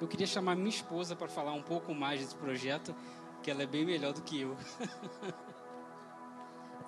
Eu 0.00 0.06
queria 0.06 0.26
chamar 0.26 0.54
minha 0.54 0.68
esposa 0.68 1.16
para 1.16 1.26
falar 1.28 1.52
um 1.52 1.62
pouco 1.62 1.92
mais 1.92 2.20
desse 2.20 2.34
projeto, 2.36 2.94
que 3.42 3.50
ela 3.50 3.62
é 3.64 3.66
bem 3.66 3.84
melhor 3.84 4.12
do 4.12 4.22
que 4.22 4.40
eu. 4.40 4.56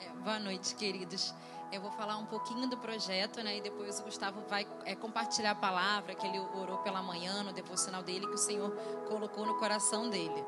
É, 0.03 0.09
boa 0.25 0.39
noite, 0.39 0.75
queridos. 0.77 1.35
Eu 1.71 1.83
vou 1.83 1.91
falar 1.91 2.17
um 2.17 2.25
pouquinho 2.25 2.67
do 2.71 2.79
projeto, 2.79 3.43
né? 3.43 3.59
E 3.59 3.61
depois 3.61 4.01
o 4.01 4.05
Gustavo 4.05 4.41
vai 4.49 4.67
é, 4.87 4.97
compartilhar 4.97 5.51
a 5.51 5.55
palavra 5.55 6.15
que 6.15 6.27
ele 6.27 6.39
orou 6.39 6.79
pela 6.79 7.03
manhã 7.03 7.43
no 7.43 7.53
devocional 7.53 8.03
dele, 8.03 8.27
que 8.27 8.33
o 8.33 8.39
Senhor 8.39 8.71
colocou 9.09 9.45
no 9.45 9.59
coração 9.59 10.09
dele. 10.09 10.43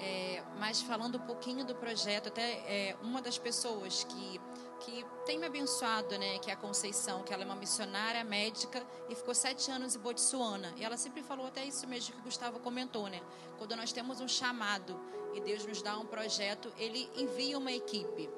É, 0.00 0.42
mas 0.58 0.80
falando 0.80 1.16
um 1.16 1.26
pouquinho 1.26 1.62
do 1.62 1.74
projeto, 1.74 2.28
até 2.28 2.52
é, 2.66 2.96
uma 3.02 3.20
das 3.20 3.36
pessoas 3.36 4.04
que 4.04 4.40
que 4.80 5.04
tem 5.24 5.38
me 5.38 5.46
abençoado, 5.46 6.18
né, 6.18 6.38
que 6.38 6.50
é 6.50 6.54
a 6.54 6.56
Conceição, 6.56 7.22
que 7.22 7.32
ela 7.32 7.42
é 7.42 7.46
uma 7.46 7.56
missionária 7.56 8.22
médica 8.24 8.84
e 9.08 9.14
ficou 9.14 9.34
sete 9.34 9.70
anos 9.70 9.96
em 9.96 9.98
Botsuana. 9.98 10.72
E 10.76 10.84
ela 10.84 10.96
sempre 10.96 11.22
falou 11.22 11.46
até 11.46 11.64
isso 11.64 11.86
mesmo 11.86 12.14
que 12.14 12.20
o 12.20 12.24
Gustavo 12.24 12.60
comentou, 12.60 13.08
né? 13.08 13.20
Quando 13.58 13.74
nós 13.76 13.92
temos 13.92 14.20
um 14.20 14.28
chamado 14.28 14.98
e 15.34 15.40
Deus 15.40 15.64
nos 15.66 15.82
dá 15.82 15.98
um 15.98 16.06
projeto, 16.06 16.72
Ele 16.78 17.10
envia 17.16 17.58
uma 17.58 17.72
equipe. 17.72 18.28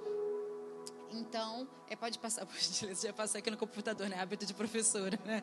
Então, 1.11 1.67
é, 1.89 1.97
pode 1.97 2.19
passar, 2.19 2.45
por 2.47 2.59
gentileza, 2.59 3.07
já 3.07 3.13
passar 3.13 3.39
aqui 3.39 3.51
no 3.51 3.57
computador, 3.57 4.09
né? 4.09 4.21
Hábito 4.21 4.45
de 4.45 4.55
professora, 4.55 5.19
né? 5.25 5.43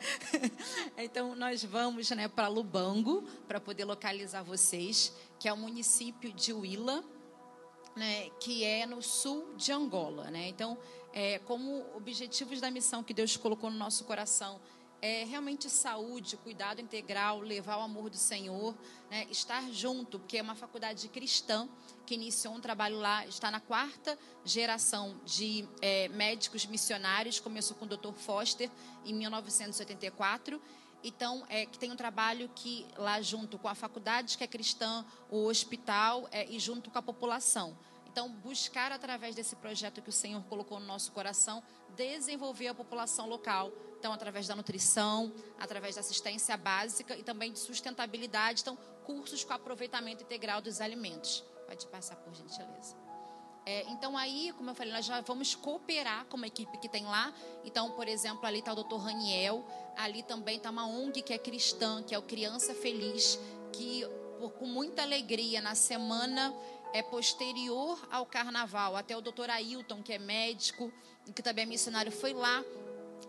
Então, 0.97 1.35
nós 1.35 1.63
vamos 1.63 2.09
né, 2.11 2.27
para 2.27 2.47
Lubango, 2.47 3.23
para 3.47 3.59
poder 3.59 3.85
localizar 3.85 4.43
vocês, 4.43 5.13
que 5.39 5.47
é 5.47 5.53
o 5.53 5.57
município 5.57 6.31
de 6.31 6.53
Huila, 6.53 7.03
né, 7.95 8.29
que 8.39 8.63
é 8.63 8.85
no 8.85 9.01
sul 9.01 9.53
de 9.55 9.71
Angola. 9.71 10.29
Né? 10.29 10.49
Então, 10.49 10.77
é, 11.13 11.39
como 11.39 11.85
objetivos 11.95 12.59
da 12.59 12.69
missão 12.69 13.03
que 13.03 13.13
Deus 13.13 13.37
colocou 13.37 13.69
no 13.69 13.77
nosso 13.77 14.03
coração 14.03 14.59
é 15.01 15.23
realmente 15.23 15.69
saúde, 15.69 16.35
cuidado 16.37 16.81
integral, 16.81 17.39
levar 17.39 17.77
o 17.77 17.81
amor 17.81 18.09
do 18.09 18.17
Senhor, 18.17 18.73
né, 19.11 19.27
estar 19.29 19.61
junto, 19.71 20.17
porque 20.17 20.37
é 20.37 20.41
uma 20.41 20.55
faculdade 20.55 21.07
cristã 21.09 21.69
que 22.07 22.15
iniciou 22.15 22.55
um 22.55 22.59
trabalho 22.59 22.97
lá, 22.97 23.25
está 23.27 23.51
na 23.51 23.59
quarta 23.59 24.17
geração 24.43 25.19
de 25.23 25.67
é, 25.79 26.07
médicos 26.07 26.65
missionários, 26.65 27.39
começou 27.39 27.77
com 27.77 27.85
o 27.85 27.87
Dr. 27.87 28.13
Foster 28.13 28.69
em 29.05 29.13
1984 29.13 30.59
então, 31.07 31.45
é, 31.49 31.65
que 31.65 31.77
tem 31.77 31.91
um 31.91 31.95
trabalho 31.95 32.49
que 32.55 32.85
lá 32.97 33.21
junto 33.21 33.59
com 33.59 33.67
a 33.67 33.75
faculdade 33.75 34.37
que 34.37 34.43
é 34.43 34.47
cristã, 34.47 35.05
o 35.29 35.45
hospital 35.45 36.27
é, 36.31 36.45
e 36.49 36.59
junto 36.59 36.89
com 36.89 36.97
a 36.97 37.01
população. 37.01 37.77
Então, 38.07 38.29
buscar 38.29 38.91
através 38.91 39.35
desse 39.35 39.55
projeto 39.57 40.01
que 40.01 40.09
o 40.09 40.11
Senhor 40.11 40.41
colocou 40.45 40.79
no 40.79 40.85
nosso 40.85 41.11
coração, 41.11 41.61
desenvolver 41.95 42.69
a 42.69 42.73
população 42.73 43.27
local. 43.27 43.71
Então, 43.99 44.13
através 44.13 44.47
da 44.47 44.55
nutrição, 44.55 45.33
através 45.59 45.95
da 45.95 46.01
assistência 46.01 46.55
básica 46.55 47.15
e 47.17 47.23
também 47.23 47.51
de 47.51 47.59
sustentabilidade. 47.59 48.61
Então, 48.61 48.77
cursos 49.03 49.43
com 49.43 49.53
aproveitamento 49.53 50.23
integral 50.23 50.61
dos 50.61 50.79
alimentos. 50.79 51.43
Pode 51.67 51.85
passar, 51.87 52.15
por 52.15 52.33
gentileza. 52.33 53.04
É, 53.65 53.83
então, 53.89 54.15
aí, 54.15 54.53
como 54.55 54.69
eu 54.69 54.75
falei, 54.75 54.93
nós 54.93 55.05
já 55.05 55.21
vamos 55.21 55.55
cooperar 55.55 56.25
com 56.25 56.37
uma 56.37 56.45
equipe 56.45 56.77
que 56.77 56.87
tem 56.87 57.03
lá. 57.03 57.33
Então, 57.63 57.91
por 57.91 58.07
exemplo, 58.07 58.45
ali 58.45 58.59
está 58.59 58.71
o 58.71 58.75
doutor 58.75 58.97
Raniel, 58.97 59.65
ali 59.97 60.21
também 60.21 60.57
está 60.57 60.69
uma 60.69 60.85
ONG 60.85 61.23
que 61.23 61.33
é 61.33 61.37
cristã, 61.37 62.03
que 62.03 62.13
é 62.13 62.17
o 62.17 62.21
Criança 62.21 62.75
Feliz, 62.75 63.39
que 63.73 64.03
por, 64.39 64.51
com 64.51 64.67
muita 64.67 65.01
alegria, 65.01 65.61
na 65.61 65.73
semana 65.73 66.53
é 66.93 67.01
posterior 67.01 67.99
ao 68.11 68.25
carnaval, 68.25 68.95
até 68.95 69.17
o 69.17 69.21
doutor 69.21 69.49
Ailton, 69.49 70.03
que 70.03 70.13
é 70.13 70.19
médico, 70.19 70.93
que 71.33 71.41
também 71.41 71.63
é 71.63 71.65
missionário, 71.65 72.11
foi 72.11 72.33
lá 72.33 72.63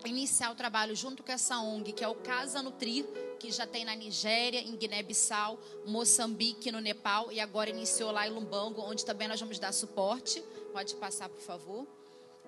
iniciar 0.05 0.51
o 0.51 0.55
trabalho 0.55 0.95
junto 0.95 1.23
com 1.23 1.31
essa 1.31 1.59
ONG, 1.59 1.91
que 1.91 2.03
é 2.03 2.07
o 2.07 2.15
Casa 2.15 2.61
Nutrir, 2.61 3.05
que 3.39 3.51
já 3.51 3.65
tem 3.65 3.85
na 3.85 3.95
Nigéria, 3.95 4.59
em 4.59 4.75
Guiné-Bissau, 4.75 5.59
Moçambique, 5.85 6.71
no 6.71 6.79
Nepal, 6.79 7.31
e 7.31 7.39
agora 7.39 7.69
iniciou 7.69 8.11
lá 8.11 8.27
em 8.27 8.31
Lumbango, 8.31 8.81
onde 8.81 9.05
também 9.05 9.27
nós 9.27 9.39
vamos 9.39 9.59
dar 9.59 9.71
suporte. 9.71 10.41
Pode 10.71 10.95
passar, 10.95 11.29
por 11.29 11.41
favor. 11.41 11.87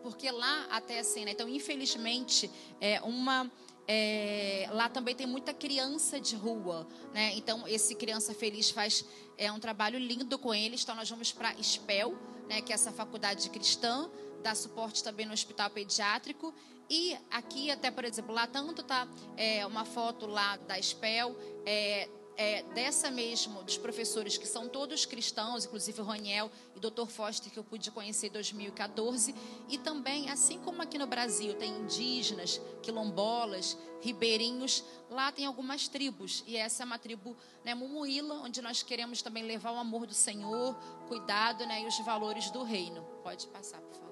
Porque 0.02 0.32
lá 0.32 0.68
até 0.70 1.00
assim, 1.00 1.26
né? 1.26 1.32
Então, 1.32 1.48
infelizmente, 1.50 2.50
é 2.80 3.02
uma 3.02 3.52
é, 3.92 4.70
lá 4.72 4.88
também 4.88 5.16
tem 5.16 5.26
muita 5.26 5.52
criança 5.52 6.20
de 6.20 6.36
rua, 6.36 6.88
né? 7.12 7.34
Então 7.36 7.68
esse 7.68 7.96
criança 7.96 8.36
feliz 8.36 8.70
faz 8.70 9.04
é 9.36 9.52
um 9.52 9.60
trabalho 9.60 9.98
lindo 9.98 10.38
com 10.38 10.54
eles. 10.54 10.84
Então 10.84 10.96
nós 10.96 11.10
vamos 11.10 11.32
para 11.32 11.56
SPEL, 11.62 12.16
né? 12.48 12.62
Que 12.62 12.72
é 12.72 12.76
essa 12.76 12.92
faculdade 12.92 13.50
cristã, 13.50 14.10
dá 14.44 14.54
suporte 14.54 15.04
também 15.04 15.26
no 15.26 15.34
hospital 15.34 15.70
pediátrico 15.72 16.54
e 16.90 17.18
aqui, 17.30 17.70
até 17.70 17.92
por 17.92 18.04
exemplo, 18.04 18.34
lá 18.34 18.48
tanto 18.48 18.82
tá 18.84 19.08
é, 19.38 19.66
uma 19.66 19.86
foto 19.86 20.26
lá 20.26 20.58
da 20.58 20.82
SPEL, 20.82 21.36
é, 21.66 22.10
é, 22.40 22.64
dessa 22.74 23.12
mesmo, 23.12 23.62
dos 23.64 23.78
professores 23.78 24.38
que 24.38 24.48
são 24.48 24.70
todos 24.70 25.06
cristãos, 25.06 25.66
inclusive 25.66 26.00
o 26.00 26.06
Raniel 26.06 26.50
e 26.74 26.78
o 26.78 26.80
Dr. 26.80 27.06
Foster, 27.06 27.52
que 27.52 27.60
eu 27.60 27.66
pude 27.66 27.92
conhecer 27.92 28.28
em 28.28 28.32
2014. 28.32 29.36
E 29.68 29.78
também, 29.78 30.30
assim 30.30 30.58
como 30.60 30.82
aqui 30.82 30.98
no 30.98 31.06
Brasil 31.06 31.54
tem 31.56 31.70
indígenas, 31.70 32.62
quilombolas, 32.82 33.78
ribeirinhos, 34.00 34.86
lá 35.10 35.34
tem 35.34 35.46
algumas 35.46 35.90
tribos. 35.90 36.42
E 36.48 36.56
essa 36.56 36.84
é 36.84 36.86
uma 36.86 36.98
tribo 36.98 37.36
né, 37.66 37.76
Mumuíla, 37.76 38.36
onde 38.36 38.62
nós 38.62 38.82
queremos 38.82 39.22
também 39.22 39.44
levar 39.44 39.74
o 39.74 39.78
amor 39.78 40.08
do 40.08 40.14
Senhor, 40.14 40.76
cuidado 41.10 41.66
né, 41.66 41.82
e 41.82 41.88
os 41.88 42.00
valores 42.06 42.50
do 42.52 42.64
reino. 42.64 43.04
Pode 43.22 43.48
passar, 43.48 43.82
por 43.82 43.96
favor. 43.96 44.09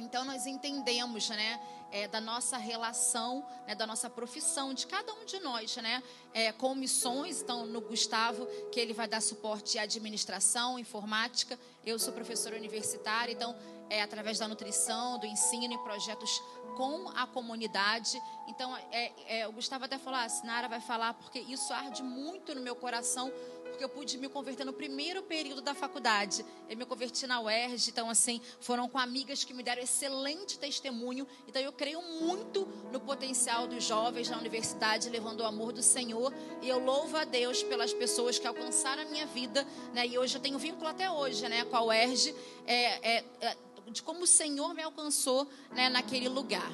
Então 0.00 0.24
nós 0.24 0.46
entendemos, 0.46 1.28
né, 1.30 1.60
é, 1.90 2.08
da 2.08 2.20
nossa 2.20 2.56
relação, 2.56 3.46
né, 3.66 3.74
da 3.74 3.86
nossa 3.86 4.10
profissão, 4.10 4.74
de 4.74 4.86
cada 4.86 5.12
um 5.14 5.24
de 5.24 5.38
nós, 5.40 5.76
né, 5.76 6.02
é, 6.32 6.52
com 6.52 6.74
missões. 6.74 7.42
Então 7.42 7.66
no 7.66 7.80
Gustavo 7.80 8.46
que 8.70 8.80
ele 8.80 8.92
vai 8.92 9.06
dar 9.06 9.20
suporte 9.20 9.78
à 9.78 9.82
administração, 9.82 10.78
informática. 10.78 11.58
Eu 11.84 11.98
sou 11.98 12.12
professora 12.12 12.56
universitária, 12.56 13.32
então 13.32 13.54
é 13.88 14.02
através 14.02 14.38
da 14.38 14.48
nutrição, 14.48 15.18
do 15.18 15.26
ensino 15.26 15.72
e 15.74 15.78
projetos 15.78 16.42
com 16.76 17.08
a 17.10 17.26
comunidade. 17.26 18.20
Então 18.48 18.76
é, 18.90 19.12
é, 19.26 19.48
o 19.48 19.52
Gustavo 19.52 19.84
até 19.84 19.98
falou, 19.98 20.18
ah, 20.18 20.24
a 20.24 20.28
Sinara 20.28 20.68
vai 20.68 20.80
falar 20.80 21.14
porque 21.14 21.38
isso 21.38 21.72
arde 21.72 22.02
muito 22.02 22.54
no 22.54 22.60
meu 22.60 22.74
coração 22.74 23.32
porque 23.74 23.84
eu 23.84 23.88
pude 23.88 24.16
me 24.18 24.28
converter 24.28 24.64
no 24.64 24.72
primeiro 24.72 25.20
período 25.24 25.60
da 25.60 25.74
faculdade. 25.74 26.44
Eu 26.68 26.76
me 26.76 26.86
converti 26.86 27.26
na 27.26 27.40
UERJ, 27.40 27.90
então 27.90 28.08
assim, 28.08 28.40
foram 28.60 28.88
com 28.88 28.98
amigas 28.98 29.42
que 29.42 29.52
me 29.52 29.64
deram 29.64 29.82
excelente 29.82 30.58
testemunho. 30.58 31.26
Então 31.48 31.60
eu 31.60 31.72
creio 31.72 32.00
muito 32.00 32.68
no 32.92 33.00
potencial 33.00 33.66
dos 33.66 33.82
jovens 33.82 34.30
na 34.30 34.38
universidade, 34.38 35.10
levando 35.10 35.40
o 35.40 35.44
amor 35.44 35.72
do 35.72 35.82
Senhor. 35.82 36.32
E 36.62 36.68
eu 36.68 36.78
louvo 36.78 37.16
a 37.16 37.24
Deus 37.24 37.64
pelas 37.64 37.92
pessoas 37.92 38.38
que 38.38 38.46
alcançaram 38.46 39.02
a 39.02 39.06
minha 39.06 39.26
vida, 39.26 39.66
né? 39.92 40.06
E 40.06 40.16
hoje 40.16 40.36
eu 40.36 40.40
tenho 40.40 40.56
vínculo 40.56 40.86
até 40.88 41.10
hoje, 41.10 41.48
né, 41.48 41.64
com 41.64 41.76
a 41.76 41.82
UERJ, 41.82 42.32
é, 42.66 43.16
é, 43.16 43.24
é, 43.40 43.56
de 43.90 44.02
como 44.02 44.22
o 44.22 44.26
Senhor 44.26 44.72
me 44.72 44.82
alcançou, 44.82 45.48
né, 45.72 45.88
naquele 45.88 46.28
lugar. 46.28 46.72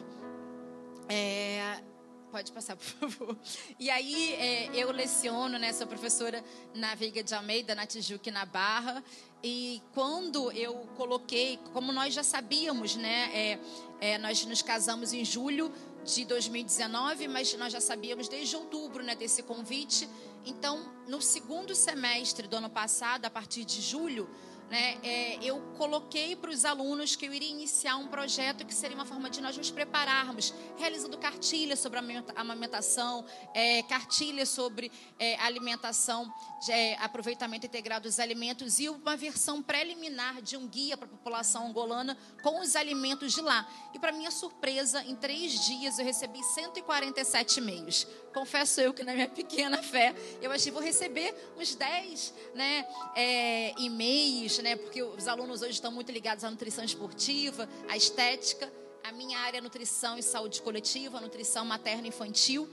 É, 1.09 1.83
Pode 2.31 2.53
passar, 2.53 2.77
por 2.77 2.85
favor. 2.85 3.37
E 3.77 3.91
aí, 3.91 4.35
é, 4.35 4.71
eu 4.73 4.93
leciono, 4.93 5.59
né? 5.59 5.73
Sou 5.73 5.85
professora 5.85 6.45
na 6.73 6.95
Veiga 6.95 7.25
de 7.25 7.35
Almeida, 7.35 7.75
na 7.75 7.87
Tijuca 7.87 8.31
na 8.31 8.47
Barra. 8.47 9.03
E 9.43 9.83
quando 9.93 10.53
eu 10.53 10.75
coloquei, 10.97 11.59
como 11.73 11.93
nós 11.93 12.15
já 12.15 12.23
sabíamos, 12.23 12.95
né? 12.95 13.31
É, 13.35 13.59
é, 14.01 14.19
nós 14.19 14.45
nos 14.45 14.63
casamos 14.63 15.13
em 15.13 15.25
julho 15.25 15.73
de 16.05 16.25
2019, 16.25 17.27
mas 17.27 17.53
nós 17.55 17.73
já 17.73 17.81
sabíamos 17.81 18.29
desde 18.29 18.55
outubro, 18.55 19.03
né? 19.03 19.17
Desse 19.17 19.43
convite. 19.43 20.09
Então, 20.47 20.89
no 21.09 21.21
segundo 21.21 21.75
semestre 21.75 22.47
do 22.47 22.57
ano 22.57 22.71
passado, 22.71 23.25
a 23.25 23.31
partir 23.31 23.65
de 23.65 23.81
julho, 23.81 24.31
né, 24.71 24.99
é, 25.03 25.39
eu 25.43 25.61
coloquei 25.77 26.37
para 26.37 26.49
os 26.49 26.65
alunos 26.65 27.17
que 27.17 27.27
eu 27.27 27.35
iria 27.35 27.51
iniciar 27.51 27.97
um 27.97 28.07
projeto 28.07 28.65
que 28.65 28.73
seria 28.73 28.97
uma 28.97 29.05
forma 29.05 29.29
de 29.29 29.41
nós 29.41 29.57
nos 29.57 29.69
prepararmos, 29.69 30.55
realizando 30.79 31.19
cartilhas 31.19 31.81
sobre 31.81 31.99
amamentação, 32.37 33.25
é, 33.53 33.83
cartilhas 33.83 34.49
sobre 34.49 34.93
é, 35.19 35.35
alimentação, 35.41 36.33
é, 36.69 36.95
aproveitamento 36.99 37.67
integrado 37.67 38.09
dos 38.09 38.21
alimentos 38.21 38.79
e 38.79 38.89
uma 38.89 39.17
versão 39.17 39.61
preliminar 39.61 40.41
de 40.41 40.57
um 40.57 40.69
guia 40.69 40.97
para 40.97 41.07
a 41.07 41.11
população 41.11 41.67
angolana 41.67 42.17
com 42.41 42.61
os 42.61 42.77
alimentos 42.77 43.33
de 43.33 43.41
lá. 43.41 43.69
E 43.93 43.99
para 43.99 44.13
minha 44.13 44.31
surpresa, 44.31 45.03
em 45.03 45.17
três 45.17 45.67
dias 45.67 45.99
eu 45.99 46.05
recebi 46.05 46.45
147 46.45 47.59
e-mails. 47.59 48.07
Confesso 48.33 48.81
eu 48.81 48.95
que 48.95 49.03
na 49.03 49.13
minha 49.13 49.29
pequena 49.29 49.83
fé, 49.83 50.15
eu 50.41 50.53
achei 50.53 50.71
vou 50.71 50.83
receber 50.83 51.35
uns 51.59 51.75
10 51.75 52.35
né, 52.55 52.87
é, 53.17 53.75
e-mails 53.79 54.59
né? 54.59 54.77
Porque 54.77 55.03
os 55.03 55.27
alunos 55.27 55.63
hoje 55.63 55.73
estão 55.73 55.91
muito 55.91 56.13
ligados 56.13 56.45
à 56.45 56.51
nutrição 56.51 56.85
esportiva, 56.85 57.69
à 57.89 57.97
estética. 57.97 58.73
A 59.03 59.13
minha 59.13 59.39
área 59.41 59.59
é 59.59 59.61
nutrição 59.61 60.19
e 60.19 60.23
saúde 60.23 60.63
coletiva, 60.63 61.21
nutrição 61.21 61.65
materna 61.65 62.07
infantil. 62.07 62.69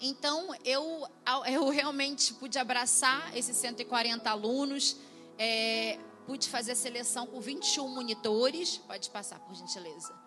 Então, 0.00 0.54
eu, 0.64 1.06
eu 1.46 1.68
realmente 1.68 2.34
pude 2.34 2.58
abraçar 2.58 3.36
esses 3.36 3.56
140 3.56 4.28
alunos, 4.28 4.96
é, 5.38 5.98
pude 6.26 6.48
fazer 6.48 6.72
a 6.72 6.76
seleção 6.76 7.26
com 7.26 7.40
21 7.40 7.88
monitores. 7.88 8.78
Pode 8.78 9.10
passar, 9.10 9.38
por 9.40 9.54
gentileza. 9.54 10.23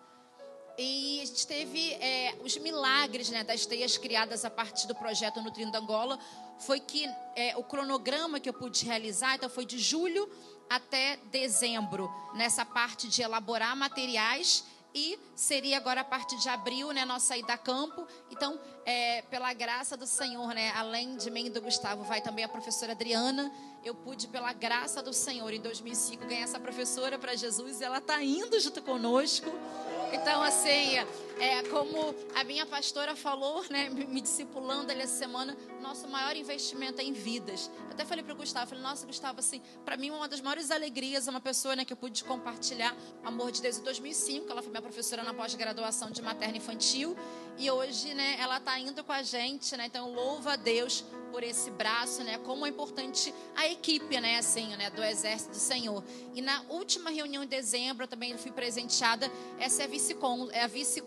E 0.80 1.20
a 1.20 1.24
gente 1.24 1.44
teve 1.44 1.92
é, 1.94 2.36
os 2.44 2.56
milagres 2.56 3.30
né, 3.30 3.42
das 3.42 3.66
teias 3.66 3.98
criadas 3.98 4.44
a 4.44 4.50
partir 4.50 4.86
do 4.86 4.94
projeto 4.94 5.42
Nutrindo 5.42 5.76
Angola. 5.76 6.16
Foi 6.60 6.78
que 6.78 7.04
é, 7.34 7.56
o 7.56 7.64
cronograma 7.64 8.38
que 8.38 8.48
eu 8.48 8.52
pude 8.52 8.84
realizar, 8.84 9.34
então 9.34 9.50
foi 9.50 9.66
de 9.66 9.76
julho 9.76 10.30
até 10.70 11.16
dezembro, 11.32 12.08
nessa 12.34 12.64
parte 12.64 13.08
de 13.08 13.22
elaborar 13.22 13.74
materiais 13.74 14.64
e 14.94 15.18
seria 15.34 15.76
agora 15.78 16.02
a 16.02 16.04
partir 16.04 16.38
de 16.38 16.48
abril, 16.48 16.92
né, 16.92 17.04
nossa 17.04 17.36
ida 17.36 17.54
a 17.54 17.58
campo. 17.58 18.06
Então, 18.30 18.58
é, 18.88 19.20
pela 19.28 19.52
graça 19.52 19.98
do 19.98 20.06
Senhor, 20.06 20.54
né, 20.54 20.72
além 20.74 21.14
de 21.18 21.30
mim 21.30 21.44
e 21.44 21.50
do 21.50 21.60
Gustavo, 21.60 22.04
vai 22.04 22.22
também 22.22 22.42
a 22.42 22.48
professora 22.48 22.92
Adriana. 22.92 23.52
Eu 23.84 23.94
pude, 23.94 24.26
pela 24.28 24.50
graça 24.54 25.02
do 25.02 25.12
Senhor, 25.12 25.52
em 25.52 25.60
2005, 25.60 26.24
ganhar 26.24 26.44
essa 26.44 26.58
professora 26.58 27.18
para 27.18 27.36
Jesus 27.36 27.82
e 27.82 27.84
ela 27.84 27.98
está 27.98 28.22
indo 28.22 28.58
junto 28.58 28.80
conosco. 28.80 29.52
Então, 30.10 30.42
assim, 30.42 30.96
é, 31.38 31.62
como 31.64 32.14
a 32.34 32.42
minha 32.42 32.64
pastora 32.64 33.14
falou, 33.14 33.62
né, 33.68 33.90
me 33.90 34.22
discipulando 34.22 34.90
ali 34.90 35.02
essa 35.02 35.16
semana, 35.16 35.54
nosso 35.82 36.08
maior 36.08 36.34
investimento 36.34 37.02
é 37.02 37.04
em 37.04 37.12
vidas. 37.12 37.70
Eu 37.84 37.90
até 37.90 38.06
falei 38.06 38.24
para 38.24 38.32
o 38.32 38.36
Gustavo, 38.36 38.70
falei, 38.70 38.82
nossa, 38.82 39.06
Gustavo, 39.06 39.38
assim, 39.40 39.60
para 39.84 39.98
mim 39.98 40.10
uma 40.10 40.26
das 40.26 40.40
maiores 40.40 40.70
alegrias 40.70 41.28
é 41.28 41.30
uma 41.30 41.42
pessoa 41.42 41.76
né, 41.76 41.84
que 41.84 41.92
eu 41.92 41.96
pude 41.96 42.24
compartilhar 42.24 42.96
o 43.22 43.28
amor 43.28 43.52
de 43.52 43.60
Deus 43.60 43.78
em 43.78 43.82
2005. 43.82 44.50
Ela 44.50 44.62
foi 44.62 44.70
minha 44.70 44.82
professora 44.82 45.22
na 45.22 45.34
pós-graduação 45.34 46.10
de 46.10 46.22
materno 46.22 46.56
infantil 46.56 47.14
e 47.58 47.70
hoje, 47.70 48.14
né, 48.14 48.36
ela 48.38 48.58
está 48.58 48.77
indo 48.78 49.02
com 49.04 49.12
a 49.12 49.22
gente, 49.22 49.76
né? 49.76 49.86
Então, 49.86 50.12
louva 50.12 50.52
a 50.52 50.56
Deus 50.56 51.04
por 51.30 51.42
esse 51.42 51.70
braço, 51.70 52.22
né? 52.24 52.38
Como 52.38 52.64
é 52.64 52.68
importante 52.68 53.34
a 53.54 53.68
equipe, 53.68 54.18
né? 54.20 54.38
Assim, 54.38 54.76
né? 54.76 54.90
Do 54.90 55.02
Exército 55.02 55.50
do 55.50 55.58
Senhor. 55.58 56.02
E 56.34 56.40
na 56.40 56.62
última 56.68 57.10
reunião 57.10 57.42
em 57.42 57.46
dezembro, 57.46 58.04
eu 58.04 58.08
também 58.08 58.36
fui 58.38 58.50
presenteada. 58.50 59.30
Essa 59.58 59.82
é 59.82 59.84
a 59.84 59.88
vice-cônsul 59.88 60.50
é 60.52 60.66
vice 60.66 61.02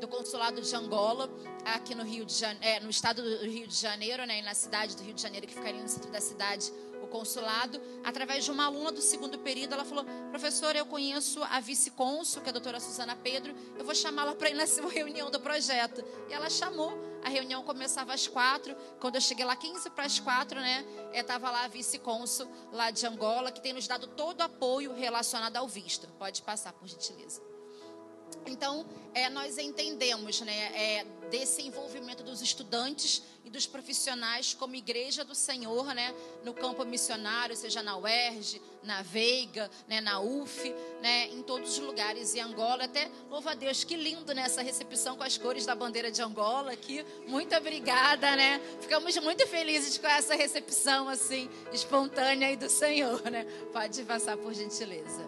do 0.00 0.08
consulado 0.08 0.60
de 0.60 0.74
Angola, 0.74 1.30
aqui 1.64 1.94
no 1.94 2.04
Rio 2.04 2.24
de 2.24 2.34
Janeiro, 2.34 2.64
é, 2.64 2.80
no 2.80 2.90
estado 2.90 3.22
do 3.22 3.44
Rio 3.44 3.66
de 3.66 3.74
Janeiro, 3.74 4.24
né? 4.26 4.38
E 4.38 4.42
na 4.42 4.54
cidade 4.54 4.96
do 4.96 5.02
Rio 5.02 5.14
de 5.14 5.22
Janeiro, 5.22 5.46
que 5.46 5.54
ficaria 5.54 5.80
no 5.80 5.88
centro 5.88 6.10
da 6.10 6.20
cidade 6.20 6.72
consulado, 7.08 7.80
através 8.04 8.44
de 8.44 8.50
uma 8.50 8.66
aluna 8.66 8.92
do 8.92 9.00
segundo 9.00 9.38
período, 9.38 9.74
ela 9.74 9.84
falou: 9.84 10.04
professora, 10.30 10.78
eu 10.78 10.86
conheço 10.86 11.42
a 11.44 11.60
vice-cônsul, 11.60 12.42
que 12.42 12.48
é 12.48 12.50
a 12.50 12.52
doutora 12.52 12.80
Suzana 12.80 13.16
Pedro, 13.16 13.54
eu 13.76 13.84
vou 13.84 13.94
chamá-la 13.94 14.34
para 14.34 14.50
ir 14.50 14.54
nessa 14.54 14.86
reunião 14.88 15.30
do 15.30 15.40
projeto. 15.40 16.04
E 16.28 16.32
ela 16.32 16.48
chamou, 16.48 16.92
a 17.24 17.28
reunião 17.28 17.62
começava 17.62 18.14
às 18.14 18.26
quatro, 18.26 18.74
quando 19.00 19.16
eu 19.16 19.20
cheguei 19.20 19.44
lá, 19.44 19.56
15 19.56 19.90
para 19.90 20.04
as 20.04 20.18
quatro, 20.20 20.60
né? 20.60 20.84
Estava 21.12 21.50
lá 21.50 21.64
a 21.64 21.68
vice-cônsul 21.68 22.48
lá 22.72 22.90
de 22.90 23.06
Angola, 23.06 23.50
que 23.50 23.60
tem 23.60 23.72
nos 23.72 23.86
dado 23.86 24.06
todo 24.06 24.40
o 24.40 24.44
apoio 24.44 24.94
relacionado 24.94 25.56
ao 25.56 25.66
visto. 25.66 26.06
Pode 26.18 26.42
passar, 26.42 26.72
por 26.72 26.86
gentileza. 26.86 27.42
Então, 28.46 28.86
é, 29.14 29.28
nós 29.28 29.58
entendemos 29.58 30.40
né, 30.40 30.72
é, 30.74 31.06
desse 31.30 31.62
envolvimento 31.62 32.22
dos 32.22 32.40
estudantes 32.42 33.22
e 33.44 33.50
dos 33.50 33.66
profissionais 33.66 34.54
como 34.54 34.74
igreja 34.74 35.24
do 35.24 35.34
Senhor, 35.34 35.94
né, 35.94 36.14
no 36.44 36.52
campo 36.52 36.84
missionário, 36.84 37.56
seja 37.56 37.82
na 37.82 37.96
UERJ, 37.96 38.60
na 38.82 39.02
Veiga, 39.02 39.70
né, 39.86 40.00
na 40.00 40.20
UF, 40.20 40.74
né, 41.00 41.28
em 41.28 41.42
todos 41.42 41.72
os 41.72 41.78
lugares. 41.78 42.34
E 42.34 42.40
Angola, 42.40 42.84
até 42.84 43.10
louva 43.30 43.52
a 43.52 43.54
Deus, 43.54 43.84
que 43.84 43.96
lindo 43.96 44.34
né, 44.34 44.46
recepção 44.62 45.16
com 45.16 45.24
as 45.24 45.38
cores 45.38 45.64
da 45.64 45.74
bandeira 45.74 46.10
de 46.10 46.20
Angola 46.20 46.72
aqui. 46.72 47.04
Muito 47.26 47.54
obrigada, 47.56 48.36
né? 48.36 48.60
Ficamos 48.80 49.16
muito 49.18 49.46
felizes 49.46 49.98
com 49.98 50.06
essa 50.06 50.34
recepção 50.34 51.08
assim 51.08 51.48
espontânea 51.72 52.48
aí 52.48 52.56
do 52.56 52.68
Senhor, 52.68 53.22
né? 53.30 53.44
Pode 53.72 54.02
passar 54.04 54.36
por 54.36 54.52
gentileza. 54.52 55.26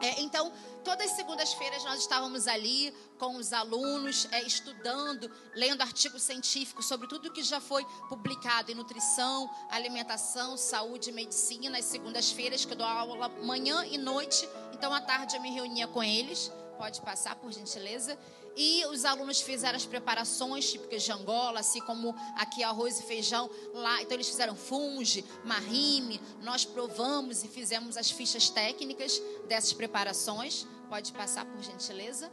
É, 0.00 0.20
então, 0.20 0.52
todas 0.84 1.10
as 1.10 1.16
segundas-feiras 1.16 1.82
nós 1.82 2.00
estávamos 2.00 2.46
ali 2.46 2.94
com 3.18 3.36
os 3.36 3.52
alunos, 3.52 4.28
é, 4.30 4.42
estudando, 4.42 5.30
lendo 5.54 5.80
artigos 5.80 6.22
científicos 6.22 6.86
sobre 6.86 7.08
tudo 7.08 7.32
que 7.32 7.42
já 7.42 7.60
foi 7.60 7.84
publicado 8.08 8.70
em 8.70 8.74
nutrição, 8.74 9.50
alimentação, 9.70 10.56
saúde 10.56 11.08
e 11.08 11.12
medicina. 11.12 11.78
As 11.78 11.86
segundas-feiras 11.86 12.64
que 12.64 12.72
eu 12.72 12.76
dou 12.76 12.86
aula 12.86 13.28
manhã 13.42 13.84
e 13.86 13.96
noite, 13.96 14.46
então 14.72 14.92
à 14.92 15.00
tarde 15.00 15.36
eu 15.36 15.40
me 15.42 15.50
reunia 15.50 15.88
com 15.88 16.02
eles. 16.02 16.52
Pode 16.76 17.00
passar, 17.00 17.34
por 17.36 17.50
gentileza. 17.50 18.18
E 18.56 18.84
os 18.86 19.04
alunos 19.04 19.40
fizeram 19.40 19.76
as 19.76 19.86
preparações 19.86 20.70
típicas 20.70 21.02
de 21.02 21.12
Angola, 21.12 21.60
assim 21.60 21.80
como 21.80 22.14
aqui 22.36 22.62
arroz 22.62 23.00
e 23.00 23.02
feijão 23.02 23.50
lá. 23.72 24.02
Então 24.02 24.16
eles 24.16 24.28
fizeram 24.28 24.54
funge, 24.54 25.24
marrime. 25.44 26.20
Nós 26.42 26.64
provamos 26.64 27.42
e 27.42 27.48
fizemos 27.48 27.96
as 27.96 28.10
fichas 28.10 28.48
técnicas 28.50 29.20
dessas 29.48 29.72
preparações. 29.72 30.66
Pode 30.88 31.12
passar, 31.12 31.44
por 31.46 31.62
gentileza. 31.62 32.30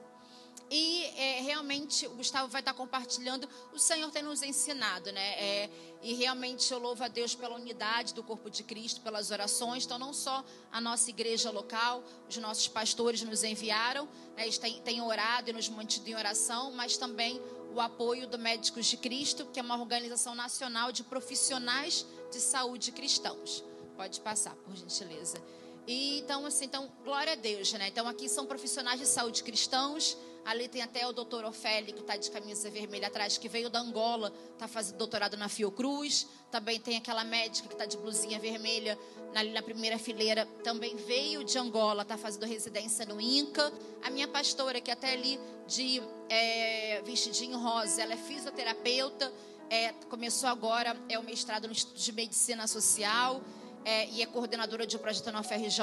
E 0.74 1.04
é, 1.18 1.42
realmente 1.42 2.08
o 2.08 2.12
Gustavo 2.12 2.48
vai 2.48 2.62
estar 2.62 2.74
compartilhando. 2.74 3.48
O 3.74 3.78
Senhor 3.78 4.10
tem 4.10 4.24
nos 4.24 4.42
ensinado, 4.42 5.12
né? 5.12 5.34
É, 5.34 5.70
e 6.02 6.14
realmente 6.14 6.72
eu 6.72 6.80
louvo 6.80 7.04
a 7.04 7.10
Deus 7.10 7.36
pela 7.36 7.56
unidade 7.56 8.14
do 8.14 8.24
corpo 8.24 8.50
de 8.50 8.64
Cristo, 8.64 9.02
pelas 9.02 9.32
orações. 9.32 9.84
Então, 9.84 10.00
não 10.00 10.14
só 10.14 10.42
a 10.72 10.80
nossa 10.80 11.10
igreja 11.10 11.52
local, 11.52 12.02
os 12.30 12.38
nossos 12.38 12.70
pastores 12.70 13.22
nos 13.22 13.44
enviaram, 13.44 14.08
né? 14.38 14.44
eles 14.44 14.58
têm, 14.58 14.82
têm 14.82 15.02
orado 15.02 15.50
e 15.50 15.54
nos 15.54 15.68
mantido 15.68 16.10
em 16.10 16.16
oração, 16.16 16.72
mas 16.72 16.96
também 16.96 17.42
o 17.76 17.82
apoio 17.82 18.26
do 18.26 18.40
Médicos 18.40 18.86
de 18.86 18.96
Cristo, 18.96 19.46
que 19.48 19.60
é 19.60 19.64
uma 19.64 19.78
organização 19.78 20.34
nacional 20.34 20.94
de 20.94 21.04
profissionais 21.04 22.06
de 22.32 22.40
saúde 22.40 22.94
cristãos. 22.94 23.62
Pode 23.98 24.22
passar, 24.22 24.56
por 24.56 24.74
gentileza. 24.74 25.38
E 25.86 26.20
então, 26.20 26.46
assim, 26.46 26.64
então, 26.64 26.90
glória 27.04 27.34
a 27.34 27.36
Deus, 27.36 27.74
né? 27.74 27.90
Então, 27.90 28.08
aqui 28.08 28.30
são 28.30 28.46
profissionais 28.46 29.02
de 29.02 29.06
saúde 29.06 29.44
cristãos 29.44 30.18
Ali 30.46 30.68
tem 30.68 30.82
até 30.82 31.08
o 31.08 31.14
doutor 31.14 31.46
Ofélio, 31.46 31.94
que 31.94 32.02
está 32.02 32.18
de 32.18 32.30
camisa 32.32 32.70
vermelha 32.70 33.08
atrás, 33.08 33.38
que 33.38 33.48
veio 33.48 33.70
da 33.70 33.80
Angola, 33.80 34.34
está 34.54 34.68
fazendo 34.68 34.98
doutorado 34.98 35.38
na 35.38 35.48
Fiocruz. 35.48 36.28
Também 36.50 36.80
tem 36.80 36.98
aquela 36.98 37.24
médica 37.24 37.68
que 37.68 37.76
está 37.76 37.86
de 37.86 37.96
blusinha 37.98 38.40
vermelha, 38.40 38.98
ali 39.36 39.52
na 39.52 39.62
primeira 39.62 39.98
fileira, 39.98 40.46
também 40.64 40.96
veio 40.96 41.44
de 41.44 41.58
Angola, 41.58 42.02
está 42.02 42.18
fazendo 42.18 42.46
residência 42.46 43.06
no 43.06 43.22
INCA. 43.22 43.72
A 44.04 44.10
minha 44.10 44.28
pastora, 44.28 44.82
que 44.82 44.90
é 44.90 44.94
até 44.94 45.14
ali 45.14 45.40
de 45.68 46.02
é, 46.28 47.02
vestidinho 47.04 47.58
rosa, 47.58 48.02
ela 48.02 48.14
é 48.14 48.18
fisioterapeuta, 48.18 49.32
é, 49.70 49.94
começou 50.10 50.50
agora, 50.50 50.98
é 51.08 51.18
o 51.18 51.24
mestrado 51.24 51.66
no 51.66 51.72
Instituto 51.72 52.00
de 52.00 52.12
Medicina 52.12 52.68
Social 52.68 53.42
é, 53.86 54.08
e 54.10 54.22
é 54.22 54.26
coordenadora 54.26 54.86
de 54.86 54.96
um 54.96 55.00
projeto 55.00 55.32
na 55.32 55.40
UFRJ. 55.42 55.80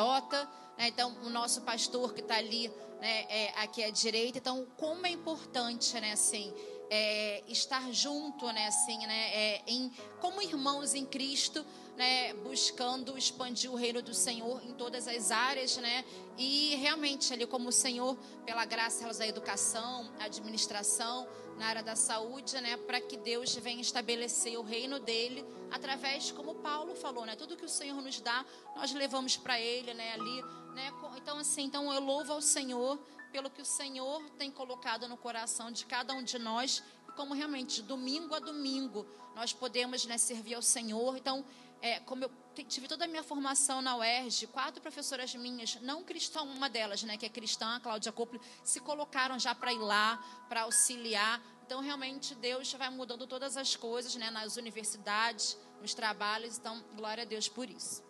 Né? 0.76 0.88
Então, 0.88 1.16
o 1.24 1.30
nosso 1.30 1.62
pastor 1.62 2.14
que 2.14 2.20
está 2.20 2.36
ali 2.36 2.68
né, 3.00 3.26
é, 3.28 3.50
aqui 3.60 3.82
à 3.82 3.90
direita. 3.90 4.38
Então, 4.38 4.66
como 4.76 5.06
é 5.06 5.10
importante, 5.10 5.98
né, 6.00 6.12
assim, 6.12 6.52
é, 6.90 7.42
estar 7.48 7.92
junto, 7.92 8.46
né, 8.52 8.66
assim, 8.66 8.98
né, 9.06 9.34
é, 9.34 9.62
em, 9.66 9.90
como 10.20 10.40
irmãos 10.42 10.94
em 10.94 11.04
Cristo, 11.04 11.64
né, 11.96 12.32
buscando 12.34 13.18
expandir 13.18 13.70
o 13.70 13.74
reino 13.74 14.00
do 14.00 14.14
Senhor 14.14 14.62
em 14.64 14.72
todas 14.72 15.08
as 15.08 15.30
áreas, 15.30 15.76
né, 15.78 16.04
e 16.36 16.76
realmente 16.76 17.32
ali 17.32 17.46
como 17.46 17.68
o 17.68 17.72
Senhor, 17.72 18.16
pela 18.44 18.64
graça 18.64 19.12
da 19.12 19.26
educação, 19.26 20.10
administração, 20.18 21.28
na 21.58 21.66
área 21.66 21.82
da 21.82 21.96
saúde, 21.96 22.60
né, 22.60 22.76
para 22.76 23.00
que 23.00 23.16
Deus 23.16 23.54
venha 23.56 23.80
estabelecer 23.80 24.56
o 24.58 24.62
reino 24.62 25.00
dele 25.00 25.44
através, 25.70 26.30
como 26.30 26.54
Paulo 26.56 26.94
falou, 26.94 27.26
né, 27.26 27.34
tudo 27.34 27.56
que 27.56 27.64
o 27.64 27.68
Senhor 27.68 28.00
nos 28.00 28.20
dá, 28.20 28.46
nós 28.76 28.92
levamos 28.92 29.36
para 29.36 29.60
ele, 29.60 29.92
né, 29.92 30.12
ali 30.12 30.44
né? 30.78 30.92
Então, 31.16 31.38
assim, 31.38 31.64
então 31.64 31.92
eu 31.92 32.00
louvo 32.00 32.32
ao 32.32 32.40
Senhor 32.40 32.98
pelo 33.32 33.50
que 33.50 33.62
o 33.62 33.64
Senhor 33.64 34.22
tem 34.38 34.50
colocado 34.50 35.08
no 35.08 35.16
coração 35.16 35.70
de 35.70 35.84
cada 35.86 36.12
um 36.14 36.22
de 36.22 36.38
nós 36.38 36.82
e 37.08 37.12
como 37.12 37.34
realmente, 37.34 37.82
domingo 37.82 38.34
a 38.34 38.38
domingo, 38.38 39.06
nós 39.34 39.52
podemos 39.52 40.04
né, 40.06 40.18
servir 40.18 40.54
ao 40.54 40.62
Senhor. 40.62 41.16
Então, 41.16 41.44
é, 41.80 42.00
como 42.00 42.24
eu 42.24 42.30
tive 42.66 42.88
toda 42.88 43.04
a 43.04 43.08
minha 43.08 43.22
formação 43.22 43.80
na 43.80 43.96
UERJ, 43.96 44.48
quatro 44.48 44.82
professoras 44.82 45.34
minhas, 45.34 45.76
não 45.80 46.02
cristã, 46.02 46.42
uma 46.42 46.68
delas, 46.68 47.02
né, 47.02 47.16
que 47.16 47.24
é 47.24 47.28
cristã, 47.28 47.76
a 47.76 47.80
Cláudia 47.80 48.10
Cople, 48.10 48.40
se 48.64 48.80
colocaram 48.80 49.38
já 49.38 49.54
para 49.54 49.72
ir 49.72 49.78
lá, 49.78 50.16
para 50.48 50.62
auxiliar. 50.62 51.40
Então, 51.64 51.80
realmente, 51.80 52.34
Deus 52.34 52.72
vai 52.72 52.90
mudando 52.90 53.26
todas 53.26 53.56
as 53.56 53.76
coisas 53.76 54.14
né, 54.16 54.30
nas 54.30 54.56
universidades, 54.56 55.56
nos 55.80 55.94
trabalhos. 55.94 56.58
Então, 56.58 56.82
glória 56.96 57.22
a 57.22 57.26
Deus 57.26 57.48
por 57.48 57.68
isso. 57.70 58.07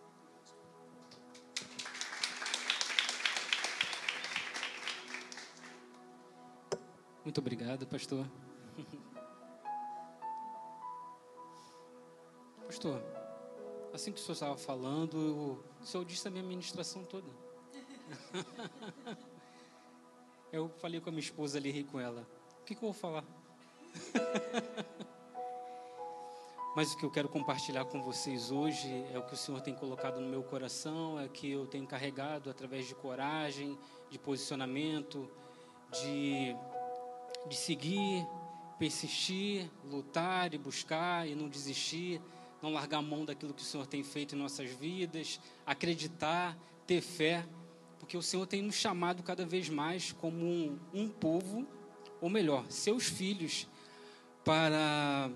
Muito 7.28 7.42
obrigado, 7.42 7.86
pastor. 7.86 8.26
Pastor, 12.64 13.02
assim 13.92 14.12
que 14.12 14.18
o 14.18 14.22
senhor 14.22 14.32
estava 14.32 14.56
falando, 14.56 15.62
o 15.78 15.84
senhor 15.84 16.06
disse 16.06 16.26
a 16.26 16.30
minha 16.30 16.42
ministração 16.42 17.04
toda. 17.04 17.28
Eu 20.50 20.70
falei 20.70 21.02
com 21.02 21.10
a 21.10 21.12
minha 21.12 21.20
esposa 21.20 21.58
ali, 21.58 21.70
ri 21.70 21.84
com 21.84 22.00
ela. 22.00 22.26
O 22.62 22.64
que, 22.64 22.74
que 22.74 22.82
eu 22.82 22.90
vou 22.90 22.94
falar? 22.94 23.22
Mas 26.74 26.94
o 26.94 26.96
que 26.96 27.04
eu 27.04 27.10
quero 27.10 27.28
compartilhar 27.28 27.84
com 27.84 28.02
vocês 28.02 28.50
hoje 28.50 28.88
é 29.12 29.18
o 29.18 29.26
que 29.26 29.34
o 29.34 29.36
Senhor 29.36 29.60
tem 29.60 29.74
colocado 29.74 30.18
no 30.18 30.30
meu 30.30 30.42
coração, 30.42 31.20
é 31.20 31.28
que 31.28 31.50
eu 31.50 31.66
tenho 31.66 31.86
carregado 31.86 32.48
através 32.48 32.86
de 32.86 32.94
coragem, 32.94 33.78
de 34.08 34.18
posicionamento, 34.18 35.30
de, 35.92 36.56
de 37.48 37.56
seguir, 37.56 38.26
persistir, 38.78 39.70
lutar 39.84 40.54
e 40.54 40.58
buscar 40.58 41.28
e 41.28 41.34
não 41.34 41.48
desistir, 41.48 42.20
não 42.62 42.72
largar 42.72 42.98
a 42.98 43.02
mão 43.02 43.24
daquilo 43.24 43.54
que 43.54 43.62
o 43.62 43.64
Senhor 43.64 43.86
tem 43.86 44.02
feito 44.02 44.34
em 44.34 44.38
nossas 44.38 44.70
vidas, 44.70 45.40
acreditar, 45.66 46.56
ter 46.86 47.00
fé, 47.00 47.46
porque 47.98 48.16
o 48.16 48.22
Senhor 48.22 48.46
tem 48.46 48.62
nos 48.62 48.74
chamado 48.74 49.22
cada 49.22 49.44
vez 49.44 49.68
mais 49.68 50.12
como 50.12 50.44
um, 50.44 50.78
um 50.92 51.08
povo, 51.08 51.66
ou 52.20 52.28
melhor, 52.28 52.64
seus 52.70 53.04
filhos, 53.04 53.68
para 54.44 55.30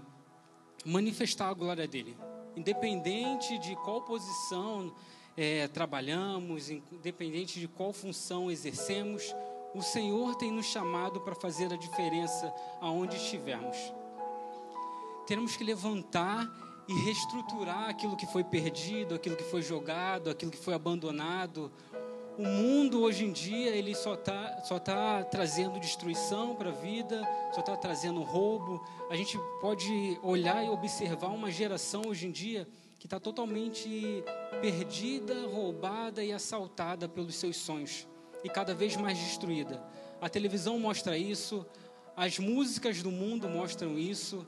manifestar 0.85 1.49
a 1.49 1.55
glória 1.55 1.87
dele, 1.87 2.17
independente 2.57 3.59
de 3.59 3.77
qual 3.77 4.03
posição 4.03 4.95
é, 5.37 5.69
trabalhamos, 5.69 6.71
independente 6.71 7.61
de 7.61 7.69
qual 7.69 7.93
função 7.93 8.51
exercemos, 8.51 9.35
o 9.75 9.83
Senhor 9.83 10.35
tem 10.35 10.51
nos 10.51 10.67
chamado 10.67 11.21
para 11.21 11.35
fazer 11.35 11.73
a 11.73 11.77
diferença 11.77 12.53
aonde 12.81 13.17
estivermos. 13.17 13.77
Teremos 15.27 15.57
que 15.57 15.65
levantar 15.65 16.47
e 16.89 16.93
reestruturar 17.05 17.89
aquilo 17.89 18.17
que 18.17 18.27
foi 18.27 18.45
perdido, 18.45 19.15
aquilo 19.15 19.37
que 19.37 19.45
foi 19.45 19.63
jogado, 19.63 20.29
aquilo 20.29 20.51
que 20.51 20.59
foi 20.59 20.75
abandonado. 20.75 21.73
O 22.37 22.45
mundo 22.45 23.03
hoje 23.03 23.25
em 23.25 23.33
dia 23.33 23.71
ele 23.71 23.95
só 23.95 24.15
está 24.15 24.63
só 24.65 24.79
tá 24.79 25.23
trazendo 25.25 25.79
destruição 25.79 26.55
para 26.55 26.71
a 26.71 26.73
vida, 26.73 27.27
só 27.55 27.61
está 27.61 27.77
trazendo 27.77 28.23
roubo. 28.23 28.83
A 29.11 29.17
gente 29.17 29.39
pode 29.61 30.19
olhar 30.23 30.65
e 30.65 30.69
observar 30.69 31.29
uma 31.29 31.51
geração 31.51 32.03
hoje 32.09 32.27
em 32.27 32.31
dia 32.31 32.69
que 32.99 33.07
está 33.07 33.19
totalmente 33.19 34.23
perdida, 34.61 35.47
roubada 35.47 36.23
e 36.23 36.33
assaltada 36.33 37.09
pelos 37.09 37.37
seus 37.37 37.57
sonhos 37.57 38.07
e 38.45 38.49
cada 38.49 38.75
vez 38.75 38.97
mais 38.97 39.19
destruída. 39.19 39.83
A 40.21 40.29
televisão 40.29 40.79
mostra 40.79 41.17
isso, 41.17 41.67
as 42.17 42.39
músicas 42.39 43.03
do 43.03 43.11
mundo 43.11 43.49
mostram 43.49 43.99
isso, 43.99 44.47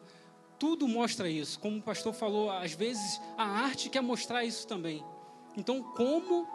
tudo 0.58 0.86
mostra 0.86 1.28
isso. 1.28 1.58
Como 1.58 1.78
o 1.78 1.82
pastor 1.82 2.12
falou, 2.12 2.50
às 2.50 2.72
vezes 2.72 3.20
a 3.36 3.44
arte 3.44 3.88
quer 3.88 4.00
mostrar 4.00 4.44
isso 4.44 4.66
também. 4.66 5.04
Então, 5.56 5.82
como 5.82 6.46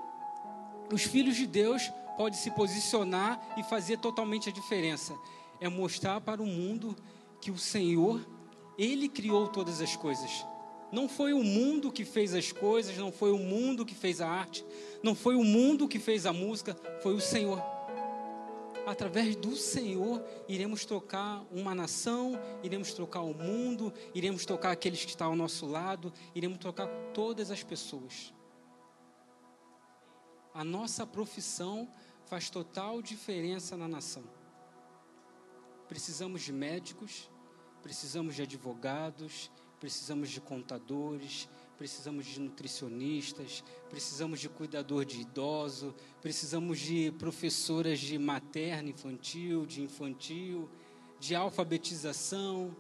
os 0.91 1.03
filhos 1.03 1.36
de 1.36 1.46
Deus 1.46 1.91
podem 2.17 2.38
se 2.38 2.51
posicionar 2.51 3.39
e 3.58 3.63
fazer 3.63 3.98
totalmente 3.98 4.50
a 4.50 4.51
diferença? 4.51 5.17
É 5.60 5.67
mostrar 5.69 6.22
para 6.22 6.41
o 6.41 6.46
mundo 6.46 6.96
que 7.41 7.51
o 7.51 7.58
Senhor, 7.58 8.25
Ele 8.77 9.10
criou 9.10 9.48
todas 9.48 9.81
as 9.81 9.96
coisas. 9.96 10.46
Não 10.91 11.08
foi 11.08 11.34
o 11.34 11.43
mundo 11.43 11.91
que 11.91 12.03
fez 12.03 12.34
as 12.34 12.51
coisas, 12.51 12.98
não 12.98 13.12
foi 13.12 13.31
o 13.31 13.38
mundo 13.38 13.86
que 13.86 13.93
fez 13.93 14.22
a 14.22 14.27
arte, 14.27 14.65
não 15.03 15.13
foi 15.13 15.36
o 15.36 15.43
mundo 15.43 15.88
que 15.88 16.00
fez 16.00 16.25
a 16.25 16.34
música, 16.34 16.75
foi 17.01 17.13
o 17.13 17.22
Senhor. 17.22 17.62
Através 18.88 19.36
do 19.36 19.55
Senhor, 19.55 20.25
iremos 20.48 20.84
tocar 20.84 21.46
uma 21.51 21.75
nação, 21.75 22.39
iremos 22.63 22.91
tocar 22.91 23.22
o 23.22 23.36
mundo, 23.36 23.93
iremos 24.15 24.46
tocar 24.48 24.72
aqueles 24.72 25.03
que 25.05 25.12
estão 25.12 25.27
ao 25.27 25.36
nosso 25.36 25.67
lado, 25.67 26.12
iremos 26.34 26.58
tocar 26.58 26.88
todas 27.13 27.51
as 27.51 27.62
pessoas. 27.62 28.34
A 30.51 30.63
nossa 30.63 31.05
profissão 31.05 31.88
faz 32.25 32.50
total 32.50 33.00
diferença 33.00 33.77
na 33.77 33.88
nação. 33.88 34.24
Precisamos 35.88 36.41
de 36.41 36.51
médicos, 36.51 37.29
precisamos 37.84 38.36
de 38.36 38.41
advogados, 38.41 39.51
precisamos 39.79 40.29
de 40.29 40.41
contadores, 40.41 41.48
precisamos 41.77 42.25
de 42.25 42.41
nutricionistas, 42.41 43.63
precisamos 43.89 44.39
de 44.39 44.50
cuidador 44.50 45.05
de 45.05 45.21
idoso, 45.21 45.95
precisamos 46.21 46.79
de 46.79 47.12
professoras 47.13 48.00
de 48.00 48.17
materno 48.19 48.89
infantil, 48.89 49.65
de 49.65 49.81
infantil, 49.81 50.69
de 51.19 51.36
alfabetização. 51.36 52.75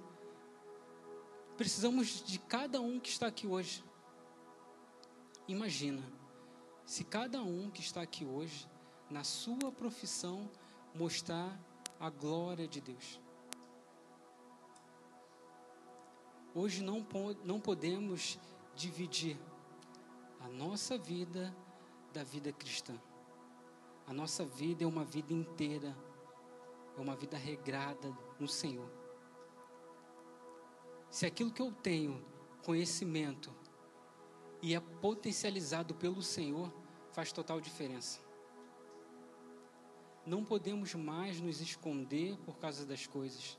Precisamos 1.55 2.23
de 2.25 2.39
cada 2.39 2.81
um 2.81 2.99
que 2.99 3.09
está 3.09 3.27
aqui 3.27 3.47
hoje. 3.47 3.83
Imagina, 5.47 6.03
se 6.85 7.03
cada 7.03 7.41
um 7.41 7.71
que 7.71 7.81
está 7.81 8.01
aqui 8.01 8.25
hoje, 8.25 8.67
na 9.09 9.23
sua 9.23 9.71
profissão, 9.71 10.49
mostrar 10.93 11.57
a 11.99 12.09
glória 12.09 12.67
de 12.67 12.81
Deus. 12.81 13.19
Hoje 16.61 16.83
não, 16.83 17.07
não 17.45 17.57
podemos 17.57 18.37
dividir 18.75 19.39
a 20.41 20.49
nossa 20.49 20.97
vida 20.97 21.55
da 22.11 22.21
vida 22.21 22.51
cristã. 22.51 23.01
A 24.05 24.11
nossa 24.11 24.43
vida 24.43 24.83
é 24.83 24.85
uma 24.85 25.05
vida 25.05 25.31
inteira, 25.31 25.95
é 26.97 26.99
uma 26.99 27.15
vida 27.15 27.37
regrada 27.37 28.13
no 28.37 28.45
Senhor. 28.45 28.91
Se 31.09 31.25
aquilo 31.25 31.49
que 31.49 31.61
eu 31.61 31.71
tenho, 31.71 32.21
conhecimento, 32.65 33.55
e 34.61 34.75
é 34.75 34.81
potencializado 34.81 35.95
pelo 35.95 36.21
Senhor, 36.21 36.69
faz 37.13 37.31
total 37.31 37.61
diferença. 37.61 38.19
Não 40.25 40.43
podemos 40.43 40.93
mais 40.93 41.39
nos 41.39 41.61
esconder 41.61 42.37
por 42.39 42.57
causa 42.57 42.85
das 42.85 43.07
coisas. 43.07 43.57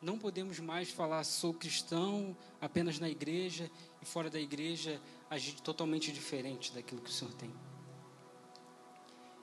Não 0.00 0.16
podemos 0.16 0.60
mais 0.60 0.90
falar 0.90 1.24
sou 1.24 1.52
cristão 1.52 2.36
apenas 2.60 3.00
na 3.00 3.08
igreja 3.08 3.68
e 4.00 4.04
fora 4.04 4.30
da 4.30 4.38
igreja 4.38 5.00
agir 5.28 5.60
totalmente 5.60 6.12
diferente 6.12 6.72
daquilo 6.72 7.00
que 7.00 7.10
o 7.10 7.12
Senhor 7.12 7.34
tem. 7.34 7.52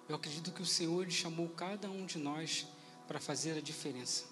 Eu 0.07 0.15
acredito 0.15 0.51
que 0.51 0.61
o 0.61 0.65
Senhor 0.65 1.09
chamou 1.11 1.49
cada 1.49 1.89
um 1.89 2.05
de 2.05 2.17
nós 2.17 2.67
para 3.07 3.19
fazer 3.19 3.57
a 3.57 3.61
diferença. 3.61 4.25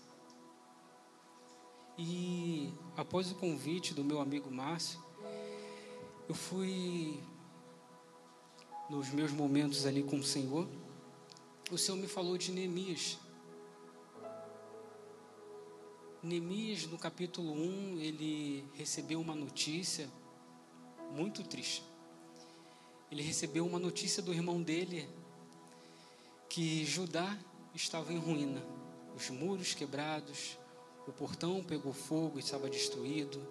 E 1.97 2.73
após 2.95 3.29
o 3.31 3.35
convite 3.35 3.93
do 3.93 4.03
meu 4.03 4.21
amigo 4.21 4.49
Márcio, 4.49 5.03
eu 6.29 6.33
fui 6.33 7.21
nos 8.89 9.09
meus 9.09 9.31
momentos 9.31 9.85
ali 9.85 10.03
com 10.03 10.17
o 10.17 10.23
Senhor. 10.23 10.67
O 11.69 11.77
Senhor 11.77 11.97
me 11.97 12.07
falou 12.07 12.37
de 12.37 12.51
Neemias. 12.51 13.17
Neemias, 16.23 16.87
no 16.87 16.97
capítulo 16.97 17.51
1, 17.51 17.99
ele 17.99 18.65
recebeu 18.75 19.19
uma 19.19 19.35
notícia 19.35 20.09
muito 21.11 21.43
triste. 21.43 21.83
Ele 23.11 23.21
recebeu 23.21 23.67
uma 23.67 23.77
notícia 23.77 24.23
do 24.23 24.33
irmão 24.33 24.61
dele 24.61 25.05
que 26.47 26.85
Judá 26.85 27.37
estava 27.75 28.13
em 28.13 28.17
ruína, 28.17 28.63
os 29.13 29.29
muros 29.29 29.73
quebrados, 29.73 30.57
o 31.05 31.11
portão 31.11 31.61
pegou 31.61 31.91
fogo 31.91 32.37
e 32.37 32.39
estava 32.39 32.69
destruído. 32.69 33.45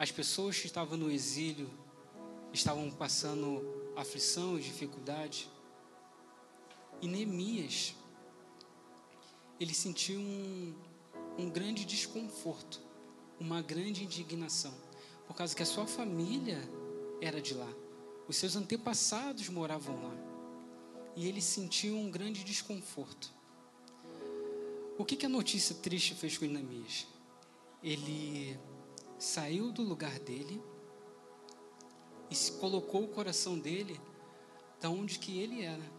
As 0.00 0.10
pessoas 0.10 0.58
que 0.58 0.66
estavam 0.66 0.98
no 0.98 1.08
exílio 1.08 1.70
estavam 2.52 2.90
passando 2.90 3.92
aflição 3.94 4.58
e 4.58 4.62
dificuldade. 4.62 5.48
E 7.00 7.06
Neemias, 7.06 7.94
ele 9.60 9.72
sentiu 9.72 10.18
um, 10.18 10.74
um 11.38 11.48
grande 11.48 11.84
desconforto, 11.84 12.82
uma 13.38 13.62
grande 13.62 14.02
indignação, 14.02 14.74
por 15.26 15.36
causa 15.36 15.54
que 15.54 15.62
a 15.62 15.66
sua 15.66 15.86
família 15.86 16.58
era 17.20 17.40
de 17.40 17.54
lá, 17.54 17.72
os 18.26 18.36
seus 18.36 18.56
antepassados 18.56 19.48
moravam 19.48 19.94
lá, 20.02 20.14
e 21.14 21.28
ele 21.28 21.40
sentiu 21.40 21.96
um 21.96 22.10
grande 22.10 22.42
desconforto. 22.42 23.32
O 24.98 25.04
que, 25.04 25.14
que 25.14 25.26
a 25.26 25.28
notícia 25.28 25.76
triste 25.76 26.14
fez 26.14 26.36
com 26.36 26.44
Inamias? 26.44 27.06
Ele 27.82 28.58
saiu 29.16 29.70
do 29.70 29.82
lugar 29.82 30.18
dele 30.18 30.60
e 32.28 32.34
se 32.34 32.52
colocou 32.52 33.04
o 33.04 33.08
coração 33.08 33.56
dele 33.56 34.00
da 34.80 34.90
onde 34.90 35.20
que 35.20 35.38
ele 35.38 35.62
era. 35.62 35.98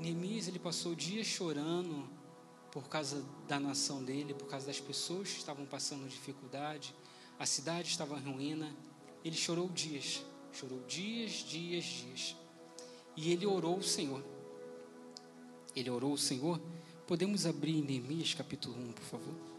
Neemias 0.00 0.48
ele 0.48 0.58
passou 0.58 0.96
dias 0.96 1.26
chorando, 1.26 2.08
por 2.72 2.88
causa 2.88 3.22
da 3.46 3.60
nação 3.60 4.02
dele, 4.02 4.32
por 4.32 4.48
causa 4.48 4.66
das 4.66 4.80
pessoas 4.80 5.28
que 5.30 5.38
estavam 5.38 5.66
passando 5.66 6.08
dificuldade, 6.08 6.94
a 7.38 7.44
cidade 7.44 7.88
estava 7.88 8.18
em 8.18 8.32
ruína. 8.32 8.74
Ele 9.22 9.36
chorou 9.36 9.68
dias, 9.68 10.24
chorou 10.52 10.80
dias, 10.88 11.32
dias, 11.32 11.84
dias. 11.84 12.36
E 13.14 13.30
ele 13.30 13.46
orou 13.46 13.76
o 13.76 13.82
Senhor. 13.82 14.24
Ele 15.76 15.90
orou 15.90 16.14
o 16.14 16.18
Senhor. 16.18 16.58
Podemos 17.06 17.44
abrir 17.44 17.82
Neemias 17.82 18.32
capítulo 18.32 18.74
1, 18.74 18.92
por 18.92 19.04
favor? 19.04 19.51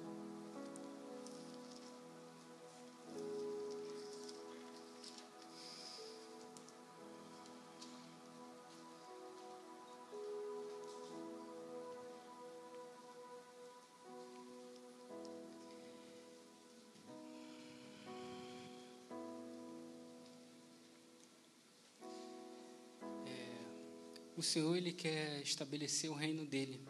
O 24.43 24.45
Senhor 24.45 24.75
ele 24.75 24.91
quer 24.91 25.41
estabelecer 25.41 26.11
o 26.11 26.13
reino 26.13 26.45
dele 26.45 26.85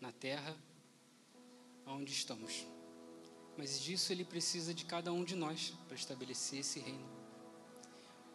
na 0.00 0.10
terra 0.10 0.56
onde 1.86 2.10
estamos. 2.10 2.66
Mas 3.54 3.78
disso 3.78 4.10
ele 4.10 4.24
precisa 4.24 4.72
de 4.72 4.86
cada 4.86 5.12
um 5.12 5.22
de 5.22 5.36
nós 5.36 5.74
para 5.86 5.94
estabelecer 5.94 6.60
esse 6.60 6.80
reino. 6.80 7.06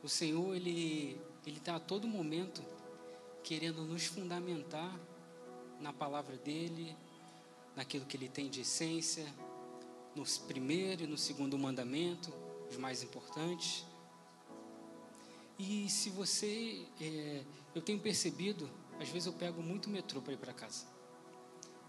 O 0.03 0.07
Senhor 0.07 0.55
ele 0.55 1.19
ele 1.43 1.57
está 1.57 1.77
a 1.77 1.79
todo 1.79 2.07
momento 2.07 2.63
querendo 3.43 3.81
nos 3.81 4.05
fundamentar 4.05 4.95
na 5.81 5.91
palavra 5.91 6.37
dele, 6.37 6.95
naquilo 7.75 8.05
que 8.05 8.15
ele 8.15 8.29
tem 8.29 8.47
de 8.47 8.61
essência, 8.61 9.25
no 10.15 10.23
primeiro 10.45 11.05
e 11.05 11.07
no 11.07 11.17
segundo 11.17 11.57
mandamento, 11.57 12.31
os 12.69 12.77
mais 12.77 13.01
importantes. 13.01 13.88
E 15.59 15.89
se 15.89 16.09
você, 16.09 16.85
é, 17.01 17.43
eu 17.75 17.81
tenho 17.81 17.99
percebido, 17.99 18.69
às 18.97 19.09
vezes 19.09 19.25
eu 19.25 19.33
pego 19.33 19.61
muito 19.61 19.89
metrô 19.89 20.21
para 20.21 20.31
ir 20.31 20.37
para 20.37 20.53
casa, 20.53 20.87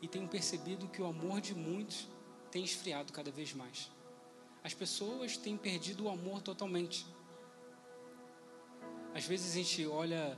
e 0.03 0.09
tenho 0.09 0.27
percebido 0.27 0.89
que 0.89 1.01
o 1.01 1.07
amor 1.07 1.41
de 1.41 1.55
muitos 1.55 2.09
tem 2.51 2.65
esfriado 2.65 3.13
cada 3.13 3.31
vez 3.31 3.55
mais. 3.55 3.89
As 4.65 4.75
pessoas 4.75 5.37
têm 5.37 5.57
perdido 5.57 6.05
o 6.05 6.09
amor 6.09 6.43
totalmente. 6.43 7.07
Às 9.15 9.25
vezes 9.25 9.53
a 9.53 9.55
gente 9.55 9.87
olha, 9.87 10.37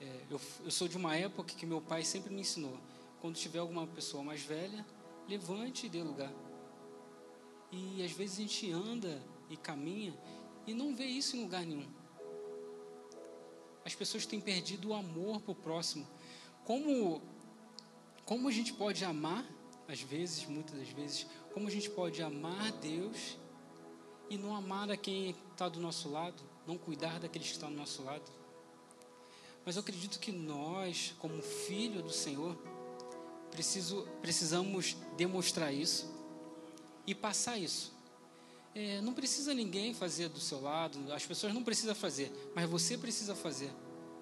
é, 0.00 0.20
eu, 0.30 0.40
eu 0.64 0.70
sou 0.70 0.86
de 0.86 0.96
uma 0.96 1.16
época 1.16 1.54
que 1.54 1.66
meu 1.66 1.80
pai 1.80 2.04
sempre 2.04 2.32
me 2.32 2.42
ensinou: 2.42 2.78
quando 3.20 3.34
tiver 3.34 3.58
alguma 3.58 3.84
pessoa 3.86 4.22
mais 4.22 4.42
velha, 4.42 4.86
levante 5.28 5.86
e 5.86 5.88
dê 5.88 6.02
lugar. 6.02 6.32
E 7.72 8.04
às 8.04 8.12
vezes 8.12 8.38
a 8.38 8.42
gente 8.42 8.70
anda 8.70 9.20
e 9.50 9.56
caminha 9.56 10.14
e 10.66 10.72
não 10.72 10.94
vê 10.94 11.06
isso 11.06 11.36
em 11.36 11.42
lugar 11.42 11.66
nenhum. 11.66 12.03
As 13.84 13.94
pessoas 13.94 14.24
têm 14.24 14.40
perdido 14.40 14.88
o 14.88 14.94
amor 14.94 15.40
para 15.40 15.52
o 15.52 15.54
próximo. 15.54 16.06
Como, 16.64 17.20
como 18.24 18.48
a 18.48 18.52
gente 18.52 18.72
pode 18.72 19.04
amar, 19.04 19.44
às 19.86 20.00
vezes, 20.00 20.46
muitas 20.46 20.78
das 20.78 20.88
vezes, 20.88 21.26
como 21.52 21.68
a 21.68 21.70
gente 21.70 21.90
pode 21.90 22.22
amar 22.22 22.72
Deus 22.72 23.36
e 24.30 24.38
não 24.38 24.56
amar 24.56 24.90
a 24.90 24.96
quem 24.96 25.30
está 25.52 25.68
do 25.68 25.78
nosso 25.78 26.08
lado, 26.08 26.42
não 26.66 26.78
cuidar 26.78 27.20
daqueles 27.20 27.48
que 27.48 27.54
estão 27.54 27.70
do 27.70 27.76
nosso 27.76 28.02
lado. 28.02 28.24
Mas 29.64 29.76
eu 29.76 29.80
acredito 29.80 30.18
que 30.18 30.32
nós, 30.32 31.14
como 31.18 31.42
filho 31.42 32.02
do 32.02 32.10
Senhor, 32.10 32.56
preciso, 33.50 34.06
precisamos 34.20 34.96
demonstrar 35.16 35.72
isso 35.72 36.12
e 37.06 37.14
passar 37.14 37.58
isso. 37.58 37.93
É, 38.74 39.00
não 39.00 39.14
precisa 39.14 39.54
ninguém 39.54 39.94
fazer 39.94 40.28
do 40.28 40.40
seu 40.40 40.60
lado, 40.60 41.12
as 41.12 41.24
pessoas 41.24 41.54
não 41.54 41.62
precisam 41.62 41.94
fazer, 41.94 42.32
mas 42.54 42.68
você 42.68 42.98
precisa 42.98 43.34
fazer. 43.34 43.70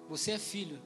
Você 0.07 0.31
é 0.31 0.37
filho. 0.37 0.79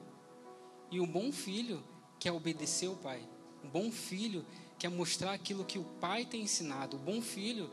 E 0.90 1.02
um 1.02 1.08
bom 1.08 1.32
filho 1.32 1.84
quer 2.18 2.32
obedecer 2.32 2.88
o 2.88 2.96
pai. 2.96 3.22
Um 3.64 3.68
bom 3.68 3.92
filho 3.92 4.46
quer 4.80 4.90
mostrar 4.90 5.34
aquilo 5.34 5.66
que 5.66 5.78
o 5.78 5.84
pai 5.84 6.26
tem 6.26 6.44
ensinado. 6.44 6.96
O 6.96 7.00
bom 7.00 7.22
filho 7.22 7.70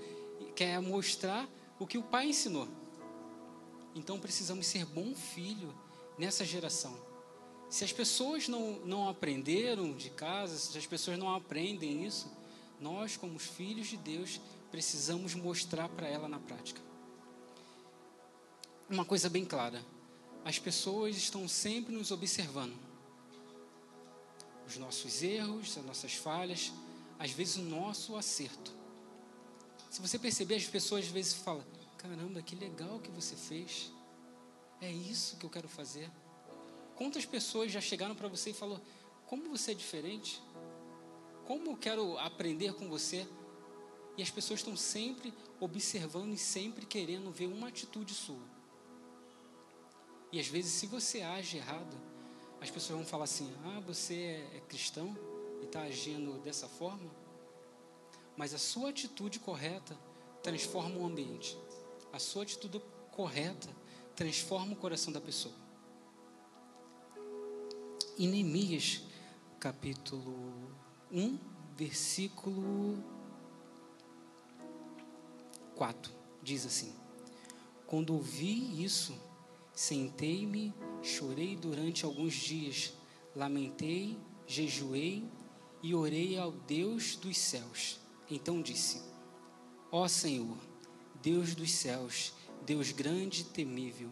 quer 0.57 0.81
mostrar 0.81 1.49
o 1.79 1.87
que 1.87 1.99
o 1.99 2.03
pai 2.03 2.27
ensinou. 2.27 2.69
Então 3.95 4.19
precisamos 4.19 4.67
ser 4.67 4.85
bom 4.87 5.15
filho 5.15 5.73
nessa 6.19 6.45
geração. 6.45 6.97
Se 7.69 7.85
as 7.85 7.93
pessoas 7.93 8.49
não, 8.49 8.81
não 8.85 9.09
aprenderam 9.09 9.93
de 9.93 10.11
casa, 10.11 10.57
se 10.57 10.77
as 10.77 10.87
pessoas 10.87 11.19
não 11.19 11.33
aprendem 11.35 12.05
isso, 12.05 12.31
nós, 12.81 13.17
como 13.17 13.39
filhos 13.39 13.87
de 13.87 13.97
Deus, 13.97 14.41
precisamos 14.75 15.37
mostrar 15.37 15.88
para 15.88 16.09
ela 16.09 16.28
na 16.28 16.40
prática. 16.40 16.83
Uma 18.90 19.04
coisa 19.04 19.31
bem 19.31 19.45
clara: 19.45 19.81
as 20.45 20.59
pessoas 20.59 21.16
estão 21.16 21.47
sempre 21.47 21.95
nos 21.95 22.11
observando. 22.11 22.76
Os 24.66 24.76
nossos 24.76 25.23
erros, 25.23 25.78
as 25.78 25.85
nossas 25.85 26.14
falhas, 26.14 26.73
às 27.21 27.31
vezes 27.31 27.54
o 27.54 27.62
nosso 27.62 28.16
acerto. 28.16 28.75
Se 29.88 30.02
você 30.02 30.19
perceber, 30.19 30.57
as 30.57 30.66
pessoas 30.66 31.04
às 31.04 31.11
vezes 31.12 31.35
falam: 31.35 31.64
caramba, 31.97 32.43
que 32.43 32.57
legal 32.57 32.99
que 32.99 33.12
você 33.12 33.37
fez. 33.37 33.92
É 34.81 34.90
isso 34.90 35.37
que 35.37 35.46
eu 35.46 35.51
quero 35.51 35.68
fazer. 35.68 36.11
Quantas 36.96 37.25
pessoas 37.25 37.70
já 37.70 37.81
chegaram 37.81 38.16
para 38.16 38.27
você 38.27 38.51
e 38.51 38.55
falou: 38.55 38.81
como 39.29 39.51
você 39.51 39.70
é 39.70 39.75
diferente? 39.75 40.42
Como 41.46 41.70
eu 41.70 41.77
quero 41.77 42.18
aprender 42.18 42.75
com 42.75 42.88
você? 42.88 43.25
E 44.16 44.22
as 44.22 44.31
pessoas 44.31 44.61
estão 44.61 44.77
sempre 44.77 45.35
observando 45.61 46.33
e 46.33 46.38
sempre 46.38 46.87
querendo 46.87 47.31
ver 47.31 47.46
uma 47.46 47.68
atitude 47.68 48.14
sua. 48.14 48.55
E 50.31 50.38
às 50.38 50.46
vezes, 50.46 50.72
se 50.72 50.87
você 50.87 51.22
age 51.22 51.57
errado, 51.57 51.96
as 52.61 52.70
pessoas 52.70 52.98
vão 52.98 53.07
falar 53.07 53.24
assim: 53.24 53.53
ah, 53.64 53.81
você 53.81 54.14
é, 54.14 54.57
é 54.57 54.61
cristão 54.61 55.16
e 55.61 55.64
está 55.64 55.83
agindo 55.83 56.38
dessa 56.40 56.68
forma? 56.68 57.11
Mas 58.37 58.55
a 58.55 58.59
sua 58.59 58.90
atitude 58.90 59.38
correta 59.38 59.96
transforma 60.42 60.96
o 60.96 61.07
ambiente. 61.07 61.57
A 62.12 62.18
sua 62.18 62.42
atitude 62.42 62.81
correta 63.12 63.68
transforma 64.14 64.72
o 64.72 64.77
coração 64.77 65.12
da 65.12 65.20
pessoa. 65.20 65.55
Em 68.18 68.29
Neemias, 68.29 69.03
capítulo 69.59 70.72
1, 71.11 71.38
versículo 71.77 73.03
4, 75.75 76.13
diz 76.43 76.65
assim: 76.65 76.93
Quando 77.87 78.15
ouvi 78.15 78.83
isso, 78.83 79.15
sentei-me, 79.73 80.73
chorei 81.03 81.57
durante 81.57 82.05
alguns 82.05 82.35
dias, 82.35 82.93
lamentei, 83.35 84.19
jejuei 84.47 85.29
e 85.83 85.95
orei 85.95 86.39
ao 86.39 86.53
Deus 86.53 87.17
dos 87.17 87.37
céus. 87.37 88.01
Então 88.31 88.63
disse: 88.63 89.03
Ó 89.91 90.07
Senhor, 90.09 90.57
Deus 91.23 91.55
dos 91.55 91.73
céus, 91.73 92.33
Deus 92.65 92.93
grande 92.93 93.43
e 93.43 93.45
temível, 93.45 94.11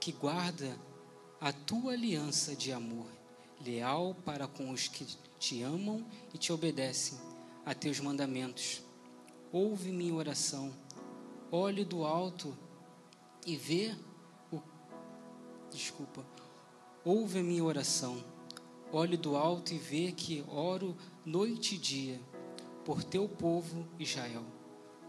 que 0.00 0.12
guarda 0.12 0.76
a 1.40 1.52
tua 1.52 1.92
aliança 1.92 2.54
de 2.54 2.72
amor, 2.72 3.06
leal 3.64 4.14
para 4.24 4.46
com 4.46 4.70
os 4.70 4.88
que 4.88 5.06
te 5.38 5.62
amam 5.62 6.04
e 6.32 6.38
te 6.38 6.52
obedecem 6.52 7.31
a 7.64 7.74
teus 7.74 8.00
mandamentos. 8.00 8.82
Ouve 9.52 9.90
minha 9.90 10.14
oração, 10.14 10.72
olhe 11.50 11.84
do 11.84 12.04
alto 12.04 12.56
e 13.46 13.56
vê 13.56 13.94
o. 14.50 14.60
Desculpa. 15.70 16.24
Ouve 17.04 17.40
a 17.40 17.42
minha 17.42 17.64
oração, 17.64 18.24
olhe 18.92 19.16
do 19.16 19.36
alto 19.36 19.74
e 19.74 19.78
vê 19.78 20.12
que 20.12 20.44
oro 20.48 20.96
noite 21.24 21.74
e 21.74 21.78
dia 21.78 22.20
por 22.84 23.02
teu 23.02 23.28
povo 23.28 23.86
Israel. 23.98 24.44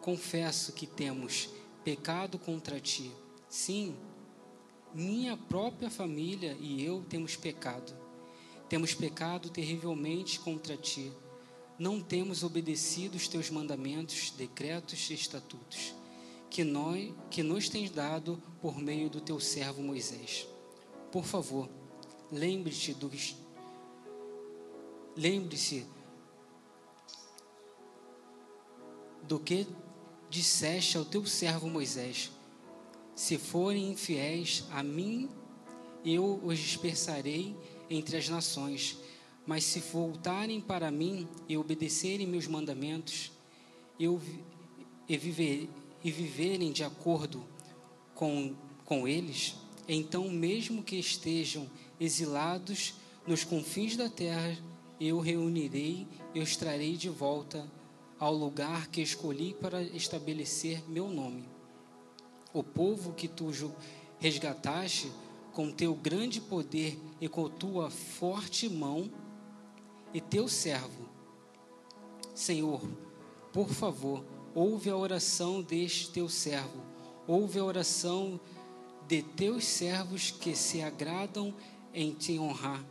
Confesso 0.02 0.74
que 0.74 0.86
temos 0.86 1.50
pecado 1.84 2.38
contra 2.38 2.80
ti. 2.80 3.12
Sim, 3.48 3.96
minha 4.94 5.38
própria 5.38 5.90
família 5.90 6.58
e 6.60 6.84
eu 6.84 7.04
temos 7.10 7.36
pecado. 7.36 7.96
Temos 8.68 8.94
pecado 8.94 9.50
terrivelmente 9.50 10.40
contra 10.40 10.76
ti. 10.76 11.12
Não 11.78 12.02
temos 12.02 12.44
obedecido 12.44 13.18
os 13.18 13.28
teus 13.28 13.50
mandamentos, 13.50 14.32
decretos 14.32 15.10
e 15.10 15.14
estatutos, 15.14 15.94
que, 16.50 16.64
nós, 16.64 17.14
que 17.30 17.42
nos 17.42 17.68
tens 17.70 17.90
dado 17.90 18.42
por 18.62 18.78
meio 18.78 19.10
do 19.10 19.20
teu 19.20 19.40
servo 19.40 19.82
Moisés. 19.82 20.48
Por 21.12 21.26
favor, 21.26 21.70
lembre-te 22.32 22.94
do 22.94 23.12
lembre-se 25.16 25.86
do 29.24 29.40
que 29.40 29.68
disseste 30.30 30.98
ao 30.98 31.06
teu 31.06 31.26
servo 31.26 31.70
Moisés 31.70 32.32
se 33.16 33.38
forem 33.38 33.92
infiéis 33.92 34.66
a 34.72 34.82
mim, 34.82 35.30
eu 36.04 36.40
os 36.44 36.58
dispersarei 36.58 37.56
entre 37.90 38.18
as 38.18 38.28
nações. 38.28 38.98
Mas 39.46 39.64
se 39.64 39.80
voltarem 39.80 40.62
para 40.62 40.90
mim 40.90 41.28
e 41.50 41.58
obedecerem 41.58 42.26
meus 42.26 42.48
mandamentos, 42.48 43.32
eu, 44.00 44.22
e, 45.08 45.18
viver, 45.18 45.70
e 46.04 46.12
viverem 46.12 46.72
de 46.72 46.84
acordo 46.84 47.44
com, 48.16 48.56
com 48.86 49.08
eles, 49.08 49.56
então, 49.88 50.30
mesmo 50.30 50.82
que 50.82 50.96
estejam 50.96 51.70
exilados 52.00 52.94
nos 53.28 53.44
confins 53.44 53.98
da 53.98 54.10
terra, 54.10 54.58
eu 55.00 55.20
reunirei, 55.20 56.08
eu 56.34 56.44
os 56.44 56.56
trarei 56.56 56.96
de 56.96 57.10
volta 57.10 57.70
ao 58.18 58.34
lugar 58.34 58.88
que 58.88 59.02
escolhi 59.02 59.54
para 59.54 59.82
estabelecer 59.82 60.82
meu 60.90 61.10
nome. 61.10 61.44
O 62.54 62.64
povo 62.64 63.14
que 63.14 63.28
tu 63.28 63.52
resgataste 64.20 65.12
com 65.52 65.72
teu 65.72 65.94
grande 65.94 66.40
poder 66.40 66.98
e 67.20 67.28
com 67.28 67.50
tua 67.50 67.90
forte 67.90 68.70
mão, 68.70 69.12
e 70.14 70.22
teu 70.22 70.48
servo. 70.48 71.10
Senhor, 72.36 72.82
por 73.52 73.70
favor, 73.70 74.24
ouve 74.54 74.90
a 74.90 74.98
oração 74.98 75.62
deste 75.62 76.12
teu 76.12 76.30
servo, 76.30 76.84
ouve 77.28 77.60
a 77.60 77.64
oração 77.64 78.40
de 79.08 79.22
teus 79.22 79.66
servos 79.66 80.32
que 80.32 80.56
se 80.56 80.82
agradam 80.82 81.54
em 81.94 82.14
te 82.14 82.40
honrar. 82.40 82.84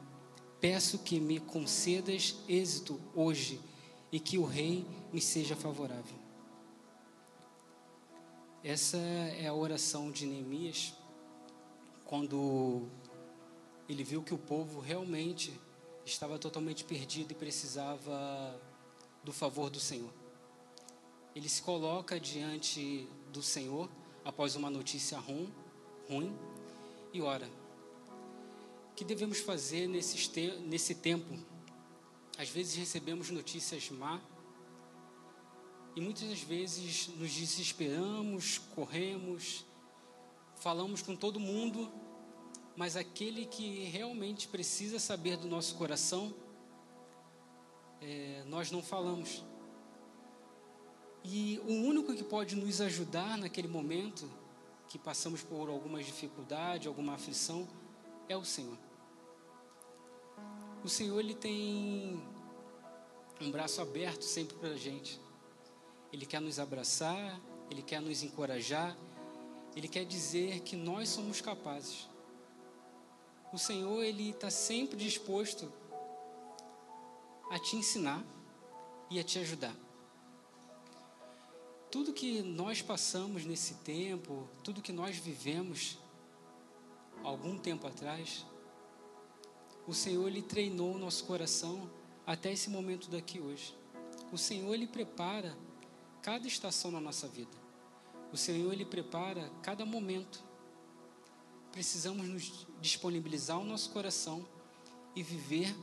Peço 0.60 0.98
que 0.98 1.18
me 1.18 1.40
concedas 1.40 2.36
êxito 2.48 3.00
hoje 3.14 3.60
e 4.12 4.20
que 4.20 4.38
o 4.38 4.44
rei 4.44 4.86
me 5.12 5.20
seja 5.20 5.56
favorável. 5.56 6.22
Essa 8.62 8.96
é 8.96 9.48
a 9.48 9.54
oração 9.54 10.12
de 10.12 10.24
Neemias 10.24 10.94
quando 12.04 12.86
ele 13.88 14.04
viu 14.04 14.22
que 14.22 14.34
o 14.34 14.38
povo 14.38 14.78
realmente 14.78 15.58
estava 16.04 16.38
totalmente 16.38 16.84
perdido 16.84 17.32
e 17.32 17.34
precisava 17.34 18.60
do 19.22 19.32
favor 19.32 19.70
do 19.70 19.80
Senhor. 19.80 20.12
Ele 21.34 21.48
se 21.48 21.62
coloca 21.62 22.18
diante 22.20 23.06
do 23.32 23.42
Senhor 23.42 23.88
após 24.24 24.56
uma 24.56 24.68
notícia 24.68 25.18
ruim, 25.18 25.52
ruim 26.08 26.36
e 27.12 27.20
ora. 27.22 27.48
O 28.90 28.94
que 28.94 29.04
devemos 29.04 29.38
fazer 29.38 29.86
nesse, 29.86 30.30
nesse 30.60 30.94
tempo? 30.94 31.38
Às 32.36 32.48
vezes 32.48 32.74
recebemos 32.74 33.30
notícias 33.30 33.90
má 33.90 34.20
e 35.94 36.00
muitas 36.00 36.40
vezes 36.40 37.08
nos 37.08 37.30
desesperamos, 37.32 38.58
corremos, 38.74 39.64
falamos 40.56 41.02
com 41.02 41.14
todo 41.14 41.38
mundo, 41.38 41.92
mas 42.76 42.96
aquele 42.96 43.46
que 43.46 43.84
realmente 43.84 44.48
precisa 44.48 44.98
saber 44.98 45.36
do 45.36 45.46
nosso 45.46 45.74
coração, 45.74 46.34
é, 48.00 48.42
nós 48.46 48.70
não 48.70 48.82
falamos. 48.82 49.44
E 51.24 51.60
o 51.64 51.72
único 51.72 52.14
que 52.14 52.24
pode 52.24 52.56
nos 52.56 52.80
ajudar 52.80 53.38
naquele 53.38 53.68
momento 53.68 54.28
que 54.88 54.98
passamos 54.98 55.42
por 55.42 55.68
alguma 55.68 56.02
dificuldade, 56.02 56.88
alguma 56.88 57.14
aflição, 57.14 57.68
é 58.28 58.36
o 58.36 58.44
Senhor. 58.44 58.76
O 60.82 60.88
Senhor 60.88 61.20
ele 61.20 61.34
tem 61.34 62.20
um 63.40 63.50
braço 63.50 63.80
aberto 63.80 64.22
sempre 64.22 64.56
para 64.56 64.70
a 64.70 64.76
gente. 64.76 65.20
Ele 66.12 66.26
quer 66.26 66.40
nos 66.40 66.58
abraçar, 66.58 67.40
ele 67.70 67.82
quer 67.82 68.00
nos 68.00 68.22
encorajar, 68.22 68.96
ele 69.76 69.88
quer 69.88 70.04
dizer 70.04 70.60
que 70.60 70.76
nós 70.76 71.08
somos 71.08 71.40
capazes. 71.40 72.08
O 73.52 73.58
Senhor 73.58 74.02
ele 74.02 74.30
está 74.30 74.50
sempre 74.50 74.96
disposto 74.96 75.72
a 77.50 77.58
te 77.58 77.76
ensinar 77.76 78.24
e 79.10 79.20
a 79.20 79.24
te 79.24 79.38
ajudar 79.38 79.76
tudo 81.92 82.14
que 82.14 82.40
nós 82.40 82.80
passamos 82.80 83.44
nesse 83.44 83.74
tempo, 83.74 84.48
tudo 84.64 84.80
que 84.80 84.94
nós 84.94 85.18
vivemos 85.18 85.98
algum 87.22 87.58
tempo 87.58 87.86
atrás, 87.86 88.46
o 89.86 89.92
Senhor 89.92 90.26
ele 90.26 90.40
treinou 90.40 90.94
o 90.94 90.98
nosso 90.98 91.26
coração 91.26 91.90
até 92.26 92.50
esse 92.50 92.70
momento 92.70 93.10
daqui 93.10 93.38
hoje. 93.38 93.76
O 94.32 94.38
Senhor 94.38 94.72
ele 94.72 94.86
prepara 94.86 95.54
cada 96.22 96.48
estação 96.48 96.90
na 96.90 96.98
nossa 96.98 97.28
vida. 97.28 97.52
O 98.32 98.38
Senhor 98.38 98.72
ele 98.72 98.86
prepara 98.86 99.50
cada 99.62 99.84
momento. 99.84 100.42
Precisamos 101.72 102.28
nos 102.28 102.66
disponibilizar 102.80 103.58
o 103.58 103.64
nosso 103.64 103.90
coração 103.90 104.46
e 105.16 105.22
viver 105.22 105.74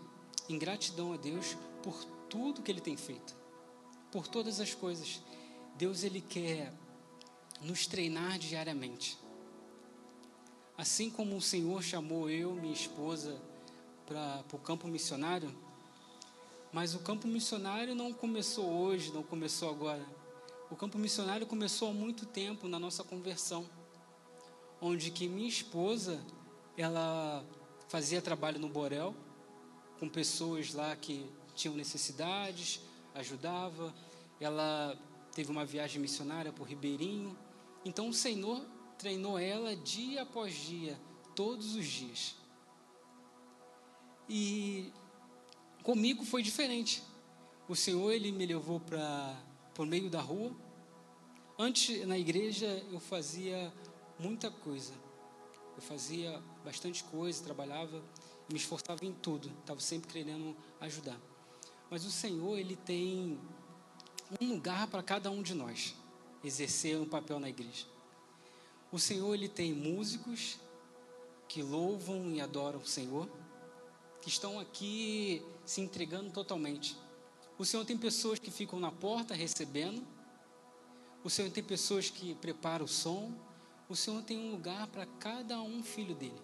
em 0.47 0.57
gratidão 0.57 1.11
a 1.13 1.17
Deus 1.17 1.57
por 1.83 2.03
tudo 2.29 2.61
que 2.61 2.71
ele 2.71 2.81
tem 2.81 2.95
feito, 2.95 3.35
por 4.11 4.27
todas 4.27 4.59
as 4.59 4.73
coisas 4.73 5.21
Deus 5.79 6.03
ele 6.03 6.19
quer 6.19 6.73
nos 7.61 7.87
treinar 7.87 8.37
diariamente. 8.37 9.17
Assim 10.77 11.09
como 11.09 11.37
o 11.37 11.41
Senhor 11.41 11.81
chamou 11.81 12.29
eu, 12.29 12.53
minha 12.53 12.73
esposa, 12.73 13.41
para 14.05 14.43
o 14.51 14.57
campo 14.57 14.89
missionário, 14.89 15.49
mas 16.73 16.93
o 16.93 16.99
campo 16.99 17.29
missionário 17.29 17.95
não 17.95 18.11
começou 18.11 18.69
hoje, 18.69 19.13
não 19.13 19.23
começou 19.23 19.69
agora. 19.69 20.05
O 20.69 20.75
campo 20.75 20.97
missionário 20.97 21.47
começou 21.47 21.91
há 21.91 21.93
muito 21.93 22.25
tempo 22.25 22.67
na 22.67 22.77
nossa 22.77 23.01
conversão, 23.01 23.65
onde 24.81 25.11
que 25.11 25.27
minha 25.27 25.47
esposa, 25.47 26.23
ela 26.77 27.45
fazia 27.87 28.21
trabalho 28.21 28.59
no 28.59 28.69
Borel, 28.69 29.15
com 29.99 30.07
pessoas 30.07 30.73
lá 30.73 30.95
que 30.95 31.29
tinham 31.53 31.75
necessidades, 31.75 32.79
ajudava, 33.13 33.93
ela 34.39 34.97
teve 35.33 35.51
uma 35.51 35.65
viagem 35.65 36.01
missionária 36.01 36.53
por 36.53 36.67
Ribeirinho. 36.67 37.37
Então 37.83 38.09
o 38.09 38.13
Senhor 38.13 38.65
treinou 38.97 39.37
ela 39.37 39.75
dia 39.75 40.21
após 40.21 40.53
dia, 40.53 40.99
todos 41.35 41.75
os 41.75 41.85
dias. 41.85 42.35
E 44.29 44.91
comigo 45.83 46.23
foi 46.23 46.41
diferente. 46.41 47.03
O 47.67 47.75
Senhor 47.75 48.11
ele 48.11 48.31
me 48.31 48.45
levou 48.45 48.79
para 48.79 49.35
por 49.73 49.85
meio 49.85 50.09
da 50.09 50.21
rua. 50.21 50.55
Antes 51.57 52.05
na 52.07 52.17
igreja 52.17 52.67
eu 52.91 52.99
fazia 52.99 53.73
muita 54.19 54.51
coisa. 54.51 54.93
Eu 55.75 55.81
fazia 55.81 56.41
bastante 56.63 57.03
coisa, 57.05 57.43
trabalhava, 57.43 58.03
me 58.51 58.57
esforçava 58.57 59.05
em 59.05 59.13
tudo, 59.13 59.49
estava 59.61 59.79
sempre 59.79 60.11
querendo 60.11 60.55
ajudar. 60.81 61.19
Mas 61.89 62.05
o 62.05 62.11
Senhor 62.11 62.57
ele 62.57 62.75
tem 62.75 63.39
um 64.39 64.49
lugar 64.49 64.87
para 64.87 65.01
cada 65.01 65.31
um 65.31 65.41
de 65.41 65.53
nós 65.53 65.95
exercer 66.43 66.99
um 66.99 67.07
papel 67.07 67.39
na 67.39 67.49
igreja. 67.49 67.85
O 68.91 68.99
Senhor 68.99 69.33
ele 69.33 69.47
tem 69.47 69.73
músicos 69.73 70.59
que 71.47 71.63
louvam 71.63 72.31
e 72.31 72.41
adoram 72.41 72.79
o 72.79 72.85
Senhor, 72.85 73.27
que 74.21 74.29
estão 74.29 74.59
aqui 74.59 75.43
se 75.65 75.81
entregando 75.81 76.29
totalmente. 76.31 76.95
O 77.57 77.65
Senhor 77.65 77.83
tem 77.85 77.97
pessoas 77.97 78.39
que 78.39 78.51
ficam 78.51 78.79
na 78.79 78.91
porta 78.91 79.33
recebendo. 79.33 80.05
O 81.23 81.29
Senhor 81.29 81.51
tem 81.51 81.63
pessoas 81.63 82.09
que 82.09 82.35
preparam 82.35 82.85
o 82.85 82.87
som. 82.87 83.33
O 83.89 83.95
Senhor 83.95 84.21
tem 84.21 84.37
um 84.37 84.51
lugar 84.51 84.85
para 84.87 85.07
cada 85.19 85.59
um 85.59 85.81
filho 85.81 86.13
dele. 86.13 86.39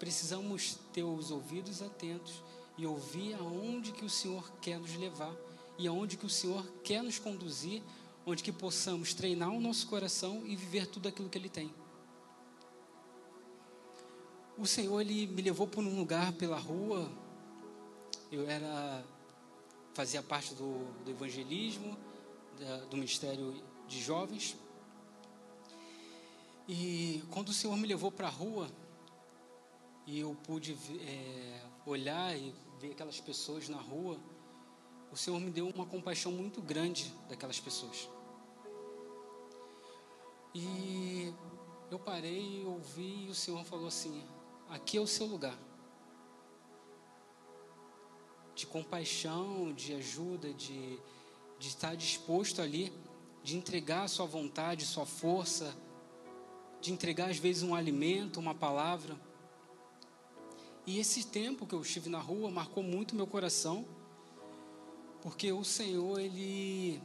Precisamos 0.00 0.76
ter 0.92 1.04
os 1.04 1.30
ouvidos 1.30 1.80
atentos 1.80 2.42
e 2.76 2.84
ouvir 2.84 3.34
aonde 3.34 3.92
que 3.92 4.04
o 4.04 4.10
Senhor 4.10 4.50
quer 4.60 4.80
nos 4.80 4.96
levar 4.96 5.32
e 5.78 5.86
aonde 5.86 6.16
que 6.16 6.26
o 6.26 6.30
Senhor 6.30 6.66
quer 6.82 7.04
nos 7.04 7.20
conduzir, 7.20 7.82
onde 8.26 8.42
que 8.42 8.50
possamos 8.50 9.14
treinar 9.14 9.50
o 9.50 9.60
nosso 9.60 9.86
coração 9.86 10.42
e 10.44 10.56
viver 10.56 10.86
tudo 10.88 11.08
aquilo 11.08 11.28
que 11.28 11.38
Ele 11.38 11.48
tem. 11.48 11.72
O 14.58 14.66
Senhor 14.66 15.00
ele 15.00 15.26
me 15.28 15.40
levou 15.40 15.66
por 15.66 15.82
um 15.82 15.96
lugar 15.96 16.32
pela 16.32 16.58
rua. 16.58 17.10
Eu 18.30 18.46
era 18.50 19.02
fazia 19.94 20.22
parte 20.22 20.54
do, 20.54 20.84
do 21.02 21.10
evangelismo, 21.10 21.96
da, 22.58 22.78
do 22.86 22.96
ministério 22.96 23.54
de 23.88 24.00
jovens. 24.02 24.56
E 26.72 27.24
quando 27.32 27.48
o 27.48 27.52
Senhor 27.52 27.76
me 27.76 27.84
levou 27.84 28.12
para 28.12 28.28
a 28.28 28.30
rua 28.30 28.70
e 30.06 30.20
eu 30.20 30.36
pude 30.44 30.78
é, 31.00 31.62
olhar 31.84 32.38
e 32.38 32.54
ver 32.78 32.92
aquelas 32.92 33.20
pessoas 33.20 33.68
na 33.68 33.78
rua, 33.78 34.16
o 35.10 35.16
Senhor 35.16 35.40
me 35.40 35.50
deu 35.50 35.68
uma 35.68 35.84
compaixão 35.84 36.30
muito 36.30 36.62
grande 36.62 37.12
daquelas 37.28 37.58
pessoas. 37.58 38.08
E 40.54 41.34
eu 41.90 41.98
parei, 41.98 42.64
ouvi 42.64 43.24
e 43.24 43.30
o 43.30 43.34
Senhor 43.34 43.64
falou 43.64 43.88
assim: 43.88 44.24
aqui 44.68 44.96
é 44.96 45.00
o 45.00 45.08
seu 45.08 45.26
lugar. 45.26 45.58
De 48.54 48.64
compaixão, 48.64 49.72
de 49.72 49.92
ajuda, 49.94 50.54
de, 50.54 51.00
de 51.58 51.66
estar 51.66 51.96
disposto 51.96 52.62
ali, 52.62 52.92
de 53.42 53.56
entregar 53.56 54.04
a 54.04 54.08
sua 54.08 54.26
vontade, 54.26 54.86
sua 54.86 55.04
força, 55.04 55.76
de 56.80 56.92
entregar 56.92 57.30
às 57.30 57.38
vezes 57.38 57.62
um 57.62 57.74
alimento, 57.74 58.40
uma 58.40 58.54
palavra. 58.54 59.16
E 60.86 60.98
esse 60.98 61.26
tempo 61.26 61.66
que 61.66 61.74
eu 61.74 61.82
estive 61.82 62.08
na 62.08 62.18
rua 62.18 62.50
marcou 62.50 62.82
muito 62.82 63.14
meu 63.14 63.26
coração 63.26 63.86
porque 65.22 65.52
o 65.52 65.62
Senhor, 65.62 66.18
Ele 66.18 67.00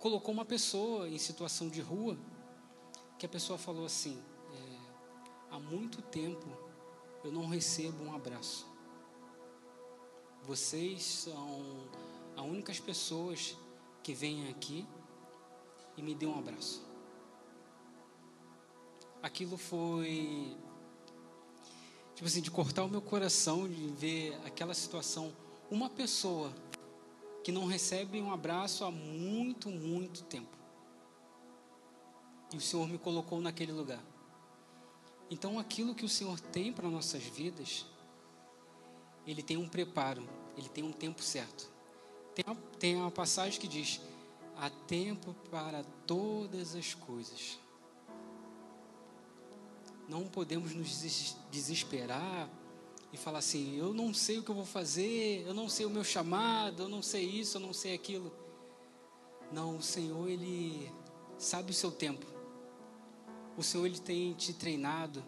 colocou 0.00 0.32
uma 0.32 0.44
pessoa 0.44 1.08
em 1.08 1.18
situação 1.18 1.68
de 1.68 1.80
rua, 1.80 2.16
que 3.18 3.26
a 3.26 3.28
pessoa 3.28 3.58
falou 3.58 3.84
assim: 3.84 4.22
é, 4.52 4.78
há 5.50 5.58
muito 5.58 6.00
tempo 6.00 6.46
eu 7.22 7.30
não 7.30 7.46
recebo 7.46 8.04
um 8.04 8.14
abraço. 8.14 8.66
Vocês 10.42 11.02
são 11.02 11.88
as 12.36 12.44
únicas 12.44 12.80
pessoas 12.80 13.56
que 14.02 14.12
vêm 14.12 14.48
aqui 14.48 14.86
e 15.96 16.02
me 16.02 16.14
dêem 16.14 16.30
um 16.30 16.38
abraço. 16.38 16.93
Aquilo 19.24 19.56
foi 19.56 20.54
tipo 22.14 22.26
assim, 22.26 22.42
de 22.42 22.50
cortar 22.50 22.84
o 22.84 22.90
meu 22.90 23.00
coração, 23.00 23.66
de 23.66 23.86
ver 23.88 24.38
aquela 24.44 24.74
situação 24.74 25.32
uma 25.70 25.88
pessoa 25.88 26.54
que 27.42 27.50
não 27.50 27.64
recebe 27.64 28.20
um 28.20 28.30
abraço 28.30 28.84
há 28.84 28.90
muito, 28.90 29.70
muito 29.70 30.24
tempo. 30.24 30.54
e 32.52 32.58
o 32.58 32.60
Senhor 32.60 32.86
me 32.86 32.98
colocou 32.98 33.40
naquele 33.40 33.72
lugar. 33.72 34.04
Então, 35.30 35.58
aquilo 35.58 35.94
que 35.94 36.04
o 36.04 36.08
Senhor 36.08 36.38
tem 36.38 36.70
para 36.70 36.86
nossas 36.86 37.22
vidas, 37.22 37.86
Ele 39.26 39.42
tem 39.42 39.56
um 39.56 39.66
preparo, 39.66 40.28
Ele 40.54 40.68
tem 40.68 40.84
um 40.84 40.92
tempo 40.92 41.22
certo. 41.22 41.72
Tem 42.34 42.44
uma, 42.46 42.56
tem 42.78 42.96
uma 42.96 43.10
passagem 43.10 43.58
que 43.58 43.66
diz: 43.66 44.02
há 44.54 44.68
tempo 44.68 45.34
para 45.50 45.82
todas 46.06 46.76
as 46.76 46.92
coisas. 46.92 47.63
Não 50.08 50.26
podemos 50.26 50.74
nos 50.74 51.34
desesperar 51.50 52.48
e 53.12 53.16
falar 53.16 53.38
assim: 53.38 53.76
eu 53.76 53.94
não 53.94 54.12
sei 54.12 54.38
o 54.38 54.42
que 54.42 54.50
eu 54.50 54.54
vou 54.54 54.66
fazer, 54.66 55.44
eu 55.46 55.54
não 55.54 55.68
sei 55.68 55.86
o 55.86 55.90
meu 55.90 56.04
chamado, 56.04 56.82
eu 56.82 56.88
não 56.88 57.02
sei 57.02 57.24
isso, 57.24 57.56
eu 57.56 57.60
não 57.60 57.72
sei 57.72 57.94
aquilo. 57.94 58.32
Não, 59.52 59.76
o 59.76 59.82
Senhor, 59.82 60.28
Ele 60.28 60.90
sabe 61.38 61.70
o 61.70 61.74
seu 61.74 61.92
tempo. 61.92 62.26
O 63.56 63.62
Senhor, 63.62 63.86
Ele 63.86 63.98
tem 63.98 64.34
te 64.34 64.52
treinado. 64.52 65.24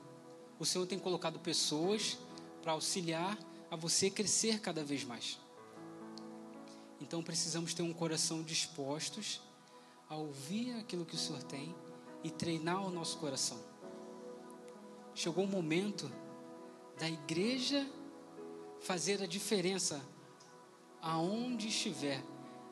O 0.58 0.64
Senhor 0.64 0.86
tem 0.86 0.98
colocado 0.98 1.38
pessoas 1.38 2.18
para 2.60 2.72
auxiliar 2.72 3.38
a 3.70 3.76
você 3.76 4.10
crescer 4.10 4.60
cada 4.60 4.82
vez 4.82 5.04
mais. 5.04 5.38
Então 7.00 7.22
precisamos 7.22 7.74
ter 7.74 7.82
um 7.82 7.92
coração 7.92 8.42
dispostos 8.42 9.40
a 10.08 10.16
ouvir 10.16 10.72
aquilo 10.72 11.04
que 11.04 11.14
o 11.14 11.18
Senhor 11.18 11.42
tem 11.42 11.74
e 12.24 12.30
treinar 12.30 12.84
o 12.84 12.90
nosso 12.90 13.18
coração. 13.18 13.58
Chegou 15.16 15.44
o 15.44 15.48
momento 15.48 16.12
da 16.98 17.08
igreja 17.08 17.86
fazer 18.82 19.22
a 19.22 19.26
diferença 19.26 20.04
aonde 21.00 21.68
estiver. 21.68 22.22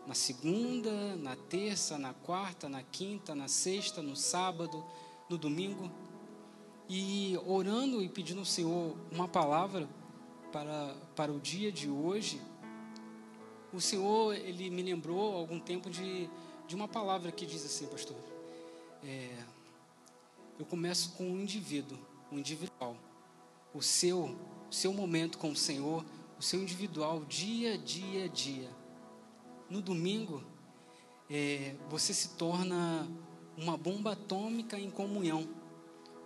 Na 0.07 0.13
segunda, 0.13 1.17
na 1.17 1.37
terça, 1.37 1.97
na 1.97 2.13
quarta, 2.13 2.69
na 2.69 2.83
quinta, 2.83 3.35
na 3.35 3.49
sexta, 3.49 4.03
no 4.03 4.15
sábado, 4.15 4.85
no 5.27 5.39
domingo. 5.39 5.91
E 6.87 7.35
orando 7.47 8.03
e 8.03 8.11
pedindo 8.11 8.41
ao 8.41 8.45
Senhor 8.45 8.95
uma 9.11 9.27
palavra 9.27 9.89
para, 10.53 10.95
para 11.17 11.33
o 11.33 11.41
dia 11.41 11.73
de 11.73 11.89
hoje. 11.89 12.39
O 13.73 13.81
Senhor, 13.81 14.35
Ele 14.35 14.69
me 14.69 14.83
lembrou 14.83 15.35
algum 15.35 15.59
tempo 15.59 15.89
de, 15.89 16.29
de 16.69 16.75
uma 16.75 16.89
palavra 16.89 17.33
que 17.33 17.47
diz 17.47 17.65
assim, 17.65 17.87
pastor. 17.87 18.19
É, 19.03 19.35
eu 20.59 20.67
começo 20.67 21.13
com 21.13 21.25
o 21.25 21.33
um 21.33 21.41
indivíduo, 21.41 21.99
o 22.35 22.39
individual 22.39 22.97
o 23.75 23.83
seu, 23.83 24.39
seu 24.71 24.93
momento 24.93 25.37
com 25.37 25.51
o 25.51 25.57
Senhor, 25.57 26.05
o 26.39 26.43
seu 26.43 26.63
individual, 26.63 27.25
dia, 27.25 27.77
dia, 27.77 28.29
dia. 28.29 28.71
No 29.69 29.83
domingo, 29.83 30.45
é, 31.29 31.75
você 31.91 32.15
se 32.15 32.31
torna 32.31 33.09
uma 33.57 33.77
bomba 33.77 34.13
atômica 34.13 34.79
em 34.79 34.91
comunhão, 34.91 35.49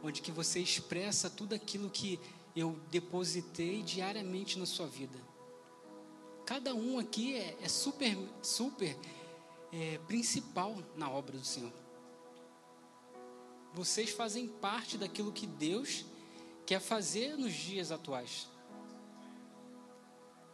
onde 0.02 0.20
que 0.20 0.30
você 0.30 0.60
expressa 0.60 1.30
tudo 1.30 1.54
aquilo 1.54 1.88
que 1.88 2.20
eu 2.54 2.78
depositei 2.90 3.82
diariamente 3.82 4.58
na 4.58 4.66
sua 4.66 4.86
vida. 4.86 5.18
Cada 6.44 6.74
um 6.74 6.98
aqui 6.98 7.34
é, 7.34 7.56
é 7.62 7.68
super, 7.68 8.16
super 8.42 8.96
é, 9.72 9.98
principal 10.06 10.76
na 10.96 11.10
obra 11.10 11.38
do 11.38 11.44
Senhor. 11.44 11.72
Vocês 13.74 14.10
fazem 14.10 14.48
parte 14.48 14.96
daquilo 14.98 15.32
que 15.32 15.46
Deus 15.46 16.04
quer 16.66 16.80
fazer 16.80 17.36
nos 17.36 17.52
dias 17.54 17.92
atuais. 17.92 18.48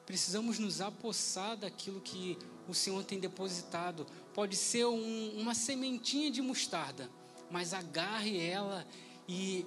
Precisamos 0.06 0.58
nos 0.58 0.80
apossar 0.80 1.56
daquilo 1.56 2.00
que 2.00 2.38
o 2.68 2.74
Senhor 2.74 3.02
tem 3.04 3.18
depositado. 3.18 4.06
Pode 4.34 4.56
ser 4.56 4.84
um, 4.84 5.40
uma 5.40 5.54
sementinha 5.54 6.30
de 6.30 6.42
mostarda, 6.42 7.10
mas 7.50 7.72
agarre 7.72 8.38
ela 8.38 8.86
e, 9.26 9.64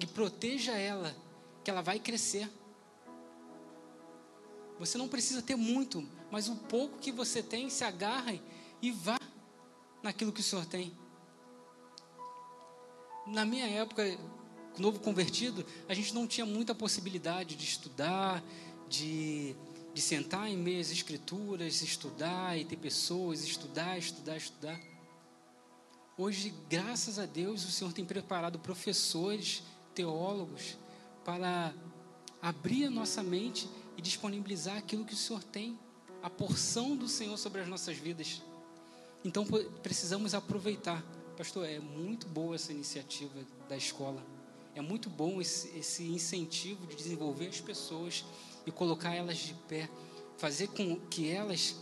e 0.00 0.06
proteja 0.06 0.72
ela, 0.72 1.14
que 1.62 1.70
ela 1.70 1.82
vai 1.82 1.98
crescer. 1.98 2.50
Você 4.78 4.98
não 4.98 5.06
precisa 5.06 5.42
ter 5.42 5.56
muito, 5.56 6.06
mas 6.30 6.48
o 6.48 6.56
pouco 6.56 6.98
que 6.98 7.12
você 7.12 7.42
tem, 7.42 7.68
se 7.70 7.84
agarre 7.84 8.42
e 8.80 8.90
vá 8.90 9.18
naquilo 10.02 10.32
que 10.32 10.40
o 10.40 10.44
Senhor 10.44 10.66
tem. 10.66 10.92
Na 13.26 13.44
minha 13.46 13.66
época, 13.66 14.18
novo 14.78 15.00
convertido, 15.00 15.64
a 15.88 15.94
gente 15.94 16.14
não 16.14 16.26
tinha 16.26 16.44
muita 16.44 16.74
possibilidade 16.74 17.54
de 17.54 17.64
estudar, 17.64 18.42
de, 18.88 19.56
de 19.94 20.02
sentar 20.02 20.48
em 20.48 20.56
meias 20.56 20.90
escrituras, 20.90 21.80
estudar 21.80 22.58
e 22.58 22.64
ter 22.66 22.76
pessoas, 22.76 23.42
estudar, 23.42 23.96
estudar, 23.96 24.36
estudar. 24.36 24.80
Hoje, 26.18 26.52
graças 26.68 27.18
a 27.18 27.24
Deus, 27.24 27.64
o 27.64 27.70
Senhor 27.70 27.92
tem 27.92 28.04
preparado 28.04 28.58
professores, 28.58 29.62
teólogos, 29.94 30.76
para 31.24 31.72
abrir 32.42 32.86
a 32.86 32.90
nossa 32.90 33.22
mente 33.22 33.68
e 33.96 34.02
disponibilizar 34.02 34.76
aquilo 34.76 35.04
que 35.04 35.14
o 35.14 35.16
Senhor 35.16 35.42
tem, 35.42 35.78
a 36.22 36.28
porção 36.28 36.94
do 36.94 37.08
Senhor 37.08 37.38
sobre 37.38 37.62
as 37.62 37.68
nossas 37.68 37.96
vidas. 37.96 38.42
Então, 39.24 39.46
precisamos 39.82 40.34
aproveitar. 40.34 41.02
Pastor, 41.36 41.66
é 41.66 41.80
muito 41.80 42.28
boa 42.28 42.54
essa 42.54 42.72
iniciativa 42.72 43.44
da 43.68 43.76
escola. 43.76 44.24
É 44.72 44.80
muito 44.80 45.10
bom 45.10 45.40
esse, 45.40 45.76
esse 45.76 46.04
incentivo 46.04 46.86
de 46.86 46.94
desenvolver 46.94 47.48
as 47.48 47.60
pessoas 47.60 48.24
e 48.64 48.70
colocar 48.70 49.14
elas 49.14 49.38
de 49.38 49.54
pé, 49.68 49.90
fazer 50.36 50.68
com 50.68 50.96
que 51.08 51.28
elas 51.28 51.74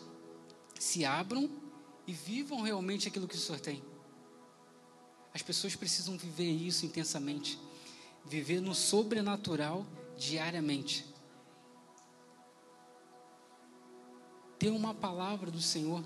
se 0.81 1.05
abram 1.05 1.51
e 2.07 2.12
vivam 2.15 2.62
realmente 2.62 3.09
aquilo 3.09 3.29
que 3.29 3.35
o 3.35 3.38
Senhor 3.38 3.61
tem. 3.61 3.83
As 5.35 5.43
pessoas 5.43 5.77
precisam 5.77 6.17
viver 6.17 6.51
isso 6.51 6.87
intensamente, 6.87 7.59
viver 8.25 8.61
no 8.61 8.75
sobrenatural 8.75 9.87
diariamente. 10.17 11.07
Ter 14.59 14.71
uma 14.71 14.95
palavra 14.95 15.51
do 15.51 15.61
Senhor. 15.61 16.03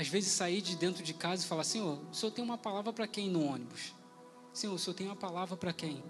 Às 0.00 0.08
vezes 0.08 0.32
sair 0.32 0.62
de 0.62 0.76
dentro 0.76 1.02
de 1.02 1.12
casa 1.12 1.44
e 1.44 1.46
falar: 1.46 1.62
Senhor, 1.62 2.00
o 2.10 2.14
Senhor 2.14 2.32
tem 2.32 2.42
uma 2.42 2.56
palavra 2.56 2.90
para 2.90 3.06
quem 3.06 3.28
no 3.28 3.44
ônibus? 3.44 3.92
Senhor, 4.50 4.72
o 4.72 4.78
Senhor 4.78 4.94
tem 4.94 5.06
uma 5.06 5.14
palavra 5.14 5.58
para 5.58 5.74
quem? 5.74 6.02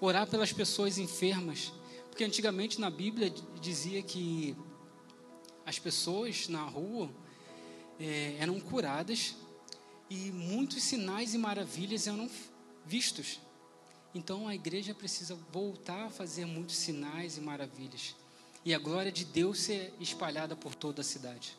Orar 0.00 0.26
pelas 0.26 0.54
pessoas 0.54 0.96
enfermas. 0.96 1.70
Porque 2.08 2.24
antigamente 2.24 2.80
na 2.80 2.88
Bíblia 2.88 3.28
dizia 3.60 4.02
que 4.02 4.56
as 5.66 5.78
pessoas 5.78 6.48
na 6.48 6.62
rua 6.62 7.10
é, 8.00 8.36
eram 8.38 8.58
curadas 8.58 9.34
e 10.08 10.32
muitos 10.32 10.82
sinais 10.82 11.34
e 11.34 11.38
maravilhas 11.38 12.06
eram 12.06 12.30
vistos. 12.86 13.38
Então 14.14 14.48
a 14.48 14.54
igreja 14.54 14.94
precisa 14.94 15.34
voltar 15.52 16.06
a 16.06 16.10
fazer 16.10 16.46
muitos 16.46 16.76
sinais 16.76 17.36
e 17.36 17.42
maravilhas. 17.42 18.16
E 18.64 18.72
a 18.72 18.78
glória 18.78 19.12
de 19.12 19.26
Deus 19.26 19.60
ser 19.60 19.92
espalhada 20.00 20.56
por 20.56 20.74
toda 20.74 21.02
a 21.02 21.04
cidade. 21.04 21.54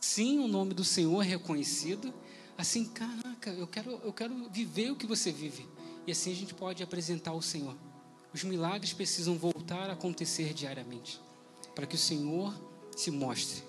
Sim, 0.00 0.38
o 0.40 0.48
nome 0.48 0.72
do 0.72 0.82
Senhor 0.82 1.22
é 1.22 1.26
reconhecido 1.26 2.12
assim, 2.60 2.84
caraca, 2.84 3.50
eu 3.50 3.66
quero, 3.66 3.92
eu 4.04 4.12
quero 4.12 4.48
viver 4.50 4.90
o 4.90 4.96
que 4.96 5.06
você 5.06 5.32
vive. 5.32 5.66
E 6.06 6.12
assim 6.12 6.30
a 6.32 6.34
gente 6.34 6.54
pode 6.54 6.82
apresentar 6.82 7.30
ao 7.30 7.42
Senhor. 7.42 7.76
Os 8.32 8.44
milagres 8.44 8.92
precisam 8.92 9.36
voltar 9.36 9.90
a 9.90 9.94
acontecer 9.94 10.54
diariamente, 10.54 11.20
para 11.74 11.86
que 11.86 11.96
o 11.96 11.98
Senhor 11.98 12.54
se 12.96 13.10
mostre. 13.10 13.62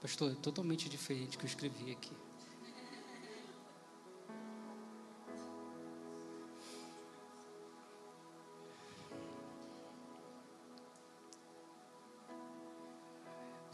Pastor, 0.00 0.32
é 0.32 0.34
totalmente 0.34 0.88
diferente 0.88 1.38
que 1.38 1.44
eu 1.44 1.48
escrevi 1.48 1.92
aqui. 1.92 2.12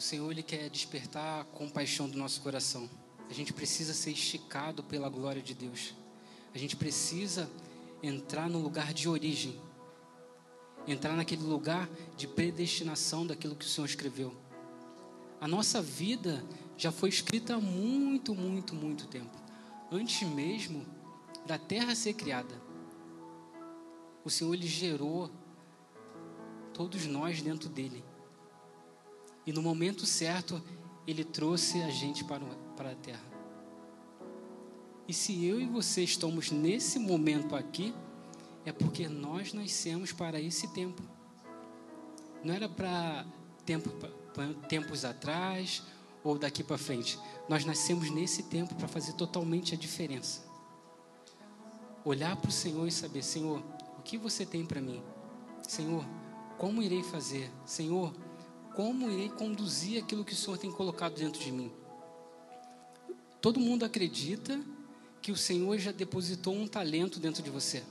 O 0.00 0.02
Senhor 0.02 0.30
ele 0.30 0.42
quer 0.42 0.70
despertar 0.70 1.42
a 1.42 1.44
compaixão 1.44 2.08
do 2.08 2.16
nosso 2.16 2.40
coração. 2.40 2.88
A 3.28 3.34
gente 3.34 3.52
precisa 3.52 3.92
ser 3.92 4.12
esticado 4.12 4.82
pela 4.82 5.10
glória 5.10 5.42
de 5.42 5.52
Deus. 5.52 5.94
A 6.54 6.56
gente 6.56 6.74
precisa 6.74 7.50
entrar 8.02 8.48
no 8.48 8.58
lugar 8.58 8.94
de 8.94 9.10
origem. 9.10 9.60
Entrar 10.88 11.14
naquele 11.14 11.42
lugar 11.42 11.86
de 12.16 12.26
predestinação 12.26 13.26
daquilo 13.26 13.54
que 13.54 13.66
o 13.66 13.68
Senhor 13.68 13.84
escreveu. 13.84 14.34
A 15.38 15.46
nossa 15.46 15.82
vida 15.82 16.42
já 16.78 16.90
foi 16.90 17.10
escrita 17.10 17.56
há 17.56 17.60
muito, 17.60 18.34
muito, 18.34 18.74
muito 18.74 19.06
tempo. 19.06 19.36
Antes 19.92 20.26
mesmo 20.26 20.86
da 21.44 21.58
terra 21.58 21.94
ser 21.94 22.14
criada. 22.14 22.54
O 24.24 24.30
Senhor 24.30 24.54
ele 24.54 24.66
gerou 24.66 25.30
todos 26.72 27.04
nós 27.04 27.42
dentro 27.42 27.68
dele. 27.68 28.02
E 29.46 29.52
no 29.52 29.62
momento 29.62 30.06
certo, 30.06 30.62
Ele 31.06 31.24
trouxe 31.24 31.82
a 31.82 31.90
gente 31.90 32.24
para, 32.24 32.44
para 32.76 32.92
a 32.92 32.94
terra. 32.94 33.30
E 35.08 35.12
se 35.12 35.44
eu 35.44 35.60
e 35.60 35.66
você 35.66 36.02
estamos 36.02 36.50
nesse 36.50 36.98
momento 36.98 37.56
aqui, 37.56 37.94
é 38.64 38.72
porque 38.72 39.08
nós 39.08 39.52
nascemos 39.52 40.12
para 40.12 40.40
esse 40.40 40.68
tempo. 40.68 41.02
Não 42.44 42.54
era 42.54 42.68
para 42.68 43.26
tempo, 43.64 43.90
tempos 44.68 45.04
atrás, 45.04 45.82
ou 46.22 46.38
daqui 46.38 46.62
para 46.62 46.78
frente. 46.78 47.18
Nós 47.48 47.64
nascemos 47.64 48.10
nesse 48.10 48.44
tempo 48.44 48.74
para 48.74 48.88
fazer 48.88 49.14
totalmente 49.14 49.74
a 49.74 49.78
diferença. 49.78 50.42
Olhar 52.04 52.36
para 52.36 52.48
o 52.48 52.52
Senhor 52.52 52.86
e 52.86 52.92
saber, 52.92 53.22
Senhor, 53.22 53.62
o 53.98 54.02
que 54.02 54.16
você 54.16 54.46
tem 54.46 54.64
para 54.64 54.80
mim? 54.80 55.02
Senhor, 55.66 56.04
como 56.58 56.82
irei 56.82 57.02
fazer? 57.02 57.50
Senhor, 57.64 58.14
como 58.74 59.10
irei 59.10 59.28
conduzir 59.28 60.02
aquilo 60.02 60.24
que 60.24 60.32
o 60.32 60.36
Senhor 60.36 60.58
tem 60.58 60.70
colocado 60.70 61.14
dentro 61.14 61.40
de 61.40 61.50
mim? 61.50 61.70
Todo 63.40 63.58
mundo 63.58 63.84
acredita 63.84 64.60
que 65.22 65.32
o 65.32 65.36
Senhor 65.36 65.78
já 65.78 65.92
depositou 65.92 66.54
um 66.54 66.66
talento 66.66 67.18
dentro 67.18 67.42
de 67.42 67.50
você. 67.50 67.82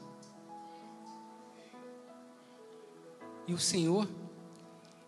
E 3.47 3.53
o 3.53 3.57
Senhor, 3.57 4.07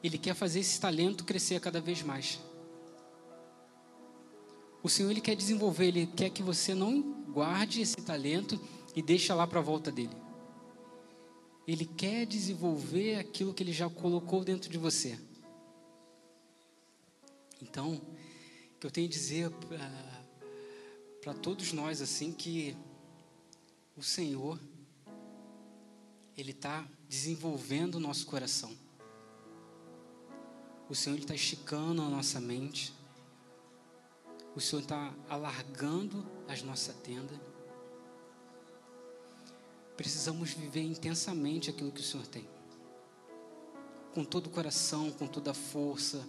Ele 0.03 0.17
quer 0.17 0.34
fazer 0.34 0.62
esse 0.62 0.79
talento 0.79 1.23
crescer 1.23 1.60
cada 1.60 1.79
vez 1.79 2.01
mais. 2.01 2.39
O 4.81 4.89
Senhor, 4.89 5.12
Ele 5.12 5.21
quer 5.21 5.36
desenvolver, 5.36 5.88
Ele 5.88 6.07
quer 6.07 6.31
que 6.31 6.41
você 6.41 6.73
não 6.73 7.01
guarde 7.29 7.81
esse 7.81 7.97
talento 7.97 8.60
e 8.95 9.01
deixe 9.01 9.31
lá 9.31 9.45
para 9.45 9.60
a 9.60 9.63
volta 9.63 9.91
dele. 9.91 10.15
Ele 11.67 11.86
quer 11.86 12.25
desenvolver 12.25 13.17
aquilo 13.17 13.53
que 13.53 13.62
Ele 13.62 13.71
já 13.71 13.89
colocou 13.89 14.43
dentro 14.43 14.69
de 14.69 14.77
você. 14.77 15.19
Então, 17.62 17.95
o 17.95 18.80
que 18.80 18.88
eu 18.88 18.91
tenho 18.91 19.08
a 19.08 19.10
dizer 19.10 19.52
para 21.21 21.34
todos 21.36 21.71
nós 21.71 22.02
assim 22.02 22.34
que 22.34 22.76
o 23.95 24.02
Senhor 24.02 24.60
ele 26.36 26.52
está 26.52 26.88
desenvolvendo 27.08 27.95
o 27.95 28.00
nosso 28.00 28.26
coração. 28.26 28.76
O 30.89 30.95
Senhor 30.95 31.19
está 31.19 31.36
esticando 31.36 32.02
a 32.02 32.10
nossa 32.10 32.39
mente. 32.39 32.93
O 34.56 34.60
Senhor 34.60 34.82
está 34.82 35.13
alargando 35.30 36.26
as 36.47 36.63
nossa 36.63 36.93
tenda. 36.93 37.39
Precisamos 39.95 40.52
viver 40.52 40.82
intensamente 40.82 41.69
aquilo 41.69 41.91
que 41.91 42.02
o 42.02 42.04
Senhor 42.04 42.26
tem. 42.26 42.50
Com 44.13 44.26
todo 44.26 44.47
o 44.47 44.50
coração, 44.50 45.12
com 45.12 45.28
toda 45.28 45.52
a 45.52 45.54
força, 45.54 46.28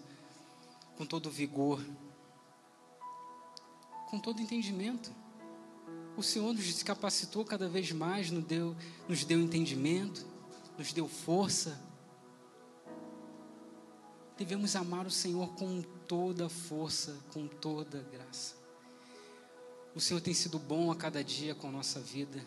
com 1.03 1.07
todo 1.07 1.29
vigor, 1.29 1.85
com 4.09 4.21
todo 4.21 4.41
entendimento. 4.41 5.11
O 6.17 6.23
Senhor 6.23 6.55
nos 6.55 6.81
capacitou 6.85 7.45
cada 7.45 7.69
vez 7.69 7.91
mais, 7.91 8.31
nos 8.31 8.45
deu, 8.45 8.77
nos 9.09 9.25
deu 9.25 9.41
entendimento, 9.41 10.25
nos 10.79 10.93
deu 10.93 11.09
força. 11.09 11.77
Devemos 14.39 14.77
amar 14.77 15.05
o 15.05 15.11
Senhor 15.11 15.53
com 15.55 15.83
toda 16.07 16.49
força, 16.49 17.19
com 17.33 17.49
toda 17.49 18.07
graça. 18.13 18.55
O 19.97 20.01
Senhor 20.01 20.21
tem 20.21 20.33
sido 20.33 20.57
bom 20.57 20.93
a 20.93 20.95
cada 20.95 21.25
dia 21.25 21.53
com 21.53 21.67
a 21.67 21.73
nossa 21.73 21.99
vida. 21.99 22.41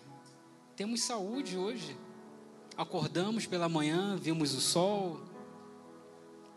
Temos 0.77 1.03
saúde 1.03 1.57
hoje. 1.57 1.97
Acordamos 2.77 3.45
pela 3.45 3.67
manhã, 3.67 4.15
vimos 4.15 4.53
o 4.53 4.61
sol, 4.61 5.19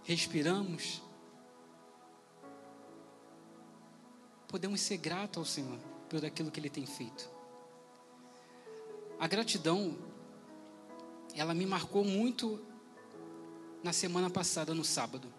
respiramos. 0.04 1.07
Podemos 4.48 4.80
ser 4.80 4.96
gratos 4.96 5.38
ao 5.38 5.44
Senhor 5.44 5.78
por 6.08 6.24
aquilo 6.24 6.50
que 6.50 6.58
Ele 6.58 6.70
tem 6.70 6.86
feito. 6.86 7.30
A 9.20 9.26
gratidão, 9.26 9.96
ela 11.34 11.52
me 11.54 11.66
marcou 11.66 12.02
muito 12.02 12.58
na 13.82 13.92
semana 13.92 14.30
passada, 14.30 14.74
no 14.74 14.84
sábado. 14.84 15.32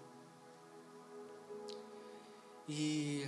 E 2.68 3.28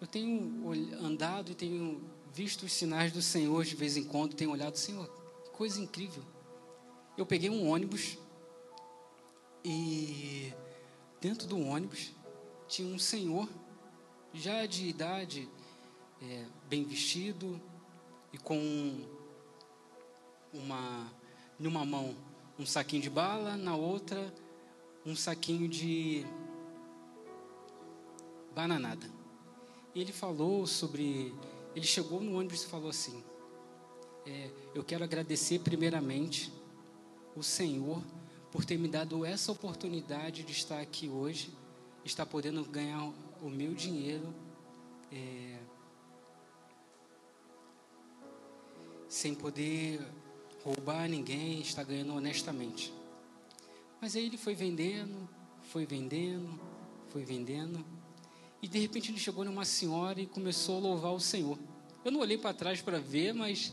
eu 0.00 0.06
tenho 0.06 0.72
andado 1.00 1.52
e 1.52 1.54
tenho 1.54 2.02
visto 2.32 2.64
os 2.64 2.72
sinais 2.72 3.12
do 3.12 3.22
Senhor 3.22 3.64
de 3.64 3.76
vez 3.76 3.96
em 3.96 4.02
quando, 4.02 4.34
tenho 4.34 4.50
olhado, 4.50 4.76
Senhor, 4.76 5.06
que 5.44 5.50
coisa 5.50 5.80
incrível. 5.80 6.24
Eu 7.16 7.24
peguei 7.24 7.48
um 7.48 7.68
ônibus 7.68 8.18
e 9.64 10.52
dentro 11.20 11.46
do 11.46 11.60
ônibus 11.60 12.10
tinha 12.66 12.92
um 12.92 12.98
senhor 12.98 13.48
já 14.34 14.66
de 14.66 14.88
idade, 14.88 15.48
é, 16.22 16.44
bem 16.68 16.84
vestido 16.84 17.60
e 18.32 18.38
com 18.38 19.04
uma 20.52 21.10
numa 21.58 21.84
mão 21.84 22.16
um 22.58 22.66
saquinho 22.66 23.02
de 23.02 23.10
bala, 23.10 23.56
na 23.56 23.76
outra 23.76 24.32
um 25.04 25.16
saquinho 25.16 25.68
de 25.68 26.24
bananada. 28.54 29.06
E 29.94 30.00
ele 30.00 30.12
falou 30.12 30.66
sobre, 30.66 31.34
ele 31.74 31.84
chegou 31.84 32.20
no 32.20 32.38
ônibus 32.38 32.62
e 32.62 32.66
falou 32.66 32.90
assim: 32.90 33.22
é, 34.26 34.50
eu 34.74 34.84
quero 34.84 35.04
agradecer 35.04 35.58
primeiramente 35.60 36.52
o 37.34 37.42
Senhor 37.42 38.02
por 38.50 38.64
ter 38.64 38.78
me 38.78 38.88
dado 38.88 39.24
essa 39.24 39.50
oportunidade 39.50 40.42
de 40.42 40.52
estar 40.52 40.80
aqui 40.80 41.08
hoje, 41.08 41.52
estar 42.04 42.26
podendo 42.26 42.64
ganhar 42.64 43.12
o 43.42 43.50
meu 43.50 43.74
dinheiro 43.74 44.32
é, 45.10 45.58
sem 49.08 49.34
poder 49.34 50.00
roubar 50.64 51.08
ninguém, 51.08 51.60
está 51.60 51.82
ganhando 51.82 52.14
honestamente. 52.14 52.94
Mas 54.00 54.14
aí 54.14 54.26
ele 54.26 54.38
foi 54.38 54.54
vendendo, 54.54 55.28
foi 55.64 55.84
vendendo, 55.84 56.58
foi 57.08 57.24
vendendo. 57.24 57.84
E 58.62 58.68
de 58.68 58.78
repente 58.78 59.10
ele 59.10 59.18
chegou 59.18 59.44
numa 59.44 59.64
senhora 59.64 60.20
e 60.20 60.26
começou 60.26 60.76
a 60.76 60.80
louvar 60.80 61.12
o 61.12 61.20
Senhor. 61.20 61.58
Eu 62.04 62.12
não 62.12 62.20
olhei 62.20 62.38
para 62.38 62.54
trás 62.54 62.80
para 62.80 63.00
ver, 63.00 63.34
mas 63.34 63.72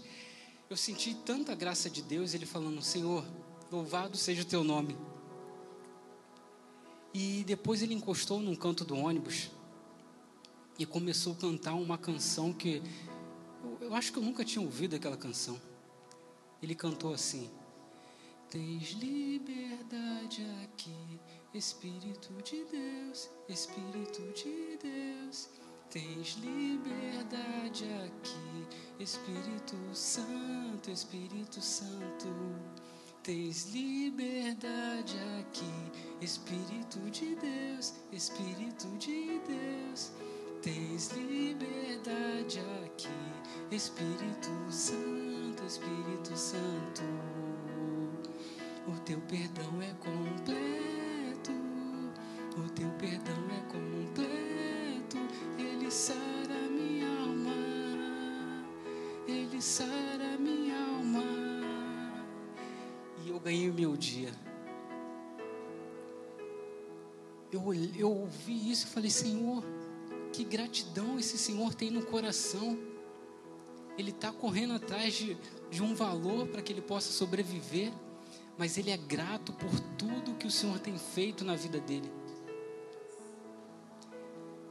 eu 0.67 0.75
senti 0.75 1.13
tanta 1.13 1.53
graça 1.53 1.89
de 1.89 2.01
Deus, 2.01 2.33
ele 2.33 2.45
falando: 2.45 2.81
Senhor, 2.81 3.23
louvado 3.71 4.17
seja 4.17 4.41
o 4.41 4.45
teu 4.45 4.63
nome. 4.63 4.97
E 7.13 7.43
depois 7.45 7.81
ele 7.83 7.93
encostou 7.93 8.39
num 8.39 8.55
canto 8.55 8.83
do 8.83 8.95
ônibus 8.95 9.51
e 10.79 10.85
começou 10.85 11.33
a 11.33 11.35
cantar 11.35 11.73
uma 11.73 11.97
canção 11.97 12.53
que 12.53 12.81
eu, 13.61 13.77
eu 13.81 13.93
acho 13.93 14.13
que 14.13 14.17
eu 14.17 14.23
nunca 14.23 14.45
tinha 14.45 14.63
ouvido 14.63 14.95
aquela 14.95 15.17
canção. 15.17 15.59
Ele 16.63 16.73
cantou 16.73 17.13
assim: 17.13 17.49
Tens 18.49 18.91
liberdade 18.91 20.45
aqui, 20.63 21.19
Espírito 21.53 22.33
de 22.43 22.63
Deus, 22.63 23.29
Espírito 23.49 24.21
de 24.33 24.79
Deus. 24.81 25.49
Tens 25.89 26.35
liberdade 26.35 27.85
aqui, 28.05 29.03
Espírito 29.03 29.75
Santo, 29.93 30.89
Espírito 30.89 31.61
Santo. 31.61 32.27
Tens 33.21 33.73
liberdade 33.73 35.17
aqui, 35.39 36.23
Espírito 36.23 36.99
de 37.09 37.35
Deus, 37.35 37.95
Espírito 38.13 38.87
de 38.97 39.39
Deus. 39.39 40.11
Tens 40.61 41.11
liberdade 41.13 42.59
aqui, 42.83 43.07
Espírito 43.71 44.49
Santo, 44.69 45.63
Espírito 45.65 46.35
Santo. 46.35 47.01
O 48.85 48.99
teu 49.05 49.21
perdão 49.21 49.81
é 49.81 49.93
completo, 49.93 51.51
o 52.57 52.69
teu 52.71 52.89
perdão 52.97 53.37
é 53.55 53.71
completo. 53.71 55.17
Ele 55.57 55.89
sara 55.89 56.67
minha 56.69 57.07
alma, 57.07 58.65
ele 59.25 59.61
sara 59.61 60.37
minha 60.37 60.75
alma. 60.77 61.23
E 63.23 63.29
eu 63.29 63.39
ganhei 63.39 63.71
meu 63.71 63.95
dia. 63.95 64.33
Eu, 67.49 67.73
eu 67.97 68.11
ouvi 68.11 68.69
isso 68.69 68.87
e 68.87 68.89
falei, 68.89 69.09
Senhor 69.09 69.78
que 70.31 70.43
gratidão 70.43 71.19
esse 71.19 71.37
Senhor 71.37 71.73
tem 71.73 71.89
no 71.89 72.05
coração. 72.05 72.77
Ele 73.97 74.11
está 74.11 74.31
correndo 74.31 74.73
atrás 74.73 75.13
de, 75.13 75.37
de 75.69 75.83
um 75.83 75.93
valor 75.93 76.47
para 76.47 76.61
que 76.61 76.71
ele 76.71 76.81
possa 76.81 77.11
sobreviver, 77.11 77.91
mas 78.57 78.77
ele 78.77 78.91
é 78.91 78.97
grato 78.97 79.51
por 79.53 79.79
tudo 79.97 80.35
que 80.35 80.47
o 80.47 80.51
Senhor 80.51 80.79
tem 80.79 80.97
feito 80.97 81.43
na 81.43 81.55
vida 81.55 81.79
dele. 81.79 82.11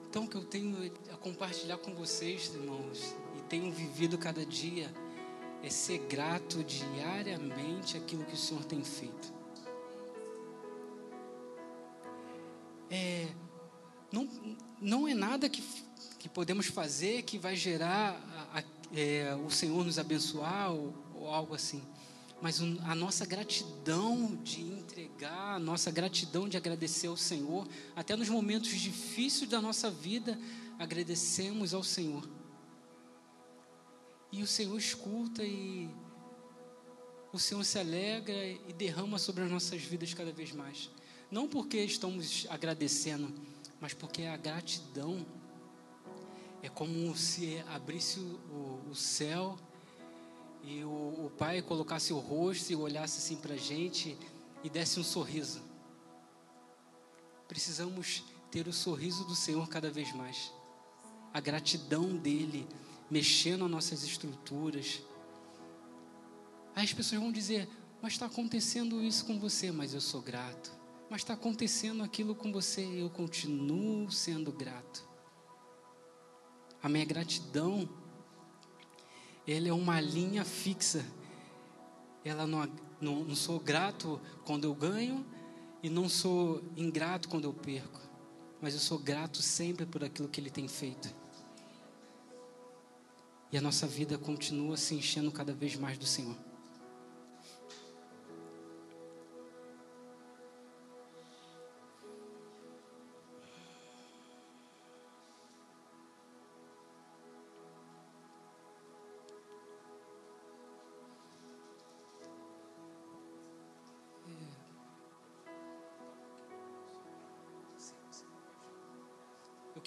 Então, 0.09 0.25
o 0.25 0.29
que 0.29 0.37
eu 0.37 0.45
tenho 0.45 0.91
a 1.13 1.17
compartilhar 1.17 1.77
com 1.77 1.95
vocês, 1.95 2.53
irmãos, 2.55 3.15
e 3.37 3.43
tenho 3.43 3.71
vivido 3.71 4.17
cada 4.17 4.45
dia, 4.45 4.91
é 5.63 5.69
ser 5.69 5.99
grato 5.99 6.65
diariamente 6.65 7.97
aquilo 7.97 8.25
que 8.25 8.33
o 8.33 8.37
Senhor 8.37 8.65
tem 8.65 8.83
feito. 8.83 9.33
É, 12.91 13.29
não, 14.11 14.29
não 14.81 15.09
é 15.09 15.15
nada 15.15 15.49
que, 15.49 15.63
que 16.19 16.29
podemos 16.29 16.67
fazer 16.67 17.23
que 17.23 17.39
vai 17.39 17.55
gerar 17.55 18.21
a, 18.53 18.61
a, 18.61 18.65
é, 18.99 19.35
o 19.35 19.51
Senhor 19.51 19.85
nos 19.85 19.99
abençoar 19.99 20.73
ou, 20.73 20.95
ou 21.15 21.29
algo 21.29 21.55
assim. 21.55 21.83
mas 22.41 22.61
a 22.61 22.95
nossa 22.95 23.27
gratidão 23.27 24.37
de 24.37 24.63
entregar, 24.63 25.57
a 25.57 25.59
nossa 25.59 25.91
gratidão 25.91 26.49
de 26.49 26.57
agradecer 26.57 27.09
ao 27.09 27.17
Senhor, 27.17 27.67
até 27.95 28.17
nos 28.17 28.29
momentos 28.29 28.71
difíceis 28.71 29.51
da 29.51 29.61
nossa 29.61 29.91
vida, 29.91 30.39
agradecemos 30.79 31.75
ao 31.75 31.83
Senhor. 31.83 32.29
E 34.31 34.43
o 34.43 34.47
Senhor 34.47 34.77
escuta 34.79 35.43
e 35.43 35.89
o 37.33 37.39
Senhor 37.39 37.65
se 37.65 37.79
alegra 37.79 38.47
e 38.47 38.73
derrama 38.73 39.19
sobre 39.19 39.45
as 39.45 39.51
nossas 39.51 39.83
vidas 39.83 40.15
cada 40.15 40.33
vez 40.33 40.53
mais. 40.53 40.91
Não 41.31 41.47
porque 41.47 41.79
estamos 41.79 42.47
agradecendo, 42.49 43.33
mas 43.81 43.95
porque 43.95 44.25
a 44.25 44.37
gratidão 44.37 45.25
é 46.63 46.69
como 46.69 47.17
se 47.17 47.63
abrisse 47.69 48.19
o, 48.19 48.91
o 48.91 48.95
céu 48.95 49.57
e 50.63 50.83
o, 50.83 51.27
o, 51.27 51.33
Pai 51.39 51.63
colocasse 51.63 52.13
o 52.13 52.19
rosto 52.19 52.73
e 52.73 52.77
olhasse 52.77 53.19
assim 53.19 53.37
para 53.37 53.55
a 53.55 53.59
gente 53.59 54.19
e 54.65 54.69
desse 54.69 54.99
um 54.99 55.05
sorriso. 55.05 55.63
Precisamos 57.47 58.25
ter 58.51 58.67
o 58.67 58.73
sorriso 58.73 59.25
do 59.25 59.35
Senhor 59.35 59.69
cada 59.69 59.91
vez 59.91 60.13
mais. 60.13 60.53
A 61.33 61.41
gratidão 61.41 62.17
dele 62.17 62.67
mexendo 63.11 63.61
nas 63.61 63.71
nossas 63.71 64.03
estruturas. 64.03 65.01
Aí 66.75 66.85
as 66.85 66.93
pessoas 66.93 67.21
vão 67.21 67.33
dizer: 67.33 67.69
Mas 68.03 68.15
está 68.15 68.27
acontecendo 68.27 69.03
isso 69.03 69.25
com 69.25 69.39
você, 69.39 69.71
mas 69.71 69.95
eu 69.95 70.01
sou 70.01 70.21
grato. 70.21 70.78
Mas 71.11 71.23
está 71.23 71.35
acontecendo 71.35 72.03
aquilo 72.03 72.35
com 72.35 72.53
você, 72.53 72.83
eu 72.83 73.09
continuo 73.09 74.11
sendo 74.11 74.53
grato. 74.53 75.09
A 76.83 76.89
minha 76.89 77.05
gratidão, 77.05 77.89
ela 79.47 79.69
é 79.69 79.73
uma 79.73 80.01
linha 80.01 80.45
fixa. 80.45 81.05
Ela 82.25 82.47
não, 82.47 82.71
não, 83.01 83.25
não 83.25 83.35
sou 83.35 83.59
grato 83.59 84.21
quando 84.45 84.65
eu 84.65 84.75
ganho 84.75 85.25
e 85.83 85.89
não 85.89 86.09
sou 86.09 86.63
ingrato 86.77 87.29
quando 87.29 87.45
eu 87.45 87.55
perco. 87.55 88.01
Mas 88.61 88.75
eu 88.75 88.81
sou 88.81 88.99
grato 88.99 89.41
sempre 89.41 89.87
por 89.87 90.05
aquilo 90.05 90.29
que 90.29 90.41
Ele 90.41 90.51
tem 90.51 90.69
feito. 90.69 91.15
E 93.51 93.57
a 93.57 93.63
nossa 93.63 93.87
vida 93.87 94.19
continua 94.19 94.77
se 94.77 94.95
enchendo 94.95 95.33
cada 95.33 95.55
vez 95.55 95.75
mais 95.75 95.97
do 95.97 96.05
Senhor. 96.05 96.48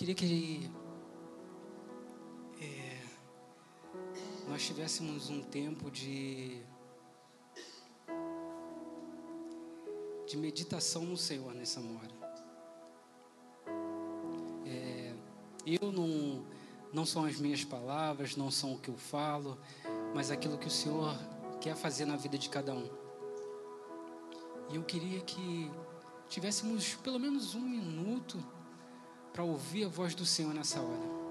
Queria 0.02 0.16
que 0.16 0.72
é, 2.60 3.04
nós 4.50 4.66
tivéssemos 4.66 5.30
um 5.30 5.44
tempo 5.44 5.92
de 5.92 6.60
de 10.26 10.38
meditação 10.38 11.04
no 11.04 11.16
Senhor 11.16 11.54
nessa 11.54 11.80
hora. 11.80 12.16
É, 14.66 15.14
eu 15.68 15.92
não 15.92 16.48
não 16.92 17.06
são 17.06 17.24
as 17.24 17.38
minhas 17.38 17.64
palavras, 17.64 18.36
não 18.36 18.50
são 18.50 18.74
o 18.74 18.80
que 18.80 18.90
eu 18.90 18.98
falo, 18.98 19.56
mas 20.16 20.32
aquilo 20.32 20.58
que 20.58 20.66
o 20.68 20.72
Senhor 20.72 21.16
quer 21.62 21.76
fazer 21.76 22.06
na 22.06 22.16
vida 22.16 22.40
de 22.40 22.50
cada 22.50 22.74
um. 22.74 22.90
E 24.72 24.78
eu 24.78 24.84
queria 24.84 25.22
que 25.22 25.70
tivéssemos 26.28 26.96
pelo 26.96 27.20
menos 27.20 27.54
um 27.54 27.62
minuto 27.62 28.44
para 29.32 29.44
ouvir 29.44 29.86
a 29.86 29.88
voz 29.88 30.14
do 30.14 30.26
Senhor 30.26 30.54
nessa 30.54 30.80
hora. 30.82 31.22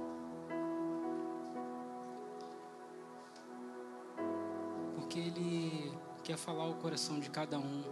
Porque 4.95 5.19
Ele 5.19 5.93
quer 6.23 6.37
falar 6.37 6.69
o 6.69 6.75
coração 6.75 7.21
de 7.21 7.31
cada 7.31 7.59
um. 7.59 7.83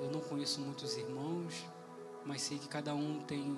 Eu 0.00 0.10
não 0.10 0.20
conheço 0.20 0.60
muitos 0.60 0.96
irmãos, 0.96 1.64
mas 2.24 2.42
sei 2.42 2.58
que 2.58 2.68
cada 2.68 2.94
um 2.94 3.20
tem 3.20 3.56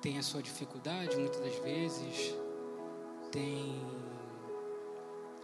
tem 0.00 0.18
a 0.18 0.22
sua 0.22 0.42
dificuldade 0.42 1.14
muitas 1.16 1.40
das 1.40 1.54
vezes, 1.56 2.34
tem 3.30 3.78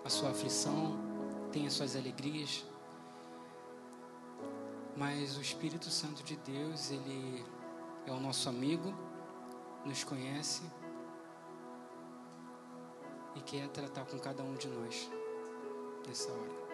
a 0.02 0.08
sua 0.08 0.30
aflição, 0.30 0.96
tem 1.52 1.66
as 1.66 1.74
suas 1.74 1.94
alegrias. 1.94 2.64
Mas 4.96 5.36
o 5.36 5.42
Espírito 5.42 5.90
Santo 5.90 6.22
de 6.22 6.36
Deus, 6.36 6.90
ele 6.90 7.44
é 8.06 8.12
o 8.12 8.18
nosso 8.18 8.48
amigo, 8.48 8.94
nos 9.84 10.02
conhece 10.02 10.62
e 13.34 13.40
quer 13.42 13.68
tratar 13.68 14.06
com 14.06 14.18
cada 14.18 14.42
um 14.42 14.54
de 14.54 14.68
nós 14.68 15.10
nessa 16.06 16.32
hora. 16.32 16.65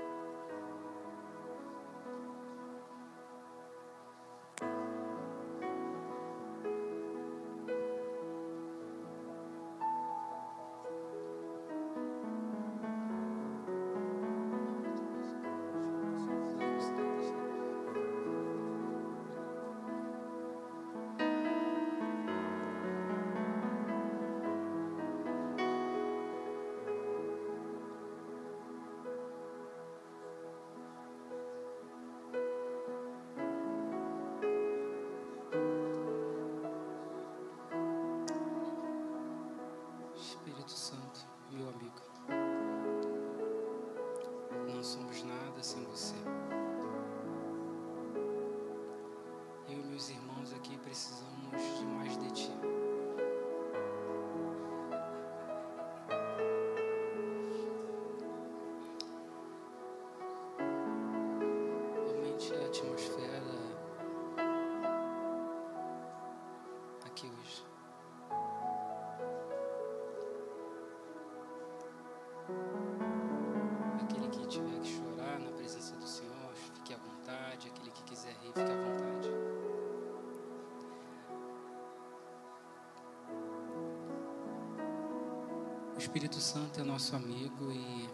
Espírito 86.02 86.40
Santo 86.40 86.80
é 86.80 86.82
nosso 86.82 87.14
amigo 87.14 87.70
e 87.70 88.10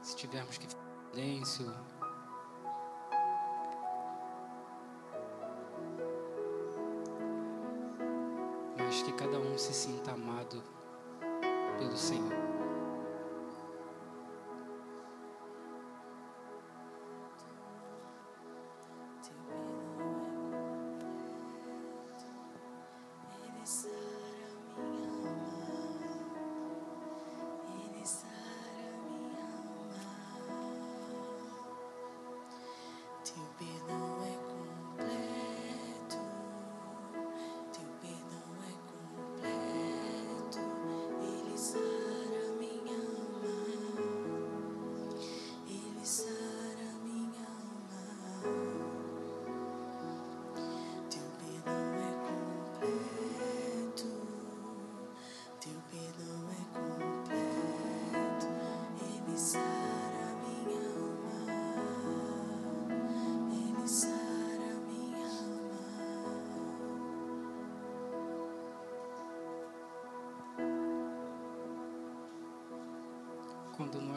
se 0.00 0.16
tivermos 0.16 0.56
que 0.56 0.66
ficar 0.66 0.80
em 1.18 1.44
silêncio, 1.44 1.66
mas 8.78 9.02
que 9.02 9.12
cada 9.12 9.38
um 9.38 9.58
se 9.58 9.74
sinta 9.74 10.12
amado 10.12 10.64
pelo 11.78 11.96
Senhor. 11.98 12.59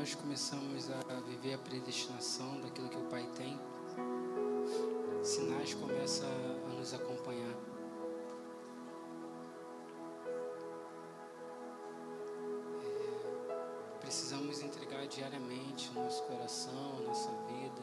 Nós 0.04 0.16
começamos 0.16 0.90
a 0.92 1.22
viver 1.22 1.54
a 1.54 1.58
predestinação 1.58 2.60
daquilo 2.60 2.90
que 2.90 2.98
o 2.98 3.06
Pai 3.06 3.26
tem, 3.38 3.58
sinais 5.24 5.74
começam 5.76 6.28
a 6.28 6.74
nos 6.74 6.94
acompanhar. 6.94 7.56
É, 12.84 13.98
precisamos 14.02 14.62
entregar 14.62 15.08
diariamente 15.08 15.90
nosso 15.94 16.22
coração, 16.24 17.00
nossa 17.08 17.32
vida. 17.48 17.83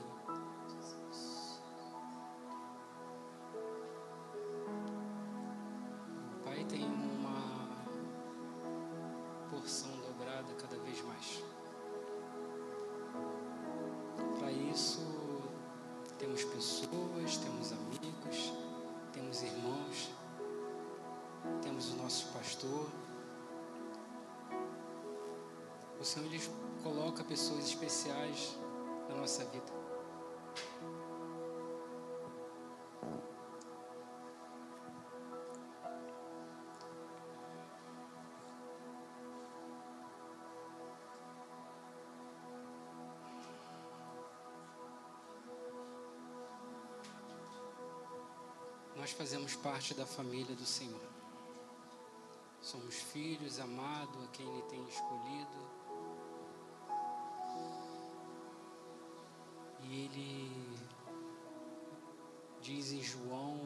Temos 16.41 16.45
pessoas, 16.45 17.36
temos 17.36 17.72
amigos, 17.72 18.53
temos 19.12 19.43
irmãos, 19.43 20.11
temos 21.62 21.93
o 21.93 21.97
nosso 21.97 22.28
pastor. 22.32 22.86
O 26.01 26.05
Senhor 26.05 26.26
ele 26.26 26.41
coloca 26.82 27.22
pessoas 27.24 27.66
especiais 27.66 28.57
na 29.09 29.16
nossa 29.16 29.45
vida. 29.47 29.72
Fazemos 49.51 49.57
parte 49.57 49.94
da 49.94 50.07
família 50.07 50.55
do 50.55 50.64
Senhor. 50.64 51.01
Somos 52.61 52.94
filhos 52.94 53.59
amados 53.59 54.22
a 54.24 54.28
quem 54.28 54.46
Ele 54.46 54.62
tem 54.62 54.82
escolhido. 54.88 55.70
E 59.82 60.05
Ele 60.05 60.78
diz 62.61 62.92
em 62.92 63.03
João, 63.03 63.59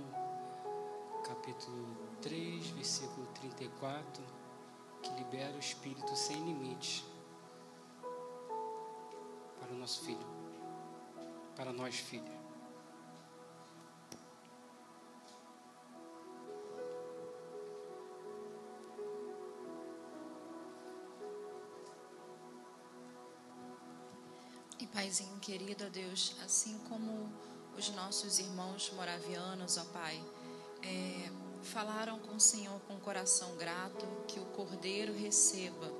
capítulo 1.26 1.96
3, 2.22 2.66
versículo 2.68 3.26
34, 3.34 4.24
que 5.02 5.10
libera 5.14 5.54
o 5.54 5.58
Espírito 5.58 6.16
sem 6.16 6.36
limite 6.44 7.04
para 9.60 9.72
o 9.72 9.76
nosso 9.76 10.04
filho, 10.04 10.26
para 11.56 11.72
nós 11.72 11.96
filhos. 11.96 12.43
Paizinho 25.04 25.38
querido, 25.38 25.84
ó 25.84 25.90
Deus, 25.90 26.34
assim 26.42 26.78
como 26.88 27.30
os 27.76 27.90
nossos 27.90 28.38
irmãos 28.38 28.90
moravianos, 28.96 29.76
ó 29.76 29.84
Pai, 29.92 30.18
é, 30.82 31.30
falaram 31.62 32.18
com 32.20 32.36
o 32.36 32.40
Senhor 32.40 32.80
com 32.88 32.98
coração 33.00 33.54
grato, 33.56 34.06
que 34.26 34.40
o 34.40 34.46
Cordeiro 34.46 35.12
receba 35.12 35.92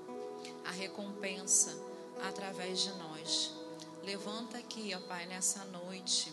a 0.65 0.71
recompensa 0.71 1.77
através 2.27 2.81
de 2.81 2.95
nós. 2.95 3.53
Levanta 4.03 4.57
aqui, 4.57 4.95
ó 4.97 5.01
Pai, 5.07 5.27
nessa 5.27 5.63
noite, 5.67 6.33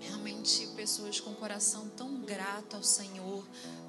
realmente 0.00 0.66
pessoas 0.68 1.20
com 1.20 1.34
coração 1.34 1.90
tão 1.90 2.22
grato 2.22 2.76
ao 2.76 2.82
Senhor, 2.82 3.44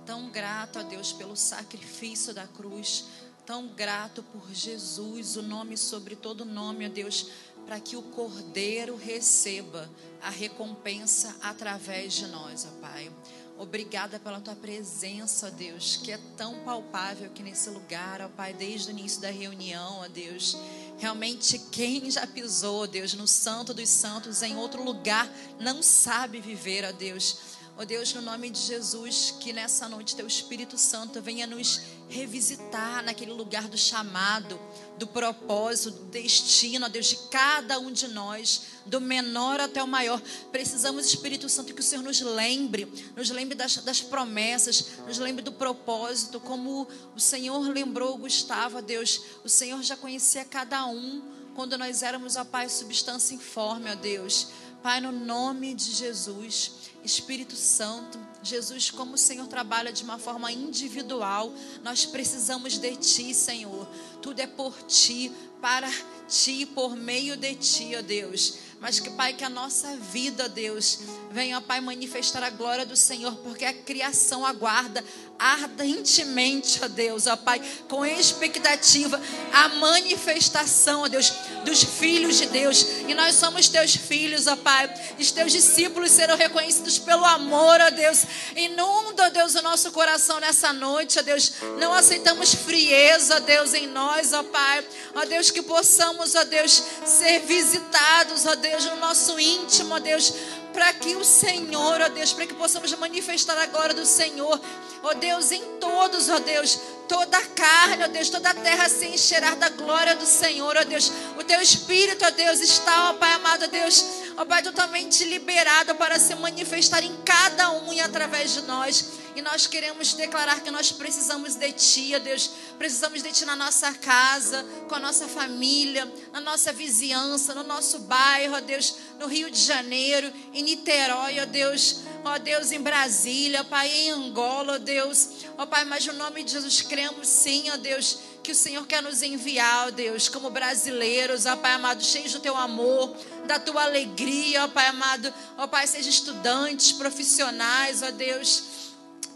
tão 0.05 0.29
grato 0.29 0.79
a 0.79 0.83
Deus 0.83 1.13
pelo 1.13 1.37
sacrifício 1.37 2.33
da 2.33 2.45
cruz, 2.45 3.05
tão 3.45 3.67
grato 3.67 4.23
por 4.23 4.51
Jesus, 4.51 5.37
o 5.37 5.41
nome 5.43 5.77
sobre 5.77 6.15
todo 6.15 6.43
nome, 6.43 6.87
ó 6.87 6.89
Deus, 6.89 7.29
para 7.65 7.79
que 7.79 7.95
o 7.95 8.01
Cordeiro 8.01 8.95
receba 8.95 9.89
a 10.21 10.29
recompensa 10.29 11.35
através 11.41 12.13
de 12.13 12.27
nós, 12.27 12.65
ó 12.65 12.81
Pai. 12.81 13.11
Obrigada 13.57 14.19
pela 14.19 14.41
tua 14.41 14.55
presença, 14.55 15.47
ó 15.47 15.49
Deus, 15.49 15.95
que 15.97 16.11
é 16.11 16.19
tão 16.35 16.59
palpável 16.65 17.27
aqui 17.27 17.41
nesse 17.41 17.69
lugar, 17.69 18.21
ó 18.21 18.27
Pai, 18.27 18.53
desde 18.53 18.89
o 18.89 18.91
início 18.91 19.21
da 19.21 19.29
reunião, 19.29 20.01
ó 20.01 20.07
Deus. 20.07 20.57
Realmente, 20.97 21.57
quem 21.71 22.09
já 22.11 22.27
pisou, 22.27 22.83
ó 22.83 22.87
Deus, 22.87 23.13
no 23.13 23.27
Santo 23.27 23.73
dos 23.73 23.89
Santos, 23.89 24.41
em 24.41 24.57
outro 24.57 24.83
lugar, 24.83 25.29
não 25.59 25.81
sabe 25.81 26.39
viver, 26.39 26.85
ó 26.85 26.91
Deus. 26.91 27.54
Ó 27.77 27.83
Deus, 27.83 28.13
no 28.13 28.21
nome 28.21 28.49
de 28.49 28.59
Jesus, 28.59 29.35
que 29.37 29.51
nessa 29.51 29.89
noite 29.89 30.15
teu 30.15 30.25
Espírito 30.25 30.77
Santo 30.77 31.21
venha 31.21 31.45
nos 31.45 31.81
revisitar 32.07 33.03
naquele 33.03 33.33
lugar 33.33 33.67
do 33.67 33.77
chamado, 33.77 34.57
do 34.97 35.05
propósito, 35.05 35.91
do 35.91 36.05
destino, 36.05 36.85
ó 36.85 36.89
Deus, 36.89 37.07
de 37.07 37.17
cada 37.29 37.77
um 37.77 37.91
de 37.91 38.07
nós, 38.07 38.61
do 38.85 39.01
menor 39.01 39.59
até 39.59 39.83
o 39.83 39.87
maior. 39.87 40.21
Precisamos, 40.53 41.05
Espírito 41.05 41.49
Santo, 41.49 41.73
que 41.73 41.81
o 41.81 41.83
Senhor 41.83 42.01
nos 42.01 42.21
lembre, 42.21 42.87
nos 43.13 43.29
lembre 43.29 43.55
das, 43.55 43.75
das 43.77 43.99
promessas, 43.99 44.99
nos 45.05 45.17
lembre 45.17 45.43
do 45.43 45.51
propósito, 45.51 46.39
como 46.39 46.87
o 47.13 47.19
Senhor 47.19 47.59
lembrou 47.67 48.17
Gustavo, 48.17 48.77
ó 48.77 48.81
Deus. 48.81 49.19
O 49.43 49.49
Senhor 49.49 49.83
já 49.83 49.97
conhecia 49.97 50.45
cada 50.45 50.85
um 50.85 51.21
quando 51.53 51.77
nós 51.77 52.03
éramos, 52.03 52.37
ó 52.37 52.45
Pai, 52.45 52.69
substância 52.69 53.35
informe, 53.35 53.91
ó 53.91 53.95
Deus. 53.95 54.47
Pai, 54.85 55.01
no 55.01 55.11
nome 55.11 55.73
de 55.73 55.93
Jesus, 55.93 56.73
Espírito 57.03 57.55
Santo, 57.55 58.19
Jesus, 58.43 58.91
como 58.91 59.15
o 59.15 59.17
Senhor 59.17 59.47
trabalha 59.47 59.91
de 59.91 60.03
uma 60.03 60.19
forma 60.19 60.51
individual, 60.51 61.51
nós 61.83 62.05
precisamos 62.05 62.77
de 62.77 62.95
Ti, 62.95 63.33
Senhor. 63.33 63.87
Tudo 64.21 64.41
é 64.41 64.45
por 64.45 64.79
Ti, 64.83 65.31
para 65.59 65.91
Ti, 66.27 66.67
por 66.67 66.95
meio 66.95 67.35
de 67.35 67.55
Ti, 67.55 67.95
ó 67.97 68.03
Deus. 68.03 68.59
Mas 68.79 68.99
que, 68.99 69.09
Pai, 69.09 69.33
que 69.33 69.43
a 69.43 69.49
nossa 69.49 69.97
vida, 69.97 70.47
Deus, 70.47 70.99
venha, 71.31 71.59
Pai, 71.59 71.81
manifestar 71.81 72.43
a 72.43 72.51
glória 72.51 72.85
do 72.85 72.95
Senhor, 72.95 73.35
porque 73.37 73.65
a 73.65 73.73
criação 73.73 74.45
aguarda 74.45 75.03
ardentemente, 75.39 76.79
ó 76.83 76.87
Deus, 76.87 77.25
ó 77.25 77.35
Pai, 77.35 77.59
com 77.89 78.05
expectativa 78.05 79.19
a 79.51 79.69
manifestação, 79.69 81.01
ó 81.01 81.07
Deus, 81.07 81.33
dos 81.65 81.83
filhos 81.83 82.37
de 82.37 82.45
Deus. 82.45 82.85
E 83.07 83.13
nós 83.13 83.35
somos 83.35 83.67
teus 83.67 83.95
filhos, 83.95 84.47
ó 84.47 84.55
Pai. 84.55 84.89
Os 85.19 85.31
teus 85.31 85.51
discípulos 85.51 86.11
serão 86.11 86.37
reconhecidos 86.37 86.97
pelo 86.99 87.25
amor, 87.25 87.81
ó 87.81 87.89
Deus. 87.89 88.23
Inunda, 88.55 89.25
ó 89.25 89.29
Deus, 89.29 89.55
o 89.55 89.61
nosso 89.61 89.91
coração 89.91 90.39
nessa 90.39 90.71
noite, 90.71 91.19
ó 91.19 91.21
Deus. 91.21 91.53
Não 91.79 91.93
aceitamos 91.93 92.53
frieza, 92.53 93.35
ó 93.35 93.39
Deus, 93.39 93.73
em 93.73 93.87
nós, 93.87 94.31
ó 94.31 94.43
Pai. 94.43 94.85
Ó 95.15 95.25
Deus, 95.25 95.51
que 95.51 95.61
possamos, 95.61 96.35
ó 96.35 96.43
Deus, 96.45 96.81
ser 97.05 97.39
visitados, 97.41 98.45
ó 98.45 98.55
Deus, 98.55 98.85
no 98.85 98.95
nosso 98.97 99.37
íntimo, 99.39 99.95
ó 99.95 99.99
Deus 99.99 100.33
para 100.75 100.91
que 100.91 101.15
o 101.15 101.23
Senhor, 101.23 102.01
ó 102.01 102.09
Deus, 102.09 102.33
para 102.33 102.45
que 102.45 102.53
possamos 102.53 102.93
manifestar 102.95 103.57
a 103.57 103.65
glória 103.65 103.95
do 103.95 104.05
Senhor, 104.05 104.59
ó 105.01 105.13
Deus, 105.13 105.49
em 105.49 105.63
todos, 105.79 106.27
ó 106.27 106.37
Deus, 106.39 106.77
toda 107.07 107.37
a 107.37 107.45
carne, 107.47 108.03
ó 108.03 108.07
Deus, 108.07 108.29
toda 108.29 108.49
a 108.49 108.53
terra 108.53 108.89
se 108.89 109.05
encherá 109.07 109.55
da 109.55 109.69
glória 109.69 110.15
do 110.15 110.25
Senhor, 110.25 110.75
ó 110.77 110.83
Deus. 110.83 111.11
O 111.37 111.43
teu 111.43 111.61
Espírito, 111.61 112.25
ó 112.25 112.31
Deus, 112.31 112.59
está, 112.59 113.11
ó 113.11 113.13
Pai 113.13 113.31
amado, 113.33 113.65
ó 113.65 113.67
Deus, 113.67 114.05
ó 114.37 114.45
Pai, 114.45 114.61
totalmente 114.61 115.23
liberado 115.23 115.95
para 115.95 116.19
se 116.19 116.35
manifestar 116.35 117.03
em 117.03 117.15
cada 117.23 117.71
um 117.71 117.93
e 117.93 117.99
através 117.99 118.53
de 118.53 118.61
nós. 118.63 119.25
E 119.35 119.41
nós 119.41 119.67
queremos 119.67 120.13
declarar 120.13 120.61
que 120.61 120.71
nós 120.71 120.91
precisamos 120.91 121.55
de 121.55 121.71
Ti, 121.73 122.13
ó 122.15 122.19
Deus. 122.19 122.51
Precisamos 122.77 123.21
de 123.21 123.31
Ti 123.31 123.45
na 123.45 123.55
nossa 123.55 123.93
casa, 123.93 124.65
com 124.87 124.95
a 124.95 124.99
nossa 124.99 125.27
família, 125.27 126.11
na 126.31 126.39
nossa 126.39 126.71
vizinhança, 126.71 127.53
no 127.53 127.63
nosso 127.63 127.99
bairro, 127.99 128.55
ó 128.55 128.61
Deus, 128.61 128.95
no 129.19 129.27
Rio 129.27 129.51
de 129.51 129.59
Janeiro, 129.59 130.31
em 130.53 130.63
Niterói, 130.63 131.39
ó 131.41 131.45
Deus. 131.45 131.99
Ó 132.23 132.39
Deus, 132.39 132.71
em 132.71 132.81
Brasília, 132.81 133.63
Pai, 133.63 133.91
em 133.91 134.09
Angola, 134.09 134.73
ó 134.73 134.77
Deus. 134.77 135.29
Ó 135.57 135.65
Pai, 135.65 135.85
mas 135.85 136.05
no 136.05 136.13
nome 136.13 136.43
de 136.43 136.53
Jesus 136.53 136.81
cremos 136.81 137.27
sim, 137.27 137.69
ó 137.71 137.77
Deus, 137.77 138.19
que 138.45 138.51
o 138.51 138.55
Senhor 138.55 138.85
quer 138.85 139.01
nos 139.01 139.21
enviar, 139.21 139.87
ó 139.87 139.91
Deus, 139.91 140.29
como 140.29 140.49
brasileiros, 140.49 141.45
ó 141.45 141.55
Pai 141.55 141.73
amado, 141.73 142.03
cheios 142.03 142.31
do 142.31 142.39
Teu 142.39 142.55
amor, 142.55 143.15
da 143.47 143.59
Tua 143.59 143.83
alegria, 143.83 144.65
ó 144.65 144.67
Pai 144.67 144.87
amado. 144.87 145.33
Ó 145.57 145.67
Pai, 145.67 145.87
seja 145.87 146.09
estudantes, 146.09 146.91
profissionais, 146.91 148.03
ó 148.03 148.11
Deus 148.11 148.85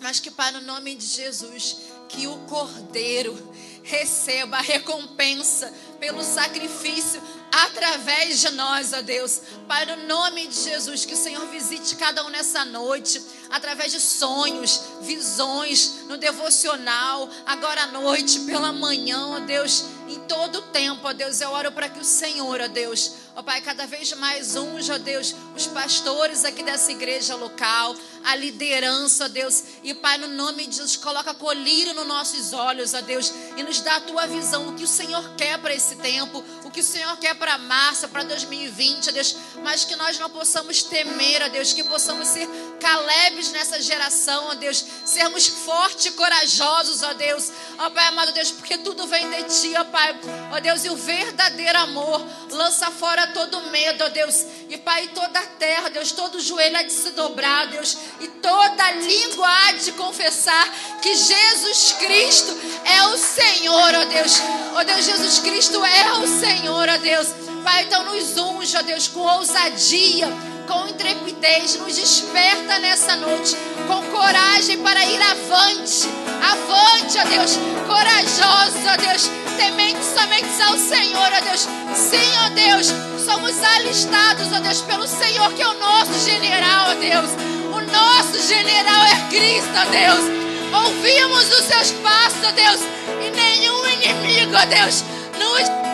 mas 0.02 0.20
que, 0.20 0.32
Pai, 0.32 0.52
no 0.52 0.62
nome 0.62 0.96
de 0.96 1.06
Jesus, 1.06 1.78
que 2.08 2.26
o 2.26 2.38
Cordeiro 2.48 3.38
receba 3.84 4.58
a 4.58 4.62
recompensa 4.62 5.74
pelo 6.00 6.24
sacrifício 6.24 7.22
através 7.52 8.40
de 8.40 8.50
nós, 8.52 8.94
ó 8.94 9.02
Deus. 9.02 9.42
Pai, 9.68 9.86
no 9.86 10.08
nome 10.08 10.48
de 10.48 10.62
Jesus, 10.62 11.06
que 11.06 11.14
o 11.14 11.18
Senhor 11.18 11.46
visite 11.48 11.96
cada 11.96 12.26
um 12.26 12.30
nessa 12.30 12.64
noite, 12.66 13.22
através 13.50 13.92
de 13.92 14.00
sonhos, 14.00 14.82
visões, 15.02 16.06
no 16.08 16.18
devocional, 16.18 17.30
agora 17.46 17.84
à 17.84 17.88
noite, 17.88 18.40
pela 18.42 18.72
manhã, 18.72 19.36
ó 19.36 19.40
Deus, 19.40 19.86
em 20.08 20.20
todo 20.22 20.62
tempo, 20.64 21.08
ó 21.08 21.14
Deus, 21.14 21.42
eu 21.42 21.50
oro 21.52 21.72
para 21.72 21.90
que 21.90 22.00
o 22.00 22.06
Senhor, 22.06 22.62
ó 22.62 22.68
Deus, 22.68 23.12
ó 23.36 23.44
Pai, 23.44 23.62
cada 23.62 23.86
vez 23.86 24.14
mais 24.14 24.56
unja, 24.56 24.96
ó 24.96 24.98
Deus, 24.98 25.36
os 25.56 25.68
pastores 25.68 26.46
aqui 26.46 26.64
dessa 26.64 26.92
igreja 26.92 27.36
local, 27.36 27.96
a 28.24 28.36
liderança, 28.36 29.30
Deus, 29.30 29.64
e 29.84 29.94
Pai, 29.94 30.18
no 30.18 30.28
nome 30.28 30.68
de 30.68 30.76
Jesus, 30.76 30.96
coloca 30.98 31.34
colírio 31.34 31.94
nos 31.94 32.08
nossos 32.08 32.54
olhos, 32.54 32.94
ó 32.94 33.02
Deus, 33.02 33.34
e 33.58 33.64
nos 33.64 33.82
dá 33.82 33.98
a 33.98 34.02
tua 34.02 34.28
visão, 34.28 34.70
o 34.70 34.76
que 34.76 34.84
o 34.84 34.88
Senhor 34.88 35.36
quer 35.36 35.58
para 35.60 35.74
esse 35.74 35.96
tempo, 35.96 36.44
o 36.70 36.72
que 36.72 36.82
o 36.82 36.84
Senhor 36.84 37.18
quer 37.18 37.34
para 37.34 37.58
março, 37.58 38.08
para 38.10 38.22
2020, 38.24 39.10
ó 39.10 39.12
Deus, 39.12 39.36
mas 39.64 39.84
que 39.86 39.96
nós 39.96 40.20
não 40.20 40.30
possamos 40.30 40.84
temer, 40.84 41.50
Deus, 41.50 41.74
que 41.74 41.84
possamos 41.84 42.28
ser 42.28 42.48
Calebes 42.80 43.52
nessa 43.52 43.82
geração, 43.82 44.56
Deus, 44.56 44.86
sermos 45.04 45.48
fortes 45.48 46.06
e 46.06 46.12
corajosos, 46.12 47.04
ó 47.04 47.14
Deus, 47.14 47.52
ó 47.78 47.90
Pai 47.90 48.08
amado 48.08 48.32
Deus, 48.32 48.52
porque 48.52 48.78
tudo 48.78 49.06
vem 49.08 49.30
de 49.30 49.44
Ti, 49.44 49.74
ó 49.78 49.84
Pai, 49.86 50.18
ó 50.54 50.60
Deus, 50.60 50.86
e 50.86 50.90
o 50.90 50.96
verdadeiro 50.96 51.78
amor 51.80 52.26
lança 52.52 52.90
fora 52.92 53.28
todo 53.28 53.70
medo, 53.70 54.04
ó 54.04 54.10
Deus, 54.10 54.46
e 54.70 54.78
Pai, 54.78 55.08
toda 55.10 55.40
a 55.40 55.46
terra, 55.46 55.90
Deus, 55.90 56.12
todo 56.12 56.40
joelho 56.40 56.78
há 56.78 56.84
de 56.84 56.94
se 56.94 57.10
dobrar, 57.12 57.68
Deus, 57.68 57.98
e 58.22 58.28
toda 58.28 58.92
língua 58.92 59.48
há 59.48 59.72
de 59.74 59.92
confessar 59.94 61.00
que 61.02 61.16
Jesus 61.16 61.94
Cristo 62.00 62.58
é 62.86 63.04
o 63.08 63.18
Senhor, 63.18 63.96
ó 63.96 64.06
Deus, 64.06 64.42
ó 64.76 64.84
Deus, 64.84 65.06
Jesus 65.06 65.40
Cristo 65.40 65.84
é 65.84 66.14
o 66.14 66.28
Senhor, 66.28 66.60
ó 66.74 66.98
Deus, 66.98 67.28
Pai, 67.64 67.84
então 67.84 68.04
nos 68.04 68.38
unja, 68.38 68.80
ó 68.80 68.82
Deus, 68.82 69.08
com 69.08 69.20
ousadia, 69.20 70.28
com 70.68 70.88
intrepidez, 70.88 71.76
nos 71.78 71.96
desperta 71.96 72.80
nessa 72.80 73.16
noite, 73.16 73.56
com 73.88 74.02
coragem 74.12 74.78
para 74.80 75.04
ir 75.06 75.22
avante, 75.22 76.08
avante, 76.42 77.18
ó 77.18 77.24
Deus, 77.26 77.58
corajosos, 77.88 78.86
ó 78.86 78.98
Deus, 78.98 79.30
temente 79.58 80.00
somente 80.04 80.62
ao 80.62 80.78
Senhor, 80.78 81.32
ó 81.34 81.42
Deus. 81.42 81.68
Sim, 81.96 82.32
ó 82.46 82.50
Deus, 82.50 82.88
somos 83.26 83.62
alistados, 83.64 84.48
ó 84.54 84.60
Deus, 84.60 84.82
pelo 84.82 85.08
Senhor, 85.08 85.52
que 85.54 85.62
é 85.62 85.68
o 85.68 85.80
nosso 85.80 86.14
general, 86.24 86.92
ó 86.92 86.94
Deus. 86.96 87.32
O 87.74 87.82
nosso 87.92 88.48
general 88.48 89.06
é 89.06 89.30
Cristo, 89.30 89.72
ó 89.76 89.86
Deus. 89.86 90.86
Ouvimos 90.86 91.52
os 91.52 91.66
seus 91.66 91.92
passos, 92.04 92.44
ó 92.48 92.52
Deus, 92.52 92.82
e 93.26 93.32
nenhum 93.32 93.86
inimigo, 93.88 94.56
ó 94.56 94.66
Deus, 94.66 95.04
nos 95.38 95.89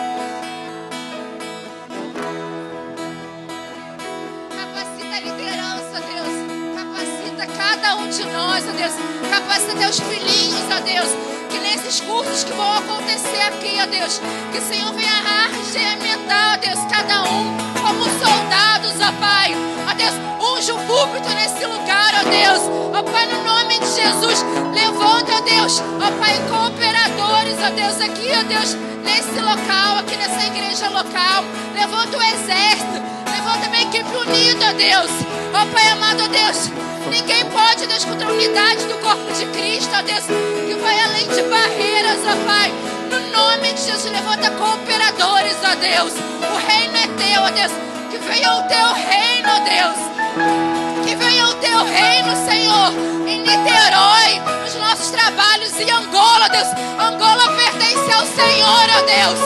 cada 7.66 7.96
um 7.96 8.08
de 8.08 8.24
nós, 8.26 8.64
ó 8.68 8.72
Deus. 8.72 8.92
Capacita 9.28 9.74
teus 9.74 9.98
filhinhos, 9.98 10.64
ó 10.70 10.80
Deus. 10.80 11.08
Que 11.50 11.58
nesses 11.58 12.00
cursos 12.00 12.44
que 12.44 12.52
vão 12.52 12.72
acontecer 12.78 13.42
aqui, 13.42 13.76
ó 13.82 13.86
Deus, 13.86 14.20
que 14.52 14.58
o 14.58 14.62
Senhor 14.62 14.92
venha 14.92 15.10
arregimentar, 15.10 16.54
ó 16.54 16.56
Deus, 16.58 16.78
cada 16.88 17.24
um 17.24 17.56
como 17.82 18.04
soldados, 18.20 18.94
ó 19.00 19.12
Pai. 19.20 19.52
Ó 19.88 19.94
Deus, 19.94 20.14
unge 20.40 20.70
o 20.70 20.78
púlpito 20.78 21.28
nesse 21.30 21.66
lugar, 21.66 22.14
ó 22.14 22.28
Deus. 22.30 22.62
Ó 22.94 23.02
Pai, 23.02 23.26
no 23.26 23.42
nome 23.42 23.80
de 23.80 23.86
Jesus, 23.86 24.44
levanta, 24.72 25.34
ó 25.34 25.40
Deus, 25.40 25.82
ó 26.00 26.10
Pai, 26.20 26.38
cooperadores, 26.48 27.58
ó 27.66 27.70
Deus, 27.70 28.00
aqui, 28.00 28.30
ó 28.30 28.44
Deus, 28.44 28.76
nesse 29.02 29.40
local, 29.40 29.98
aqui 29.98 30.16
nessa 30.16 30.46
igreja 30.46 30.88
local. 30.90 31.42
Levanta 31.74 32.16
o 32.16 32.22
exército, 32.22 33.02
levanta 33.28 33.66
uma 33.66 33.80
equipe 33.82 34.16
unida, 34.16 34.70
ó 34.70 34.72
Deus. 34.72 35.10
Ó 35.52 35.66
Pai 35.74 35.88
amado, 35.88 36.22
ó 36.22 36.28
Deus. 36.28 36.85
Ninguém 37.10 37.44
pode, 37.46 37.86
Deus, 37.86 38.04
contra 38.04 38.28
a 38.28 38.32
unidade 38.32 38.84
do 38.86 38.94
corpo 38.98 39.32
de 39.32 39.46
Cristo, 39.46 39.90
ó 39.96 40.02
Deus, 40.02 40.24
que 40.24 40.74
vai 40.74 41.00
além 41.00 41.28
de 41.28 41.42
barreiras, 41.42 42.18
ó 42.24 42.46
Pai. 42.46 42.72
No 43.10 43.20
nome 43.30 43.72
de 43.72 43.82
Jesus, 43.82 44.10
levanta 44.10 44.50
cooperadores, 44.50 45.56
ó 45.62 45.74
Deus. 45.76 46.12
O 46.14 46.56
reino 46.66 46.96
é 46.96 47.06
teu, 47.16 47.42
ó 47.42 47.50
Deus. 47.50 47.72
Que 48.10 48.18
venha 48.18 48.52
o 48.54 48.62
teu 48.68 48.92
reino, 48.92 49.48
ó 49.48 49.60
Deus. 49.60 51.06
Que 51.06 51.14
venha 51.14 51.48
o 51.48 51.54
teu 51.54 51.84
reino, 51.84 52.34
Senhor, 52.44 52.92
em 53.26 53.40
Niterói, 53.40 54.40
nos 54.62 54.74
nossos 54.74 55.10
trabalhos 55.10 55.78
em 55.78 55.90
Angola, 55.90 56.48
Deus. 56.48 56.68
Angola 56.98 57.48
pertence 57.54 58.12
ao 58.12 58.26
Senhor, 58.26 58.86
ó 58.90 59.02
Deus. 59.06 59.40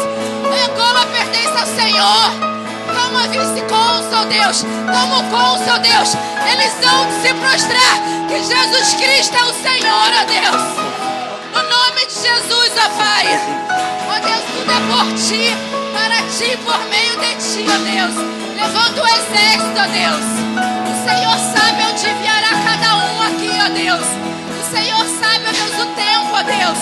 Angola 0.65 1.07
pertence 1.07 1.59
ao 1.59 1.67
Senhor 1.67 2.60
como 3.11 3.19
a 3.19 3.27
vice-cônsul, 3.27 4.27
Deus, 4.27 4.65
como 4.87 5.23
cônsul, 5.31 5.79
Deus, 5.81 6.15
eles 6.47 6.73
vão 6.81 7.11
se 7.21 7.35
prostrar 7.35 7.99
que 8.29 8.37
Jesus 8.37 8.95
Cristo 8.95 9.37
é 9.37 9.45
o 9.45 9.53
Senhor, 9.53 10.11
ó 10.15 10.25
Deus. 10.25 10.63
No 11.53 11.63
nome 11.69 12.07
de 12.07 12.15
Jesus, 12.15 12.71
ó 12.79 12.89
Pai. 12.97 13.27
Ó 14.07 14.21
Deus, 14.21 14.45
tudo 14.55 14.71
é 14.71 14.81
por 14.87 15.07
Ti, 15.15 15.57
para 15.93 16.23
Ti, 16.31 16.57
por 16.65 16.79
meio 16.89 17.17
de 17.19 17.35
Ti, 17.35 17.67
ó 17.67 17.79
Deus. 17.83 18.15
Levanta 18.55 19.03
o 19.03 19.07
exército, 19.07 19.81
ó 19.81 19.87
Deus. 19.91 20.27
O 20.87 20.95
Senhor 21.05 21.39
sabe 21.53 21.83
onde 21.91 22.09
enviará 22.09 22.51
cada 22.65 22.95
um 22.95 23.23
aqui, 23.23 23.51
ó 23.59 23.69
Deus. 23.71 24.07
O 24.57 24.71
Senhor 24.71 25.05
sabe, 25.19 25.47
ó 25.49 25.53
Deus, 25.53 25.83
o 25.83 25.87
tempo, 25.97 26.31
ó 26.33 26.43
Deus. 26.45 26.79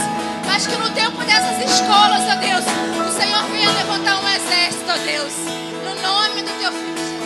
Mas 0.46 0.66
que 0.66 0.76
no 0.76 0.90
tempo 0.90 1.24
dessas 1.24 1.58
escolas, 1.70 2.22
ó 2.30 2.36
Deus, 2.36 2.64
o 3.08 3.18
Senhor 3.18 3.42
venha 3.44 3.70
levantar 3.70 4.20
um 4.20 4.28
exército, 4.28 4.90
ó 4.90 4.98
Deus 4.98 5.67
nome 5.94 6.42
do 6.42 6.52
teu 6.58 6.72
filho 6.72 7.17